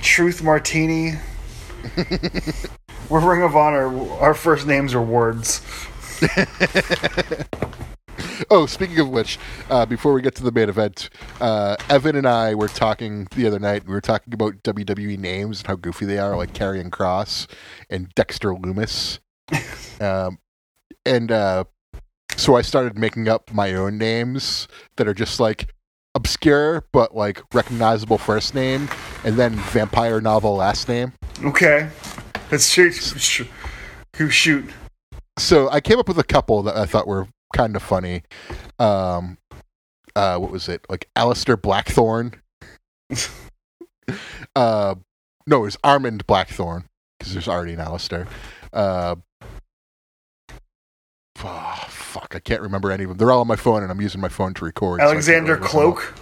Truth 0.00 0.42
Martini. 0.42 1.14
We're 3.08 3.20
Ring 3.20 3.42
of 3.42 3.56
Honor. 3.56 4.10
Our 4.20 4.34
first 4.34 4.66
names 4.66 4.94
are 4.94 5.02
words. 5.02 5.60
oh, 8.50 8.66
speaking 8.66 8.98
of 8.98 9.08
which, 9.08 9.38
uh, 9.70 9.86
before 9.86 10.12
we 10.12 10.22
get 10.22 10.34
to 10.36 10.42
the 10.42 10.52
main 10.52 10.68
event, 10.68 11.10
uh, 11.40 11.76
Evan 11.88 12.16
and 12.16 12.26
I 12.26 12.54
were 12.54 12.68
talking 12.68 13.26
the 13.34 13.46
other 13.46 13.58
night. 13.58 13.86
We 13.86 13.92
were 13.92 14.00
talking 14.00 14.32
about 14.32 14.62
WWE 14.62 15.18
names 15.18 15.60
and 15.60 15.66
how 15.66 15.76
goofy 15.76 16.06
they 16.06 16.18
are, 16.18 16.36
like 16.36 16.52
Karrion 16.52 16.90
Kross 16.90 17.46
and 17.90 18.12
Dexter 18.14 18.50
Lumis. 18.54 19.18
um, 20.00 20.38
and 21.04 21.32
uh, 21.32 21.64
so 22.36 22.56
I 22.56 22.62
started 22.62 22.98
making 22.98 23.28
up 23.28 23.52
my 23.52 23.74
own 23.74 23.98
names 23.98 24.68
that 24.96 25.06
are 25.08 25.14
just 25.14 25.40
like 25.40 25.74
obscure 26.14 26.84
but 26.92 27.16
like 27.16 27.42
recognizable 27.54 28.18
first 28.18 28.54
name, 28.54 28.88
and 29.24 29.36
then 29.36 29.54
vampire 29.54 30.20
novel 30.20 30.56
last 30.56 30.88
name. 30.88 31.12
Okay, 31.44 31.88
let's 32.50 32.74
Who 34.16 34.28
shoot? 34.28 34.70
so 35.38 35.70
I 35.70 35.80
came 35.80 35.98
up 35.98 36.08
with 36.08 36.18
a 36.18 36.24
couple 36.24 36.62
that 36.64 36.76
I 36.76 36.84
thought 36.86 37.06
were 37.06 37.26
kind 37.52 37.76
of 37.76 37.82
funny. 37.82 38.22
Um, 38.78 39.38
uh, 40.16 40.38
what 40.38 40.50
was 40.50 40.68
it? 40.68 40.84
Like 40.88 41.08
Alistair 41.16 41.56
Blackthorne. 41.56 42.34
uh, 44.56 44.94
no, 45.46 45.56
it 45.58 45.62
was 45.62 45.76
Armand 45.84 46.26
Blackthorne 46.26 46.84
because 47.18 47.32
there's 47.32 47.48
already 47.48 47.72
an 47.74 47.80
Alistair. 47.80 48.26
Uh, 48.72 49.16
oh, 51.44 51.84
fuck, 51.88 52.34
I 52.34 52.38
can't 52.40 52.60
remember 52.62 52.90
any 52.90 53.04
of 53.04 53.08
them. 53.10 53.18
They're 53.18 53.32
all 53.32 53.40
on 53.40 53.46
my 53.46 53.56
phone, 53.56 53.82
and 53.82 53.90
I'm 53.90 54.00
using 54.00 54.20
my 54.20 54.28
phone 54.28 54.54
to 54.54 54.64
record. 54.64 55.00
so 55.00 55.06
Alexander 55.06 55.54
really 55.56 55.60
look 55.62 55.70
them 55.72 55.86
up. 55.88 55.96
Cloak. 55.96 56.14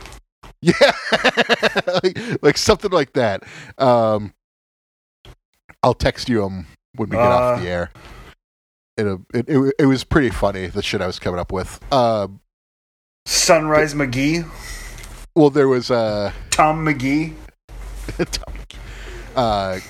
Yeah, 0.63 0.93
like, 2.05 2.43
like 2.43 2.59
something 2.59 2.91
like 2.91 3.15
that. 3.15 3.45
Um, 3.79 4.35
I'll 5.83 5.95
text 5.95 6.29
you 6.29 6.43
them 6.43 6.67
when 6.97 7.09
we 7.09 7.17
get 7.17 7.23
off 7.27 7.59
Uh. 7.59 7.63
the 7.63 7.69
air. 7.69 7.91
It'll, 9.01 9.25
it, 9.33 9.49
it 9.49 9.75
it 9.79 9.87
was 9.87 10.05
pretty 10.05 10.31
funny 10.31 10.67
the 10.67 10.83
shit 10.83 11.01
I 11.01 11.07
was 11.07 11.19
coming 11.19 11.41
up 11.41 11.53
with. 11.53 11.81
Uh, 11.91 12.29
Sunrise 13.27 13.95
McGee. 13.95 14.47
well, 15.35 15.51
there 15.51 15.69
was 15.69 15.91
uh, 15.91 16.33
Tom 16.51 16.85
McGee. 16.85 17.35
uh, 19.37 19.81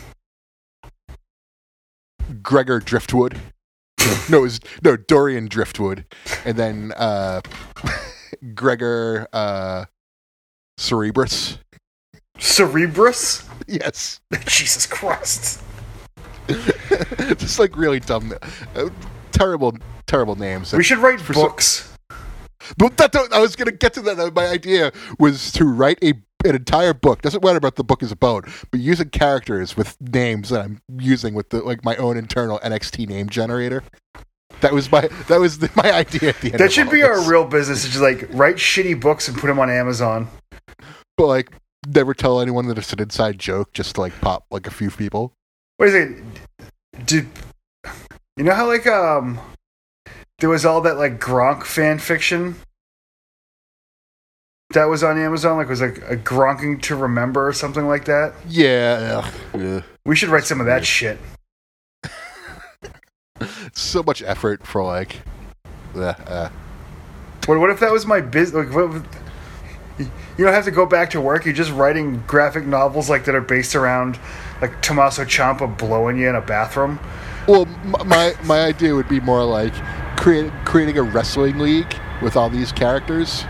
Gregor 2.43 2.79
Driftwood. 2.79 3.39
no, 4.29 4.39
it 4.39 4.43
was 4.43 4.61
no 4.85 4.97
Dorian 4.97 5.49
Driftwood, 5.49 6.05
and 6.45 6.57
then 6.57 6.93
uh, 6.97 7.41
Gregor 8.55 9.27
uh, 9.33 9.87
Cerebrus. 10.79 11.59
Cerebrus. 12.39 13.49
Yes. 13.67 14.21
Jesus 14.47 14.87
Christ. 14.87 15.63
just 17.39 17.59
like 17.59 17.77
really 17.77 18.01
dumb, 18.01 18.33
uh, 18.75 18.89
terrible, 19.33 19.77
terrible 20.07 20.37
names. 20.37 20.73
We 20.73 20.83
should 20.83 20.99
write 20.99 21.21
For 21.21 21.35
some- 21.35 21.43
books. 21.43 21.87
But 22.77 22.97
that, 22.99 23.13
that- 23.13 23.33
I 23.33 23.41
was 23.41 23.57
going 23.57 23.67
to 23.71 23.77
get 23.77 23.95
to 23.95 24.03
that. 24.03 24.35
My 24.35 24.47
idea 24.47 24.93
was 25.19 25.51
to 25.53 25.65
write 25.65 25.99
a 26.03 26.15
an 26.45 26.55
entire 26.55 26.95
book. 26.95 27.21
Doesn't 27.23 27.45
matter 27.45 27.59
what 27.59 27.77
the 27.77 27.85
book 27.85 28.03
is 28.03 28.11
about, 28.13 28.49
but 28.71 28.81
using 28.81 29.11
characters 29.11 29.77
with 29.77 29.97
names 30.01 30.49
that 30.49 30.63
I'm 30.63 30.81
using 30.99 31.35
with 31.35 31.51
the 31.51 31.63
like 31.63 31.85
my 31.85 31.97
own 31.97 32.17
internal 32.17 32.59
NXT 32.61 33.09
name 33.09 33.29
generator. 33.29 33.83
That 34.63 34.73
was 34.73 34.91
my 34.91 35.09
that 35.29 35.39
was 35.41 35.59
the, 35.59 35.71
my 35.75 35.93
idea 35.93 36.31
at 36.31 36.41
the 36.41 36.53
end. 36.53 36.61
That 36.61 36.73
should 36.73 36.91
be 36.91 37.03
our 37.03 37.21
real 37.29 37.45
business. 37.45 37.85
It's 37.85 37.93
just 37.95 38.03
like 38.03 38.27
write 38.31 38.57
shitty 38.57 39.01
books 39.01 39.29
and 39.29 39.37
put 39.37 39.47
them 39.49 39.59
on 39.59 39.71
Amazon. 39.71 40.29
But 41.17 41.27
like, 41.27 41.51
never 41.87 42.15
tell 42.15 42.41
anyone 42.41 42.67
that 42.69 42.79
it's 42.79 42.93
an 42.93 43.01
inside 43.01 43.39
joke. 43.39 43.73
Just 43.73 43.97
to, 43.97 44.01
like 44.01 44.19
pop 44.21 44.47
like 44.51 44.67
a 44.67 44.71
few 44.71 44.91
people. 44.91 45.33
Wait 45.79 45.89
a 45.89 45.93
second. 45.93 46.41
Did 47.05 47.29
you 48.37 48.45
know 48.45 48.55
how 48.55 48.67
like 48.67 48.87
um 48.87 49.39
there 50.39 50.49
was 50.49 50.65
all 50.65 50.81
that 50.83 50.97
like 50.97 51.21
Gronk 51.21 51.65
fan 51.65 51.99
fiction? 51.99 52.57
that 54.73 54.85
was 54.85 55.03
on 55.03 55.19
Amazon? 55.19 55.57
Like 55.57 55.69
was 55.69 55.81
like 55.81 55.99
a 56.09 56.17
Gronking 56.17 56.81
to 56.83 56.97
Remember 56.97 57.47
or 57.47 57.53
something 57.53 57.87
like 57.87 58.05
that? 58.07 58.35
Yeah, 58.49 59.31
yeah. 59.55 59.83
We 60.05 60.17
should 60.17 60.29
write 60.29 60.45
some 60.45 60.61
of 60.61 60.67
that 60.67 60.85
shit. 60.85 61.19
so 63.73 64.03
much 64.03 64.23
effort 64.23 64.67
for 64.67 64.83
like. 64.83 65.21
Uh, 65.95 66.15
uh. 66.27 66.49
What, 67.47 67.59
what 67.59 67.71
if 67.71 67.81
that 67.81 67.91
was 67.91 68.07
my 68.07 68.21
business? 68.21 68.67
Like, 68.67 68.75
what, 68.75 69.03
you 69.99 70.45
don't 70.45 70.53
have 70.55 70.65
to 70.67 70.71
go 70.71 70.87
back 70.87 71.11
to 71.11 71.21
work. 71.21 71.45
You're 71.45 71.55
just 71.55 71.73
writing 71.73 72.23
graphic 72.27 72.65
novels 72.65 73.11
like 73.11 73.25
that 73.25 73.35
are 73.35 73.41
based 73.41 73.75
around 73.75 74.19
like 74.61 74.81
Tommaso 74.83 75.25
Ciampa 75.25 75.77
blowing 75.79 76.19
you 76.19 76.29
in 76.29 76.35
a 76.35 76.41
bathroom. 76.41 76.99
Well, 77.47 77.67
my 78.05 78.35
my 78.45 78.61
idea 78.65 78.95
would 78.95 79.09
be 79.09 79.21
more 79.21 79.45
like 79.45 79.73
create, 80.17 80.53
creating 80.65 80.99
a 80.99 81.03
wrestling 81.03 81.59
league 81.59 81.93
with 82.23 82.37
all 82.37 82.51
these 82.51 82.71
characters, 82.73 83.45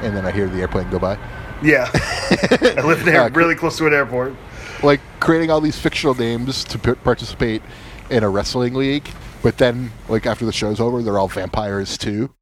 and 0.00 0.16
then 0.16 0.24
I 0.24 0.30
hear 0.32 0.48
the 0.48 0.60
airplane 0.60 0.88
go 0.90 0.98
by. 0.98 1.18
Yeah, 1.62 1.88
I 1.94 2.82
live 2.84 3.04
there, 3.04 3.22
Uh, 3.22 3.28
really 3.30 3.54
close 3.54 3.76
to 3.78 3.86
an 3.86 3.94
airport. 3.94 4.34
Like 4.82 5.00
creating 5.20 5.50
all 5.50 5.60
these 5.60 5.78
fictional 5.78 6.14
names 6.14 6.64
to 6.64 6.78
p- 6.78 6.94
participate 6.94 7.62
in 8.10 8.22
a 8.22 8.28
wrestling 8.28 8.74
league, 8.74 9.08
but 9.42 9.58
then 9.58 9.92
like 10.08 10.26
after 10.26 10.44
the 10.44 10.52
show's 10.52 10.80
over, 10.80 11.02
they're 11.02 11.18
all 11.18 11.28
vampires 11.28 11.96
too. 11.96 12.34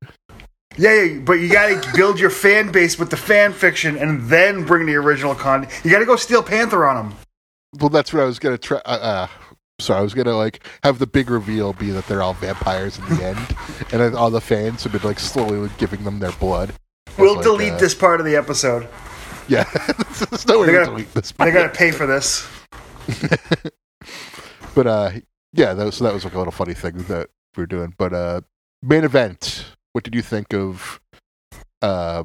Yeah, 0.79 1.03
yeah, 1.03 1.19
but 1.19 1.35
you 1.35 1.53
gotta 1.53 1.83
build 1.95 2.19
your 2.19 2.31
fan 2.31 2.73
base 2.73 2.99
with 2.99 3.11
the 3.11 3.17
fan 3.17 3.53
fiction, 3.53 3.97
and 3.99 4.23
then 4.29 4.65
bring 4.65 4.87
the 4.87 4.95
original 4.95 5.35
con. 5.35 5.69
You 5.85 5.91
gotta 5.91 6.07
go 6.07 6.17
steal 6.17 6.43
Panther 6.43 6.87
on 6.87 6.97
them. 7.09 7.17
Well, 7.79 7.89
that's 7.89 8.13
what 8.13 8.23
I 8.23 8.27
was 8.27 8.39
gonna 8.39 8.59
try. 8.59 8.79
Uh, 8.85 8.91
uh, 8.91 9.27
so 9.79 9.95
I 9.95 10.01
was 10.01 10.15
gonna 10.15 10.37
like 10.37 10.67
have 10.83 10.99
the 10.99 11.07
big 11.07 11.31
reveal 11.31 11.73
be 11.73 11.91
that 11.91 12.07
they're 12.07 12.23
all 12.23 12.35
vampires 12.35 12.99
in 12.99 13.05
the 13.17 13.25
end, 13.25 13.57
and 13.93 14.01
then 14.01 14.15
all 14.15 14.31
the 14.31 14.41
fans 14.41 14.83
have 14.85 14.93
been 14.93 15.03
like 15.03 15.19
slowly 15.19 15.71
giving 15.79 16.05
them 16.05 16.19
their 16.19 16.33
blood. 16.33 16.75
We'll 17.19 17.37
like, 17.37 17.45
delete 17.45 17.73
uh, 17.75 17.79
this 17.79 17.95
part 17.95 18.21
of 18.21 18.27
the 18.27 18.37
episode. 18.37 18.89
Yeah, 19.49 19.65
there's 20.31 20.47
no 20.47 20.61
way 20.61 20.67
to 20.67 20.85
delete 20.85 21.13
this. 21.15 21.33
They 21.33 21.51
gotta 21.51 21.69
pay 21.69 21.91
for 21.91 22.07
this. 22.07 22.49
But 24.75 24.87
uh, 24.87 25.11
yeah, 25.53 25.75
that 25.75 25.85
was, 25.85 25.97
so 25.97 26.05
that 26.05 26.15
was 26.15 26.25
like 26.25 26.35
a 26.35 26.39
little 26.39 26.53
funny 26.53 26.75
thing 26.75 26.97
that 27.05 27.29
we 27.57 27.63
were 27.63 27.67
doing. 27.67 27.95
But 27.97 28.13
uh, 28.13 28.41
main 28.83 29.05
event. 29.05 29.67
What 29.93 30.05
did 30.05 30.15
you 30.15 30.23
think 30.23 30.55
of 30.55 31.01
uh, 31.83 32.25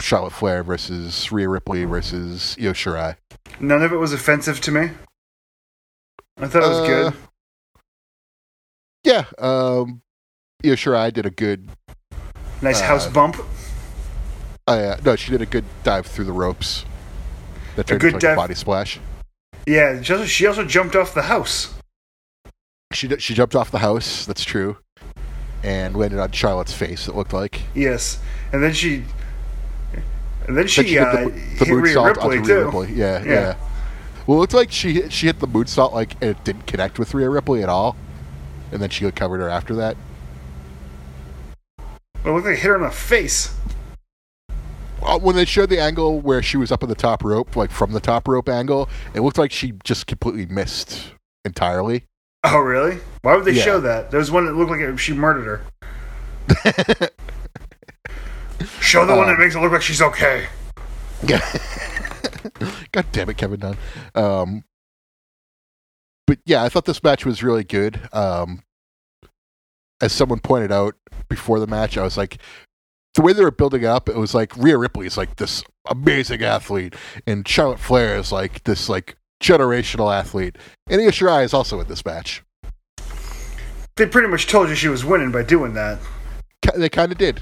Charlotte 0.00 0.32
Flair 0.32 0.62
versus 0.62 1.30
Rhea 1.32 1.48
Ripley 1.48 1.84
versus 1.84 2.56
Io 2.60 2.72
Shirai? 2.72 3.16
None 3.60 3.82
of 3.82 3.92
it 3.92 3.96
was 3.96 4.12
offensive 4.12 4.60
to 4.62 4.70
me. 4.70 4.90
I 6.40 6.46
thought 6.46 6.62
it 6.62 6.68
was 6.68 6.78
Uh, 6.78 6.86
good. 6.86 7.14
Yeah, 9.04 9.24
um, 9.38 10.02
Io 10.64 10.74
Shirai 10.74 11.12
did 11.12 11.26
a 11.26 11.30
good. 11.30 11.68
Nice 12.62 12.80
uh, 12.80 12.84
house 12.86 13.06
bump. 13.06 13.36
Uh, 14.66 14.76
yeah. 14.78 14.96
no, 15.04 15.16
she 15.16 15.30
did 15.30 15.40
a 15.42 15.46
good 15.46 15.64
dive 15.82 16.06
through 16.06 16.24
the 16.26 16.32
ropes. 16.32 16.84
That 17.76 17.86
turned 17.86 18.00
good 18.00 18.14
into 18.14 18.16
like 18.16 18.22
dive- 18.22 18.32
a 18.32 18.36
body 18.36 18.54
splash. 18.54 19.00
Yeah, 19.66 20.00
she 20.02 20.12
also, 20.12 20.24
she 20.24 20.46
also 20.46 20.64
jumped 20.64 20.96
off 20.96 21.14
the 21.14 21.22
house. 21.22 21.74
She 22.92 23.06
d- 23.08 23.18
she 23.18 23.34
jumped 23.34 23.54
off 23.54 23.70
the 23.70 23.78
house. 23.78 24.26
That's 24.26 24.44
true, 24.44 24.78
and 25.62 25.94
landed 25.96 26.18
on 26.18 26.32
Charlotte's 26.32 26.72
face. 26.72 27.06
It 27.08 27.14
looked 27.14 27.32
like. 27.32 27.60
Yes, 27.74 28.18
and 28.52 28.62
then 28.62 28.72
she, 28.72 29.04
and 30.48 30.56
then 30.56 30.64
Then 30.64 30.66
she, 30.66 30.82
she 30.82 30.94
did 30.94 31.02
uh, 31.02 31.12
the, 31.12 31.28
the 31.30 31.64
hit 31.64 31.68
moonsault 31.68 32.06
Ripley 32.16 32.38
onto 32.38 32.46
too. 32.48 32.54
Rhea 32.56 32.64
Ripley. 32.64 32.92
Yeah, 32.94 33.22
Yeah. 33.22 33.30
yeah, 33.32 33.54
Well, 34.26 34.38
it 34.38 34.40
looked 34.40 34.54
like 34.54 34.72
she 34.72 35.08
she 35.10 35.26
hit 35.26 35.38
the 35.38 35.46
moonsault 35.46 35.92
like 35.92 36.14
and 36.14 36.30
it 36.30 36.42
didn't 36.44 36.66
connect 36.66 36.98
with 36.98 37.14
Rhea 37.14 37.30
Ripley 37.30 37.62
at 37.62 37.68
all, 37.68 37.96
and 38.72 38.82
then 38.82 38.90
she 38.90 39.08
covered 39.12 39.38
her 39.40 39.48
after 39.48 39.74
that. 39.76 39.96
It 42.24 42.30
looked 42.30 42.46
like 42.46 42.54
it 42.56 42.60
hit 42.60 42.68
her 42.68 42.76
in 42.76 42.82
the 42.82 42.90
face. 42.90 43.54
Uh, 45.00 45.16
when 45.18 45.36
they 45.36 45.44
showed 45.44 45.70
the 45.70 45.78
angle 45.80 46.20
where 46.20 46.42
she 46.42 46.56
was 46.56 46.72
up 46.72 46.82
on 46.82 46.88
the 46.88 46.94
top 46.94 47.22
rope, 47.22 47.54
like 47.54 47.70
from 47.70 47.92
the 47.92 48.00
top 48.00 48.26
rope 48.26 48.48
angle, 48.48 48.88
it 49.14 49.20
looked 49.20 49.38
like 49.38 49.52
she 49.52 49.72
just 49.84 50.08
completely 50.08 50.44
missed 50.46 51.12
entirely. 51.44 52.04
Oh, 52.42 52.58
really? 52.58 52.98
Why 53.22 53.36
would 53.36 53.44
they 53.44 53.52
Yeah. 53.52 53.62
show 53.62 53.80
that? 53.80 54.10
There 54.10 54.18
was 54.18 54.30
one 54.32 54.46
that 54.46 54.54
looked 54.54 54.70
like 54.72 54.80
it, 54.80 54.96
she 54.98 55.12
murdered 55.12 55.62
her. 56.48 57.08
Show 58.80 59.06
the 59.06 59.14
one 59.14 59.28
Um, 59.28 59.30
that 59.30 59.38
makes 59.38 59.54
it 59.54 59.60
look 59.60 59.72
like 59.72 59.82
she's 59.82 60.02
okay. 60.02 60.46
Yeah. 61.26 61.40
God 62.92 63.06
damn 63.12 63.28
it, 63.30 63.36
Kevin 63.36 63.60
Dunn. 63.60 63.76
Um, 64.14 64.64
but 66.26 66.38
yeah, 66.44 66.62
I 66.62 66.68
thought 66.68 66.84
this 66.84 67.02
match 67.02 67.24
was 67.24 67.42
really 67.42 67.64
good. 67.64 68.00
Um, 68.12 68.62
as 70.00 70.12
someone 70.12 70.40
pointed 70.40 70.72
out 70.72 70.94
before 71.28 71.58
the 71.60 71.66
match, 71.66 71.96
I 71.96 72.02
was 72.02 72.16
like, 72.16 72.38
the 73.14 73.22
way 73.22 73.32
they 73.32 73.42
were 73.42 73.50
building 73.50 73.84
up, 73.84 74.08
it 74.08 74.16
was 74.16 74.34
like 74.34 74.56
Rhea 74.56 74.78
Ripley 74.78 75.06
is 75.06 75.16
like 75.16 75.36
this 75.36 75.64
amazing 75.88 76.42
athlete, 76.42 76.94
and 77.26 77.46
Charlotte 77.48 77.80
Flair 77.80 78.16
is 78.16 78.30
like 78.30 78.62
this 78.64 78.88
like 78.88 79.16
generational 79.42 80.14
athlete, 80.14 80.56
and 80.88 81.00
Io 81.00 81.08
Shirai 81.08 81.44
is 81.44 81.54
also 81.54 81.80
in 81.80 81.88
this 81.88 82.04
match. 82.04 82.42
They 83.96 84.06
pretty 84.06 84.28
much 84.28 84.46
told 84.46 84.68
you 84.68 84.76
she 84.76 84.88
was 84.88 85.04
winning 85.04 85.32
by 85.32 85.42
doing 85.42 85.74
that. 85.74 85.98
They 86.76 86.88
kind 86.88 87.10
of 87.10 87.18
did. 87.18 87.40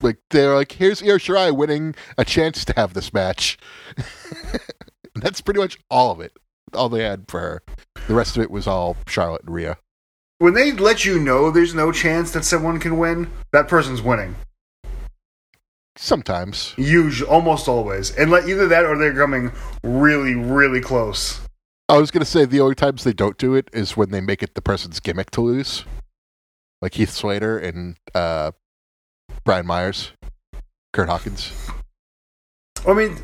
Like 0.00 0.18
they're 0.30 0.54
like, 0.54 0.72
here's 0.72 1.02
Io 1.02 1.16
Shirai 1.16 1.54
winning 1.54 1.94
a 2.16 2.24
chance 2.24 2.64
to 2.64 2.72
have 2.76 2.94
this 2.94 3.12
match. 3.12 3.58
That's 5.14 5.40
pretty 5.40 5.60
much 5.60 5.78
all 5.90 6.12
of 6.12 6.20
it. 6.20 6.32
All 6.72 6.88
they 6.88 7.02
had 7.02 7.24
for 7.28 7.40
her. 7.40 7.62
The 8.06 8.14
rest 8.14 8.36
of 8.36 8.42
it 8.42 8.50
was 8.50 8.66
all 8.66 8.96
Charlotte 9.06 9.42
and 9.42 9.54
Rhea. 9.54 9.78
When 10.38 10.54
they 10.54 10.70
let 10.70 11.04
you 11.04 11.18
know 11.18 11.50
there's 11.50 11.74
no 11.74 11.90
chance 11.90 12.30
that 12.32 12.44
someone 12.44 12.78
can 12.78 12.98
win, 12.98 13.28
that 13.52 13.66
person's 13.66 14.02
winning. 14.02 14.36
Sometimes. 15.96 16.74
Usually, 16.76 17.28
almost 17.28 17.66
always. 17.66 18.14
And 18.14 18.30
let 18.30 18.48
either 18.48 18.68
that 18.68 18.84
or 18.84 18.96
they're 18.96 19.14
coming 19.14 19.50
really, 19.82 20.36
really 20.36 20.80
close. 20.80 21.40
I 21.88 21.98
was 21.98 22.12
gonna 22.12 22.24
say 22.24 22.44
the 22.44 22.60
only 22.60 22.76
times 22.76 23.02
they 23.02 23.12
don't 23.12 23.36
do 23.36 23.54
it 23.54 23.68
is 23.72 23.96
when 23.96 24.10
they 24.10 24.20
make 24.20 24.42
it 24.42 24.54
the 24.54 24.62
person's 24.62 25.00
gimmick 25.00 25.32
to 25.32 25.40
lose. 25.40 25.84
Like 26.80 26.94
Heath 26.94 27.10
Slater 27.10 27.58
and 27.58 27.96
uh, 28.14 28.52
Brian 29.48 29.66
Myers, 29.66 30.12
Kurt 30.92 31.08
Hawkins. 31.08 31.50
I 32.86 32.92
mean, 32.92 33.16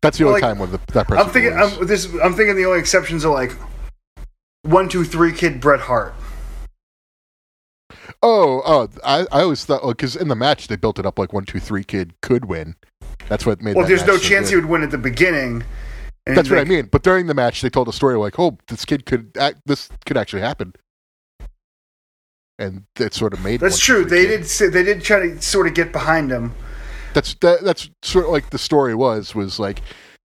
That's 0.00 0.18
the 0.18 0.24
Well, 0.24 0.34
only 0.34 0.40
like, 0.40 0.48
time 0.48 0.60
when 0.60 0.70
the, 0.70 0.78
that 0.92 1.08
person. 1.08 1.26
I'm 1.26 1.32
thinking. 1.32 1.52
I'm, 1.52 1.84
this. 1.88 2.06
I'm 2.22 2.32
thinking 2.34 2.54
the 2.54 2.66
only 2.66 2.78
exceptions 2.78 3.24
are 3.24 3.34
like 3.34 3.56
one, 4.62 4.88
two, 4.88 5.02
three 5.02 5.32
kid 5.32 5.60
Bret 5.60 5.80
Hart. 5.80 6.14
Oh, 8.22 8.62
oh! 8.64 8.88
I, 9.04 9.26
I 9.32 9.42
always 9.42 9.64
thought 9.64 9.80
oh, 9.82 9.88
because 9.88 10.14
in 10.14 10.28
the 10.28 10.36
match 10.36 10.68
they 10.68 10.76
built 10.76 11.00
it 11.00 11.06
up 11.06 11.18
like 11.18 11.32
one, 11.32 11.44
two, 11.44 11.58
three 11.58 11.82
kid 11.82 12.14
could 12.22 12.44
win. 12.44 12.76
That's 13.28 13.44
what 13.44 13.60
made. 13.60 13.74
Well, 13.74 13.88
there's 13.88 14.06
no 14.06 14.16
so 14.16 14.22
chance 14.22 14.46
good. 14.46 14.50
he 14.50 14.56
would 14.60 14.66
win 14.66 14.84
at 14.84 14.92
the 14.92 14.98
beginning. 14.98 15.64
And 16.24 16.36
That's 16.36 16.48
what 16.48 16.60
I 16.60 16.64
mean. 16.64 16.86
But 16.86 17.02
during 17.02 17.26
the 17.26 17.34
match, 17.34 17.62
they 17.62 17.68
told 17.68 17.88
a 17.88 17.92
story 17.92 18.16
like, 18.16 18.38
"Oh, 18.38 18.58
this 18.68 18.84
kid 18.84 19.06
could 19.06 19.36
act. 19.40 19.58
This 19.66 19.88
could 20.06 20.16
actually 20.16 20.42
happen," 20.42 20.72
and 22.58 22.84
that 22.96 23.14
sort 23.14 23.32
of 23.32 23.42
made. 23.42 23.60
That's 23.60 23.78
true. 23.78 24.04
They 24.04 24.26
did. 24.26 24.44
They 24.44 24.82
did 24.82 25.02
try 25.02 25.20
to 25.20 25.42
sort 25.42 25.66
of 25.66 25.74
get 25.74 25.92
behind 25.92 26.30
him. 26.30 26.54
That's 27.12 27.34
that, 27.36 27.62
that's 27.62 27.90
sort 28.02 28.24
of 28.26 28.32
like 28.32 28.50
the 28.50 28.58
story 28.58 28.94
was 28.94 29.34
was 29.34 29.58
like 29.58 29.80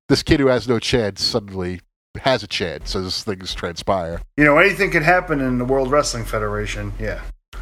this 0.09 0.23
kid 0.23 0.39
who 0.39 0.47
has 0.47 0.67
no 0.67 0.79
chance 0.79 1.23
suddenly 1.23 1.81
has 2.21 2.43
a 2.43 2.47
chance 2.47 2.95
as 2.95 3.23
things 3.23 3.53
transpire. 3.53 4.21
You 4.37 4.43
know, 4.43 4.57
anything 4.57 4.91
could 4.91 5.03
happen 5.03 5.39
in 5.39 5.57
the 5.57 5.65
World 5.65 5.91
Wrestling 5.91 6.25
Federation. 6.25 6.93
Yeah. 6.99 7.21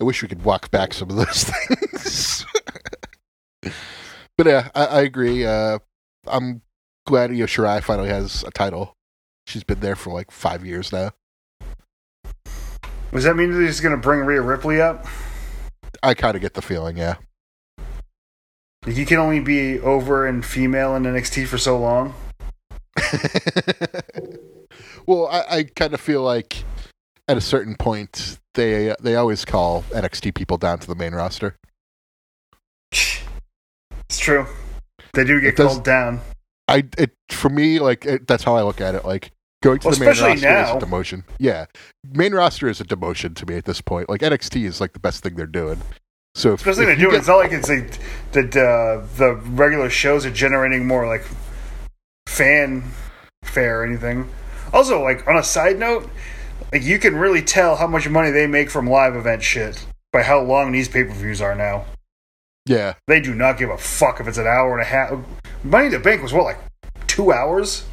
I 0.00 0.04
wish 0.04 0.22
we 0.22 0.28
could 0.28 0.44
walk 0.44 0.70
back 0.70 0.94
some 0.94 1.10
of 1.10 1.16
those 1.16 1.44
things. 1.44 2.46
but 4.36 4.46
yeah, 4.46 4.68
I, 4.74 4.86
I 4.86 5.00
agree. 5.02 5.44
Uh, 5.44 5.78
I'm 6.26 6.62
glad 7.06 7.30
Io 7.30 7.46
Shirai 7.46 7.82
finally 7.82 8.08
has 8.08 8.44
a 8.44 8.50
title. 8.50 8.94
She's 9.46 9.64
been 9.64 9.80
there 9.80 9.96
for 9.96 10.12
like 10.12 10.30
five 10.30 10.64
years 10.64 10.92
now. 10.92 11.10
Does 13.12 13.24
that 13.24 13.36
mean 13.36 13.52
that 13.52 13.60
he's 13.60 13.80
going 13.80 13.94
to 13.94 14.00
bring 14.00 14.20
Rhea 14.20 14.40
Ripley 14.40 14.80
up? 14.80 15.06
I 16.02 16.14
kind 16.14 16.36
of 16.36 16.42
get 16.42 16.54
the 16.54 16.62
feeling, 16.62 16.96
yeah. 16.96 17.16
He 18.86 19.04
can 19.04 19.18
only 19.18 19.40
be 19.40 19.80
over 19.80 20.26
and 20.26 20.44
female 20.44 20.94
in 20.94 21.02
NXT 21.02 21.46
for 21.46 21.58
so 21.58 21.78
long. 21.78 22.14
well, 25.06 25.26
I, 25.28 25.56
I 25.56 25.62
kind 25.64 25.94
of 25.94 26.00
feel 26.00 26.22
like 26.22 26.64
at 27.26 27.36
a 27.36 27.40
certain 27.40 27.76
point 27.76 28.38
they 28.54 28.94
they 29.00 29.14
always 29.14 29.44
call 29.44 29.82
NXT 29.90 30.34
people 30.34 30.56
down 30.56 30.78
to 30.80 30.86
the 30.86 30.94
main 30.94 31.14
roster. 31.14 31.56
It's 32.90 34.18
true. 34.18 34.46
They 35.12 35.24
do 35.24 35.40
get 35.40 35.56
called 35.56 35.84
down. 35.84 36.20
I 36.66 36.84
it 36.96 37.12
for 37.30 37.48
me 37.50 37.78
like 37.78 38.04
it, 38.06 38.26
that's 38.26 38.44
how 38.44 38.56
I 38.56 38.62
look 38.62 38.80
at 38.80 38.94
it. 38.94 39.04
Like 39.04 39.32
going 39.62 39.78
to 39.80 39.88
Well, 39.88 39.94
the 39.94 40.00
main 40.00 40.08
especially 40.10 40.30
roster 40.32 40.48
now. 40.50 40.76
is 40.76 40.82
a 40.82 40.86
demotion. 40.86 41.22
Yeah, 41.38 41.66
main 42.12 42.32
roster 42.34 42.68
is 42.68 42.80
a 42.80 42.84
demotion 42.84 43.34
to 43.36 43.46
me 43.46 43.56
at 43.56 43.64
this 43.64 43.80
point. 43.80 44.08
Like 44.08 44.20
NXT 44.20 44.64
is 44.64 44.80
like 44.80 44.92
the 44.92 45.00
best 45.00 45.22
thing 45.22 45.34
they're 45.34 45.46
doing. 45.46 45.80
So 46.34 46.52
if, 46.52 46.60
Especially 46.60 46.84
if 46.84 46.88
they're 46.88 46.96
doing. 46.96 47.10
get- 47.12 47.18
It's 47.18 47.28
not 47.28 47.36
like 47.38 47.52
it's 47.52 47.68
like 47.68 47.98
that 48.32 48.56
uh, 48.56 49.06
the 49.16 49.34
regular 49.46 49.90
shows 49.90 50.24
are 50.26 50.30
generating 50.30 50.86
more 50.86 51.06
like 51.06 51.24
fan 52.26 52.84
fare 53.44 53.80
or 53.80 53.84
anything. 53.84 54.28
Also, 54.72 55.02
like 55.02 55.26
on 55.26 55.36
a 55.36 55.42
side 55.42 55.78
note, 55.78 56.08
like 56.72 56.82
you 56.82 56.98
can 56.98 57.16
really 57.16 57.42
tell 57.42 57.76
how 57.76 57.86
much 57.86 58.08
money 58.08 58.30
they 58.30 58.46
make 58.46 58.70
from 58.70 58.86
live 58.86 59.16
event 59.16 59.42
shit. 59.42 59.84
by 60.12 60.22
how 60.22 60.40
long 60.40 60.72
these 60.72 60.88
pay 60.88 61.04
per 61.04 61.12
views 61.12 61.40
are 61.40 61.54
now. 61.54 61.84
Yeah, 62.66 62.94
They 63.06 63.20
do 63.22 63.34
not 63.34 63.56
give 63.56 63.70
a 63.70 63.78
fuck 63.78 64.20
if 64.20 64.28
it's 64.28 64.36
an 64.36 64.46
hour 64.46 64.72
and 64.72 64.82
a 64.82 64.84
half. 64.84 65.18
Money 65.64 65.86
in 65.86 65.92
the 65.92 65.98
Bank 65.98 66.22
was 66.22 66.34
what, 66.34 66.44
like 66.44 66.58
two 67.06 67.32
hours? 67.32 67.86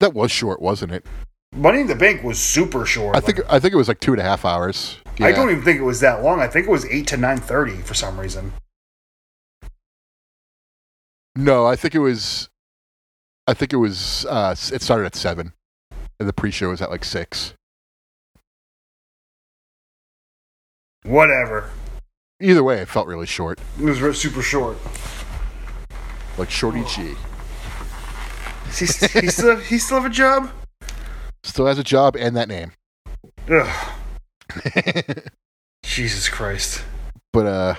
That 0.00 0.14
was 0.14 0.30
short, 0.30 0.60
wasn't 0.60 0.92
it? 0.92 1.04
Money 1.52 1.80
in 1.80 1.86
the 1.86 1.94
Bank 1.94 2.22
was 2.22 2.38
super 2.38 2.84
short. 2.84 3.16
I 3.16 3.20
think 3.20 3.40
I 3.48 3.58
think 3.58 3.72
it 3.74 3.76
was 3.76 3.88
like 3.88 4.00
two 4.00 4.12
and 4.12 4.20
a 4.20 4.24
half 4.24 4.44
hours. 4.44 4.98
I 5.20 5.32
don't 5.32 5.50
even 5.50 5.64
think 5.64 5.80
it 5.80 5.84
was 5.84 6.00
that 6.00 6.22
long. 6.22 6.40
I 6.40 6.46
think 6.46 6.66
it 6.66 6.70
was 6.70 6.84
eight 6.86 7.06
to 7.08 7.16
nine 7.16 7.38
thirty 7.38 7.76
for 7.78 7.94
some 7.94 8.20
reason. 8.20 8.52
No, 11.34 11.66
I 11.66 11.74
think 11.76 11.94
it 11.94 12.00
was. 12.00 12.48
I 13.46 13.54
think 13.54 13.72
it 13.72 13.76
was. 13.76 14.26
Uh, 14.28 14.54
it 14.72 14.82
started 14.82 15.06
at 15.06 15.14
seven, 15.16 15.52
and 16.20 16.28
the 16.28 16.32
pre-show 16.32 16.68
was 16.68 16.82
at 16.82 16.90
like 16.90 17.04
six. 17.04 17.54
Whatever. 21.04 21.70
Either 22.40 22.62
way, 22.62 22.78
it 22.78 22.88
felt 22.88 23.06
really 23.08 23.26
short, 23.26 23.58
It 23.80 23.84
was 23.84 24.20
super 24.20 24.42
short. 24.42 24.76
like 26.36 26.50
Shorty 26.50 26.84
G. 26.84 27.14
He, 28.72 28.86
he 28.86 29.28
still 29.28 29.56
he 29.56 29.78
still 29.78 30.00
have 30.00 30.10
a 30.10 30.14
job? 30.14 30.50
Still 31.42 31.66
has 31.66 31.78
a 31.78 31.84
job 31.84 32.16
and 32.16 32.36
that 32.36 32.48
name. 32.48 32.72
Ugh, 33.50 33.88
Jesus 35.82 36.28
Christ. 36.28 36.82
but 37.32 37.46
uh, 37.46 37.74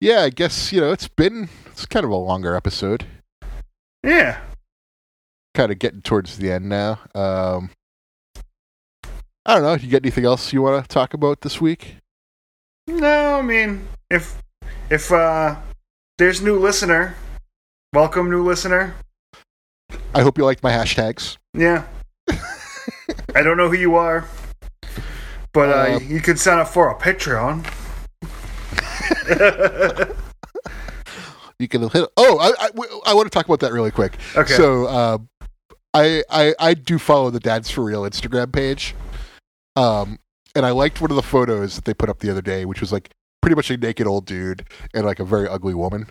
yeah, 0.00 0.22
I 0.22 0.30
guess 0.30 0.72
you 0.72 0.80
know 0.80 0.90
it's 0.92 1.08
been 1.08 1.48
it's 1.66 1.86
kind 1.86 2.04
of 2.04 2.10
a 2.10 2.16
longer 2.16 2.54
episode. 2.56 3.06
Yeah. 4.02 4.40
Kind 5.54 5.70
of 5.72 5.78
getting 5.78 6.00
towards 6.02 6.38
the 6.38 6.50
end 6.50 6.68
now. 6.68 7.00
Um, 7.14 7.70
I 9.44 9.54
don't 9.54 9.62
know. 9.62 9.74
You 9.74 9.90
got 9.90 10.02
anything 10.02 10.24
else 10.24 10.52
you 10.52 10.62
want 10.62 10.82
to 10.82 10.88
talk 10.88 11.12
about 11.14 11.40
this 11.42 11.60
week? 11.60 11.96
No, 12.86 13.38
I 13.38 13.42
mean, 13.42 13.86
if 14.10 14.40
if 14.90 15.12
uh 15.12 15.56
there's 16.18 16.40
new 16.42 16.58
listener, 16.58 17.14
welcome 17.92 18.30
new 18.30 18.44
listener. 18.44 18.94
I 20.14 20.22
hope 20.22 20.38
you 20.38 20.44
liked 20.44 20.62
my 20.62 20.72
hashtags. 20.72 21.36
Yeah. 21.54 21.84
I 23.34 23.42
don't 23.42 23.56
know 23.56 23.68
who 23.68 23.76
you 23.76 23.94
are, 23.96 24.26
but 25.52 25.68
uh, 25.68 25.72
Uh, 25.94 26.00
you 26.00 26.20
could 26.20 26.38
sign 26.38 26.58
up 26.58 26.68
for 26.68 26.90
a 26.90 26.94
Patreon. 26.98 27.64
You 31.58 31.68
can 31.68 31.82
hit. 31.90 32.08
Oh, 32.16 32.38
I 32.38 32.52
I, 32.58 32.70
I 33.10 33.14
want 33.14 33.26
to 33.26 33.30
talk 33.30 33.44
about 33.44 33.60
that 33.60 33.70
really 33.72 33.90
quick. 33.90 34.16
Okay. 34.34 34.54
So, 34.54 34.86
uh, 34.86 35.18
I, 35.92 36.22
I 36.30 36.54
I 36.58 36.72
do 36.72 36.98
follow 36.98 37.28
the 37.28 37.38
Dads 37.38 37.70
for 37.70 37.84
Real 37.84 38.04
Instagram 38.04 38.50
page, 38.50 38.94
um, 39.76 40.18
and 40.54 40.64
I 40.64 40.70
liked 40.70 41.02
one 41.02 41.10
of 41.10 41.16
the 41.16 41.22
photos 41.22 41.76
that 41.76 41.84
they 41.84 41.92
put 41.92 42.08
up 42.08 42.20
the 42.20 42.30
other 42.30 42.40
day, 42.40 42.64
which 42.64 42.80
was 42.80 42.92
like 42.92 43.10
pretty 43.42 43.56
much 43.56 43.70
a 43.70 43.76
naked 43.76 44.06
old 44.06 44.24
dude 44.24 44.64
and 44.94 45.04
like 45.04 45.20
a 45.20 45.24
very 45.24 45.46
ugly 45.46 45.74
woman, 45.74 46.06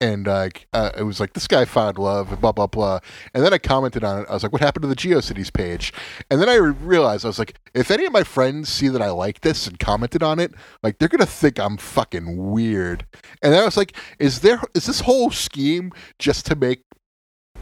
and 0.00 0.26
like 0.26 0.66
uh, 0.72 0.90
it 0.96 1.02
was 1.02 1.18
like 1.18 1.32
this 1.32 1.48
guy 1.48 1.64
found 1.64 1.98
love 1.98 2.30
and 2.30 2.40
blah 2.40 2.52
blah 2.52 2.66
blah. 2.66 3.00
And 3.34 3.44
then 3.44 3.52
I 3.52 3.58
commented 3.58 4.04
on 4.04 4.22
it. 4.22 4.26
I 4.28 4.34
was 4.34 4.42
like, 4.42 4.52
"What 4.52 4.60
happened 4.60 4.82
to 4.82 4.88
the 4.88 4.96
GeoCities 4.96 5.52
page?" 5.52 5.92
And 6.30 6.40
then 6.40 6.48
I 6.48 6.54
realized 6.54 7.24
I 7.24 7.28
was 7.28 7.38
like, 7.38 7.58
if 7.74 7.90
any 7.90 8.04
of 8.04 8.12
my 8.12 8.22
friends 8.22 8.68
see 8.68 8.88
that 8.88 9.02
I 9.02 9.10
like 9.10 9.40
this 9.40 9.66
and 9.66 9.78
commented 9.78 10.22
on 10.22 10.38
it, 10.38 10.52
like 10.82 10.98
they're 10.98 11.08
gonna 11.08 11.26
think 11.26 11.58
I'm 11.58 11.76
fucking 11.76 12.50
weird. 12.50 13.06
And 13.42 13.52
then 13.52 13.62
I 13.62 13.64
was 13.64 13.76
like, 13.76 13.96
is 14.18 14.40
there 14.40 14.60
is 14.74 14.86
this 14.86 15.00
whole 15.00 15.30
scheme 15.30 15.92
just 16.18 16.46
to 16.46 16.56
make 16.56 16.82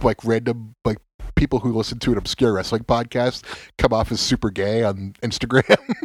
like 0.03 0.23
random 0.25 0.75
like 0.85 0.99
people 1.37 1.61
who 1.61 1.73
listen 1.73 1.99
to 2.01 2.13
an 2.13 2.19
obscure 2.19 2.53
wrestling 2.53 2.85
podcast 2.85 3.45
come 3.79 3.93
off 3.93 4.13
as 4.13 4.21
super 4.21 4.51
gay 4.51 4.83
on 4.83 5.15
Instagram? 5.23 5.79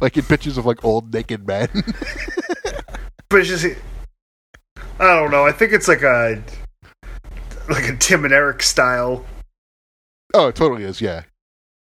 like 0.00 0.16
in 0.16 0.24
pictures 0.24 0.58
of 0.58 0.66
like 0.66 0.84
old 0.84 1.12
naked 1.12 1.46
men. 1.46 1.68
But 3.32 3.40
it's 3.40 3.48
just, 3.48 3.64
I 5.00 5.06
don't 5.06 5.30
know. 5.30 5.46
I 5.46 5.52
think 5.52 5.72
it's 5.72 5.88
like 5.88 6.02
a 6.02 6.42
like 7.70 7.88
a 7.88 7.96
Tim 7.96 8.26
and 8.26 8.34
Eric 8.34 8.62
style. 8.62 9.24
oh, 10.34 10.48
it 10.48 10.54
totally 10.54 10.84
is. 10.84 11.00
Yeah, 11.00 11.22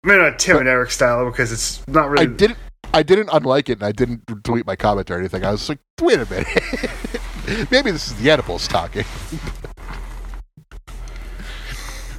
I 0.05 0.09
mean, 0.09 0.19
not 0.19 0.39
Tim 0.39 0.59
and 0.59 0.69
Eric 0.69 0.93
style 0.93 1.29
because 1.29 1.51
it's 1.51 1.85
not 1.89 2.11
really. 2.11 2.27
I 2.27 2.29
didn't. 2.29 2.59
I 2.95 3.03
didn't 3.03 3.31
unlike 3.33 3.69
it, 3.69 3.79
and 3.79 3.83
I 3.83 3.91
didn't 3.91 4.45
delete 4.45 4.67
my 4.67 4.77
comment 4.77 5.11
or 5.11 5.19
anything. 5.19 5.45
I 5.45 5.51
was 5.51 5.69
like, 5.69 5.81
wait 6.01 6.21
a 6.21 6.31
minute. 6.31 6.47
Maybe 7.73 7.91
this 7.91 8.07
is 8.07 8.15
the 8.23 8.31
edibles 8.31 8.69
talking. 8.69 9.05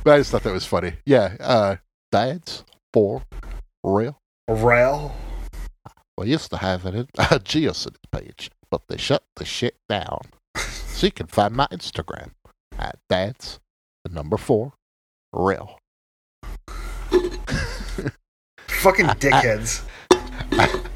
but 0.03 0.15
I 0.15 0.17
just 0.17 0.31
thought 0.31 0.43
that 0.43 0.51
was 0.51 0.65
funny. 0.65 0.95
Yeah, 1.05 1.37
uh, 1.39 1.77
dads 2.11 2.65
for 2.91 3.23
real. 3.85 4.19
Rail. 4.49 5.15
We 6.17 6.27
used 6.27 6.49
to 6.51 6.57
have 6.57 6.85
it 6.85 6.93
in 6.93 7.07
a 7.17 7.39
GeoCities 7.39 7.95
page, 8.11 8.51
but 8.73 8.87
they 8.87 8.97
shut 8.97 9.21
the 9.35 9.45
shit 9.45 9.75
down. 9.87 10.21
so 10.57 11.05
you 11.05 11.11
can 11.11 11.27
find 11.27 11.53
my 11.53 11.67
Instagram 11.67 12.31
at 12.79 12.97
dads, 13.07 13.59
the 14.03 14.11
number 14.11 14.35
four, 14.35 14.73
real. 15.31 15.77
Fucking 18.67 19.05
dickheads. 19.05 19.83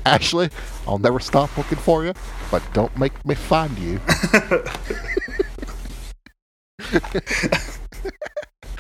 Ashley, 0.08 0.50
I'll 0.88 0.98
never 0.98 1.20
stop 1.20 1.56
looking 1.56 1.78
for 1.78 2.04
you, 2.04 2.14
but 2.50 2.64
don't 2.74 2.98
make 2.98 3.24
me 3.28 3.36
find 3.36 3.78
you. 3.78 4.00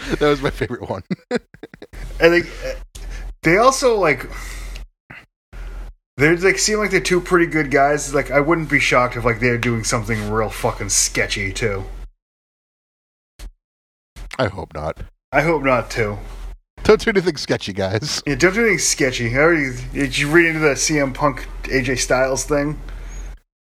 that 0.09 0.21
was 0.21 0.41
my 0.41 0.49
favorite 0.49 0.89
one. 0.89 1.03
And 2.19 2.33
they, 2.33 2.41
uh, 2.41 2.73
they 3.43 3.57
also 3.57 3.99
like 3.99 4.27
they 6.17 6.35
like 6.35 6.57
seem 6.57 6.79
like 6.79 6.91
they're 6.91 6.99
two 6.99 7.21
pretty 7.21 7.45
good 7.45 7.71
guys. 7.71 8.13
Like 8.13 8.31
I 8.31 8.39
wouldn't 8.39 8.69
be 8.69 8.79
shocked 8.79 9.15
if 9.15 9.23
like 9.23 9.39
they're 9.39 9.57
doing 9.57 9.83
something 9.83 10.29
real 10.29 10.49
fucking 10.49 10.89
sketchy 10.89 11.53
too. 11.53 11.85
I 14.39 14.47
hope 14.47 14.73
not. 14.73 14.99
I 15.31 15.41
hope 15.41 15.63
not 15.63 15.89
too. 15.89 16.17
Don't 16.83 17.01
do 17.03 17.09
anything 17.09 17.37
sketchy, 17.37 17.73
guys. 17.73 18.21
Yeah, 18.25 18.35
don't 18.35 18.53
do 18.53 18.61
anything 18.61 18.79
sketchy. 18.79 19.35
I 19.35 19.39
already, 19.39 19.75
did 19.93 20.17
you 20.17 20.29
read 20.29 20.45
into 20.45 20.59
the 20.59 20.75
CM 20.75 21.13
Punk 21.13 21.47
AJ 21.63 21.99
Styles 21.99 22.45
thing? 22.45 22.79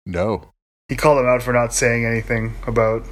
No. 0.07 0.53
He 0.89 0.97
called 0.97 1.19
him 1.19 1.27
out 1.27 1.43
for 1.43 1.53
not 1.53 1.73
saying 1.73 2.05
anything 2.05 2.55
about 2.67 3.05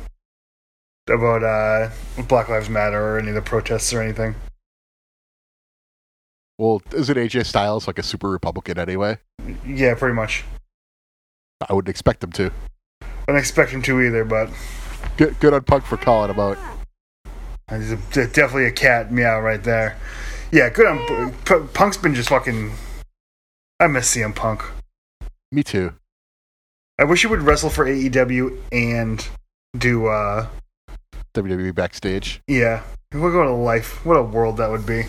about 1.08 1.42
uh, 1.42 1.90
Black 2.28 2.48
Lives 2.48 2.68
Matter 2.68 3.02
or 3.02 3.18
any 3.18 3.30
of 3.30 3.34
the 3.34 3.42
protests 3.42 3.92
or 3.92 4.02
anything. 4.02 4.34
Well, 6.58 6.82
isn't 6.92 7.16
AJ 7.16 7.46
Styles 7.46 7.86
like 7.86 7.98
a 7.98 8.02
super 8.02 8.28
Republican 8.28 8.78
anyway? 8.78 9.18
Yeah, 9.64 9.94
pretty 9.94 10.14
much. 10.14 10.44
I 11.68 11.72
wouldn't 11.72 11.88
expect 11.88 12.22
him 12.22 12.32
to. 12.32 12.50
I 13.02 13.06
don't 13.28 13.36
expect 13.36 13.70
him 13.70 13.82
to 13.82 14.00
either, 14.02 14.24
but 14.24 14.50
Good, 15.16 15.38
good 15.40 15.52
on 15.54 15.62
Punk 15.64 15.84
for 15.84 15.96
calling 15.96 16.30
him 16.30 16.38
out. 16.38 16.58
He's 17.70 17.92
a, 17.92 17.96
definitely 17.96 18.66
a 18.66 18.70
cat 18.72 19.12
meow 19.12 19.40
right 19.40 19.62
there. 19.62 19.96
Yeah, 20.52 20.70
good 20.70 20.86
on 20.86 21.32
P- 21.44 21.66
Punk's 21.74 21.96
been 21.96 22.14
just 22.14 22.28
fucking. 22.28 22.72
I 23.80 23.86
miss 23.88 24.14
CM 24.14 24.34
Punk. 24.34 24.62
Me 25.52 25.62
too. 25.62 25.92
I 26.98 27.04
wish 27.04 27.20
he 27.22 27.26
would 27.26 27.42
wrestle 27.42 27.68
for 27.70 27.84
AEW 27.84 28.58
and 28.72 29.26
do. 29.76 30.06
uh 30.06 30.46
WWE 31.34 31.74
backstage. 31.74 32.40
Yeah, 32.48 32.82
we're 33.12 33.32
going 33.32 33.48
to 33.48 33.54
life. 33.54 34.04
What 34.04 34.16
a 34.16 34.22
world 34.22 34.56
that 34.56 34.70
would 34.70 34.86
be. 34.86 35.04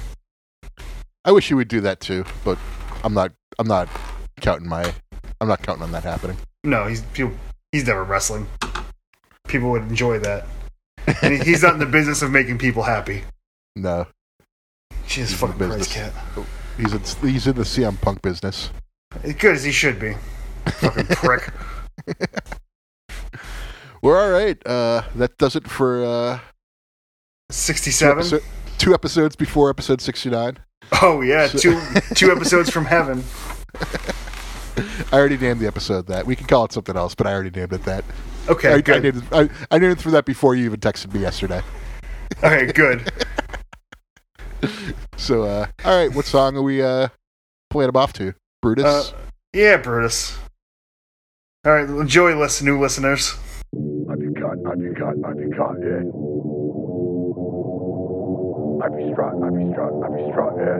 I 1.26 1.32
wish 1.32 1.48
he 1.48 1.54
would 1.54 1.68
do 1.68 1.82
that 1.82 2.00
too, 2.00 2.26
but 2.44 2.58
I'm 3.04 3.14
not. 3.14 3.32
I'm 3.58 3.68
not 3.68 3.90
counting 4.41 4.68
my. 4.68 4.94
I'm 5.41 5.48
not 5.48 5.62
counting 5.62 5.84
on 5.84 5.91
that 5.91 6.04
happening. 6.04 6.38
No, 6.64 6.86
he's 6.88 7.04
he- 7.16 7.30
he's 7.72 7.86
never 7.88 8.04
wrestling. 8.04 8.48
People 9.48 9.72
would 9.72 9.84
enjoy 9.84 10.20
that. 10.20 10.46
And 11.22 11.41
he's 11.41 11.64
not 11.64 11.74
in 11.74 11.80
the 11.80 11.86
business 11.86 12.22
of 12.22 12.32
making 12.32 12.58
people 12.58 12.84
happy. 12.84 13.24
No, 13.76 14.08
Jesus 15.08 15.30
He's 15.32 15.40
fucking 15.40 15.58
Christ, 15.58 15.91
cat. 15.91 16.12
he's 16.76 16.91
in, 16.91 17.30
he's 17.30 17.48
in 17.48 17.56
the 17.56 17.62
CM 17.64 18.02
Punk 18.02 18.22
business. 18.22 18.72
As 19.24 19.34
good 19.36 19.56
as 19.56 19.64
he 19.64 19.72
should 19.72 20.00
be. 20.00 20.16
Fucking 20.66 21.06
prick. 21.16 21.50
We're 24.02 24.20
all 24.20 24.32
right. 24.32 24.58
Uh, 24.66 25.04
that 25.16 25.38
does 25.38 25.56
it 25.56 25.68
for 25.68 26.04
uh, 26.04 26.38
two, 26.40 26.44
Sixty-seven. 27.52 28.24
episo- 28.24 28.44
two 28.78 28.94
episodes 28.94 29.36
before 29.36 29.70
episode 29.70 30.02
69. 30.02 30.58
Oh 31.02 31.22
yeah, 31.22 31.48
So- 31.48 31.57
two 31.60 31.82
two 32.16 32.32
episodes 32.32 32.70
from 32.70 32.86
heaven. 32.86 33.24
I 35.11 35.18
already 35.18 35.38
named 35.38 35.60
the 35.60 35.68
episode 35.68 36.07
that. 36.07 36.26
We 36.26 36.36
can 36.36 36.48
call 36.48 36.66
it 36.66 36.72
something 36.72 36.95
else, 36.95 37.14
but 37.16 37.28
I 37.28 37.34
already 37.34 37.49
named 37.49 37.74
it 37.74 37.84
that. 37.84 38.06
Okay, 38.48 38.70
I, 38.72 38.76
I, 38.76 38.82
good. 38.82 39.03
named 39.03 39.18
it, 39.18 39.24
I, 39.32 39.49
I 39.76 39.78
named 39.80 39.94
it 39.99 40.02
for 40.02 40.11
that 40.11 40.26
before 40.26 40.56
you 40.56 40.66
even 40.66 40.80
texted 40.80 41.14
me 41.14 41.20
yesterday. 41.20 41.61
Okay, 42.44 42.72
good. 42.72 43.11
So, 45.16 45.44
uh, 45.44 45.68
all 45.86 45.98
right, 45.98 46.14
what 46.14 46.26
song 46.26 46.56
are 46.57 46.61
we 46.61 46.82
uh, 46.82 47.10
playing 47.70 47.90
them 47.90 47.98
off 47.98 48.14
to? 48.14 48.34
Brutus? 48.61 48.86
Uh, 48.86 49.11
yeah, 49.53 49.78
Brutus. 49.78 50.38
All 51.66 51.74
right, 51.74 51.88
enjoy, 51.90 52.36
listen, 52.38 52.66
new 52.66 52.80
listeners. 52.80 53.36
Uppercut, 54.10 54.57
uppercut, 54.66 55.16
uppercut, 55.24 55.78
yeah 55.82 56.02
abstract, 58.82 59.36
abstract, 59.44 60.04
abstract, 60.04 60.58
yeah. 60.58 60.80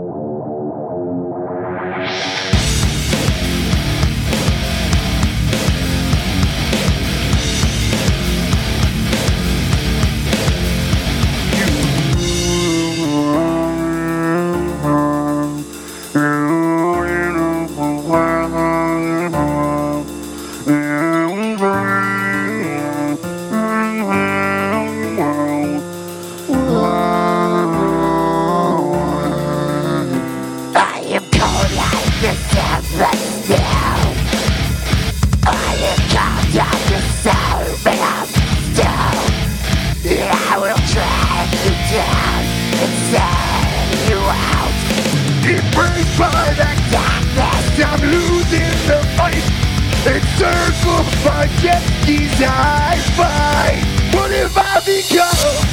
My 50.40 51.48
jet 51.60 51.84
skis 51.99 52.32
I 52.40 52.95
fight. 53.20 53.84
What 54.16 54.32
have 54.32 54.56
I 54.56 54.80
become? 54.88 55.68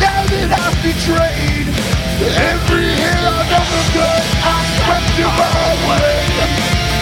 Now 0.00 0.24
that 0.24 0.48
I've 0.56 0.78
betrayed 0.80 1.68
every 2.32 2.88
hair 2.96 3.20
I've 3.28 3.52
ever 3.52 3.82
cut, 3.92 4.24
I 4.40 4.56
swept 4.80 5.20
away. 5.20 6.16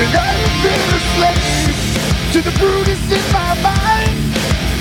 And 0.02 0.10
I 0.10 0.26
have 0.26 0.56
been 0.58 0.88
a 0.90 1.00
slave 1.14 1.78
to 2.34 2.38
the 2.42 2.54
Brutus 2.58 3.02
in 3.14 3.24
my 3.30 3.54
mind. 3.62 4.18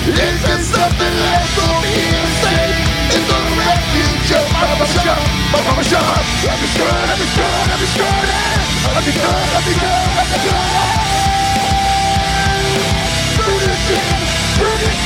Is 0.02 0.42
there 0.42 0.58
something 0.58 1.14
left 1.22 1.54
for 1.54 1.70
me 1.86 2.02
to 2.02 2.26
say? 2.42 2.66
In 3.14 3.22
the 3.30 3.40
refuge 3.62 4.30
of 4.34 4.46
my 4.50 4.86
shop, 4.90 5.22
my 5.78 5.86
shop. 5.86 6.02
I'm 6.02 6.58
a 6.58 6.66
destroyed, 6.66 6.90
I'm 6.90 7.14
a 7.14 7.22
destroyed, 7.22 7.70
I'm 7.70 7.78
a 7.78 7.86
destroyed. 7.86 8.30
I'm 8.90 9.04
destroyed, 9.06 9.30
I'm 9.30 9.62
destroyed, 9.62 10.18
I'm 10.18 10.30
destroyed. 10.34 10.72
Brutus 10.82 11.11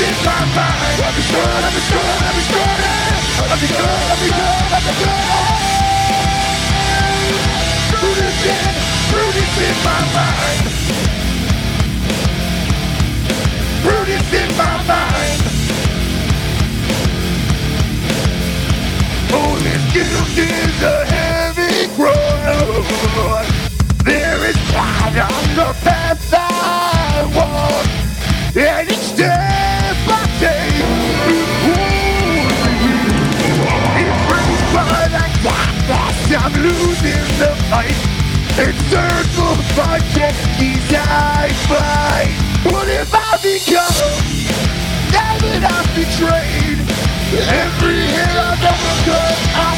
in 0.00 0.12
my 0.24 0.44
mind. 0.52 1.00
I'm 1.00 1.14
destroyed, 1.14 1.64
I'm 1.64 1.72
destroyed, 1.72 2.04
I'm 2.04 2.34
destroyed. 2.36 3.16
I'm 3.48 3.58
destroyed, 3.58 3.88
I'm 4.12 4.18
destroyed, 4.20 4.72
I'm 4.76 4.82
destroyed. 4.84 5.76
Brutus 7.96 8.38
in, 8.44 8.76
Brutus 9.10 9.56
in 9.56 9.76
my 9.88 10.00
mind. 10.16 10.64
Brutus 13.82 14.32
in 14.36 14.50
my 14.56 14.76
mind. 14.84 15.40
Oh, 19.32 19.56
this 19.64 19.82
guilt 19.92 20.36
is 20.36 20.82
a 20.82 21.04
heavy 21.06 21.88
cross. 21.96 23.48
There 24.04 24.44
is 24.44 24.56
pride 24.70 25.18
on 25.18 25.44
the 25.56 25.72
path 25.82 26.34
I 26.34 27.24
walk, 27.34 27.86
and 28.56 28.90
each 28.90 28.98
step 28.98 29.65
I'm 36.46 36.54
losing 36.62 37.26
the 37.42 37.50
fight. 37.66 37.98
Encircled 38.54 39.58
by 39.74 39.98
jet 40.14 40.30
skis, 40.54 40.94
I 40.94 41.50
fight. 41.66 42.38
What 42.70 42.86
have 42.86 43.10
I 43.10 43.34
become? 43.42 44.14
Now 45.10 45.34
that 45.42 45.66
I've 45.66 45.90
betrayed 45.98 46.78
every 47.50 47.98
hair 48.14 48.30
I've 48.30 48.62
ever 48.62 48.94
cut, 49.10 49.36
I 49.58 49.74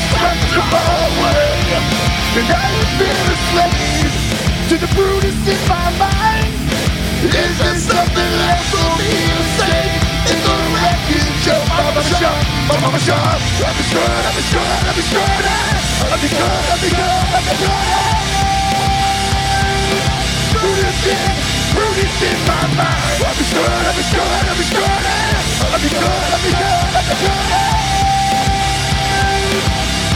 them 0.52 0.68
all 0.76 1.08
away. 1.08 1.56
And 2.36 2.48
I 2.52 2.68
have 2.76 2.92
been 3.00 3.16
a 3.16 3.38
slave 3.48 4.12
to 4.68 4.74
the 4.76 4.90
Brutus 4.92 5.40
in 5.48 5.60
my 5.72 5.88
mind. 5.96 6.52
Is 7.32 7.58
there 7.64 7.80
something 7.80 8.30
left 8.44 8.68
for 8.68 8.88
me 9.00 9.08
to 9.08 9.44
say? 9.56 9.87
Of 11.48 11.64
my 11.64 11.80
mama 11.80 12.02
shop, 12.04 12.36
my 12.68 12.76
mama 12.78 12.98
shop. 13.00 13.16
I'm 13.16 13.72
destroyed, 13.80 14.04
I'm 14.04 14.36
destroyed, 14.36 14.84
I'm 14.84 14.92
destroyed. 15.00 15.24
I'm 16.12 16.20
destroyed, 16.20 16.44
I'm 16.44 16.80
destroyed, 16.84 17.24
I'm 17.32 17.44
destroyed. 17.48 18.28
Brutus 20.52 21.06
in, 21.08 21.32
Brutus 21.72 22.20
in 22.20 22.38
my 22.44 22.68
mind. 22.76 23.24
I'm 23.24 23.32
destroyed, 23.32 23.64
I'm 23.64 23.96
destroyed, 23.96 24.44
I'm 24.44 24.60
destroyed. 24.60 25.08
I'm 25.72 25.80
destroyed, 25.80 26.28
I'm 26.36 26.40
destroyed, 26.44 26.92
I'm 26.92 27.04
destroyed. 27.08 27.88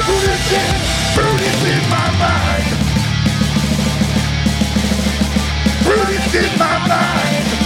Brutus 0.04 0.52
in, 0.52 0.76
Brutus 1.16 1.60
in 1.64 1.82
my 1.88 2.08
mind. 2.20 2.68
Brutus 5.80 6.34
in 6.34 6.52
my 6.58 6.76
mind. 6.88 7.61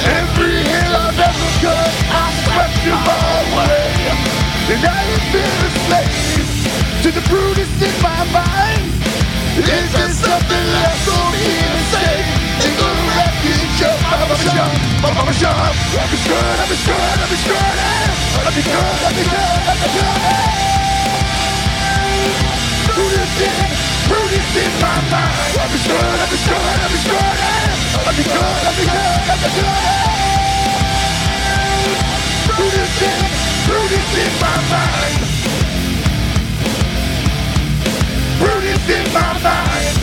Every 0.00 0.64
hair 0.64 0.88
I've 0.88 1.18
ever 1.20 1.50
cut, 1.60 1.92
I 2.08 2.24
swept 2.44 2.80
them 2.84 2.96
all 2.96 3.44
away. 3.52 3.92
And 4.72 4.82
I 4.88 5.00
have 5.12 5.26
been 5.34 5.58
a 5.66 5.70
slave 5.84 7.02
to 7.02 7.08
the 7.12 7.22
Brutus 7.28 7.68
in 7.82 7.94
my 8.00 8.24
mind. 8.32 8.88
Is 9.58 9.92
there 9.92 10.12
something 10.16 10.64
left 10.72 11.00
for 11.04 11.24
me 11.34 11.44
to 11.44 11.80
say? 11.92 12.14
In 12.64 12.72
the 12.78 12.88
wreckage 13.12 13.80
of 13.84 13.96
my 14.00 14.16
mama 14.16 14.36
shop, 14.40 14.72
my 15.02 15.10
mama 15.12 15.32
shop. 15.34 15.76
I'm 15.92 16.08
destroyed, 16.08 16.40
I'm 16.40 16.68
destroyed, 16.72 16.96
I'm 16.96 17.28
destroyed. 17.28 17.60
I'm 18.32 18.54
destroyed, 18.54 19.02
I'm 19.04 19.12
destroyed, 19.12 19.66
I'm 19.68 19.78
destroyed. 19.82 20.72
Brutus 22.96 23.40
in, 23.42 23.81
up 24.52 24.58
in 24.58 24.72
my 24.80 25.00
mind. 25.10 25.56
I'll 25.58 25.68
be 25.72 25.78
good, 25.80 25.96
I'll 25.96 26.30
be 26.30 26.36
good, 26.36 26.56
I'll 26.60 26.92
be 26.92 26.98
good, 27.08 27.38
I'll 28.04 28.16
be 28.16 28.22
good, 28.22 28.36
I'll 28.36 28.76
be 28.76 28.84
good, 28.84 29.30
I'll 29.30 29.40
be 29.40 29.50
good. 29.56 29.72
Through 32.52 32.70
this 32.70 33.02
in, 33.02 33.20
through 33.64 33.86
this 33.88 34.10
in 34.22 34.32
my 34.40 34.56
mind. 34.72 35.20
Through 38.38 38.60
this 38.60 38.84
in 38.88 39.04
my 39.12 39.32
mind. 39.42 40.01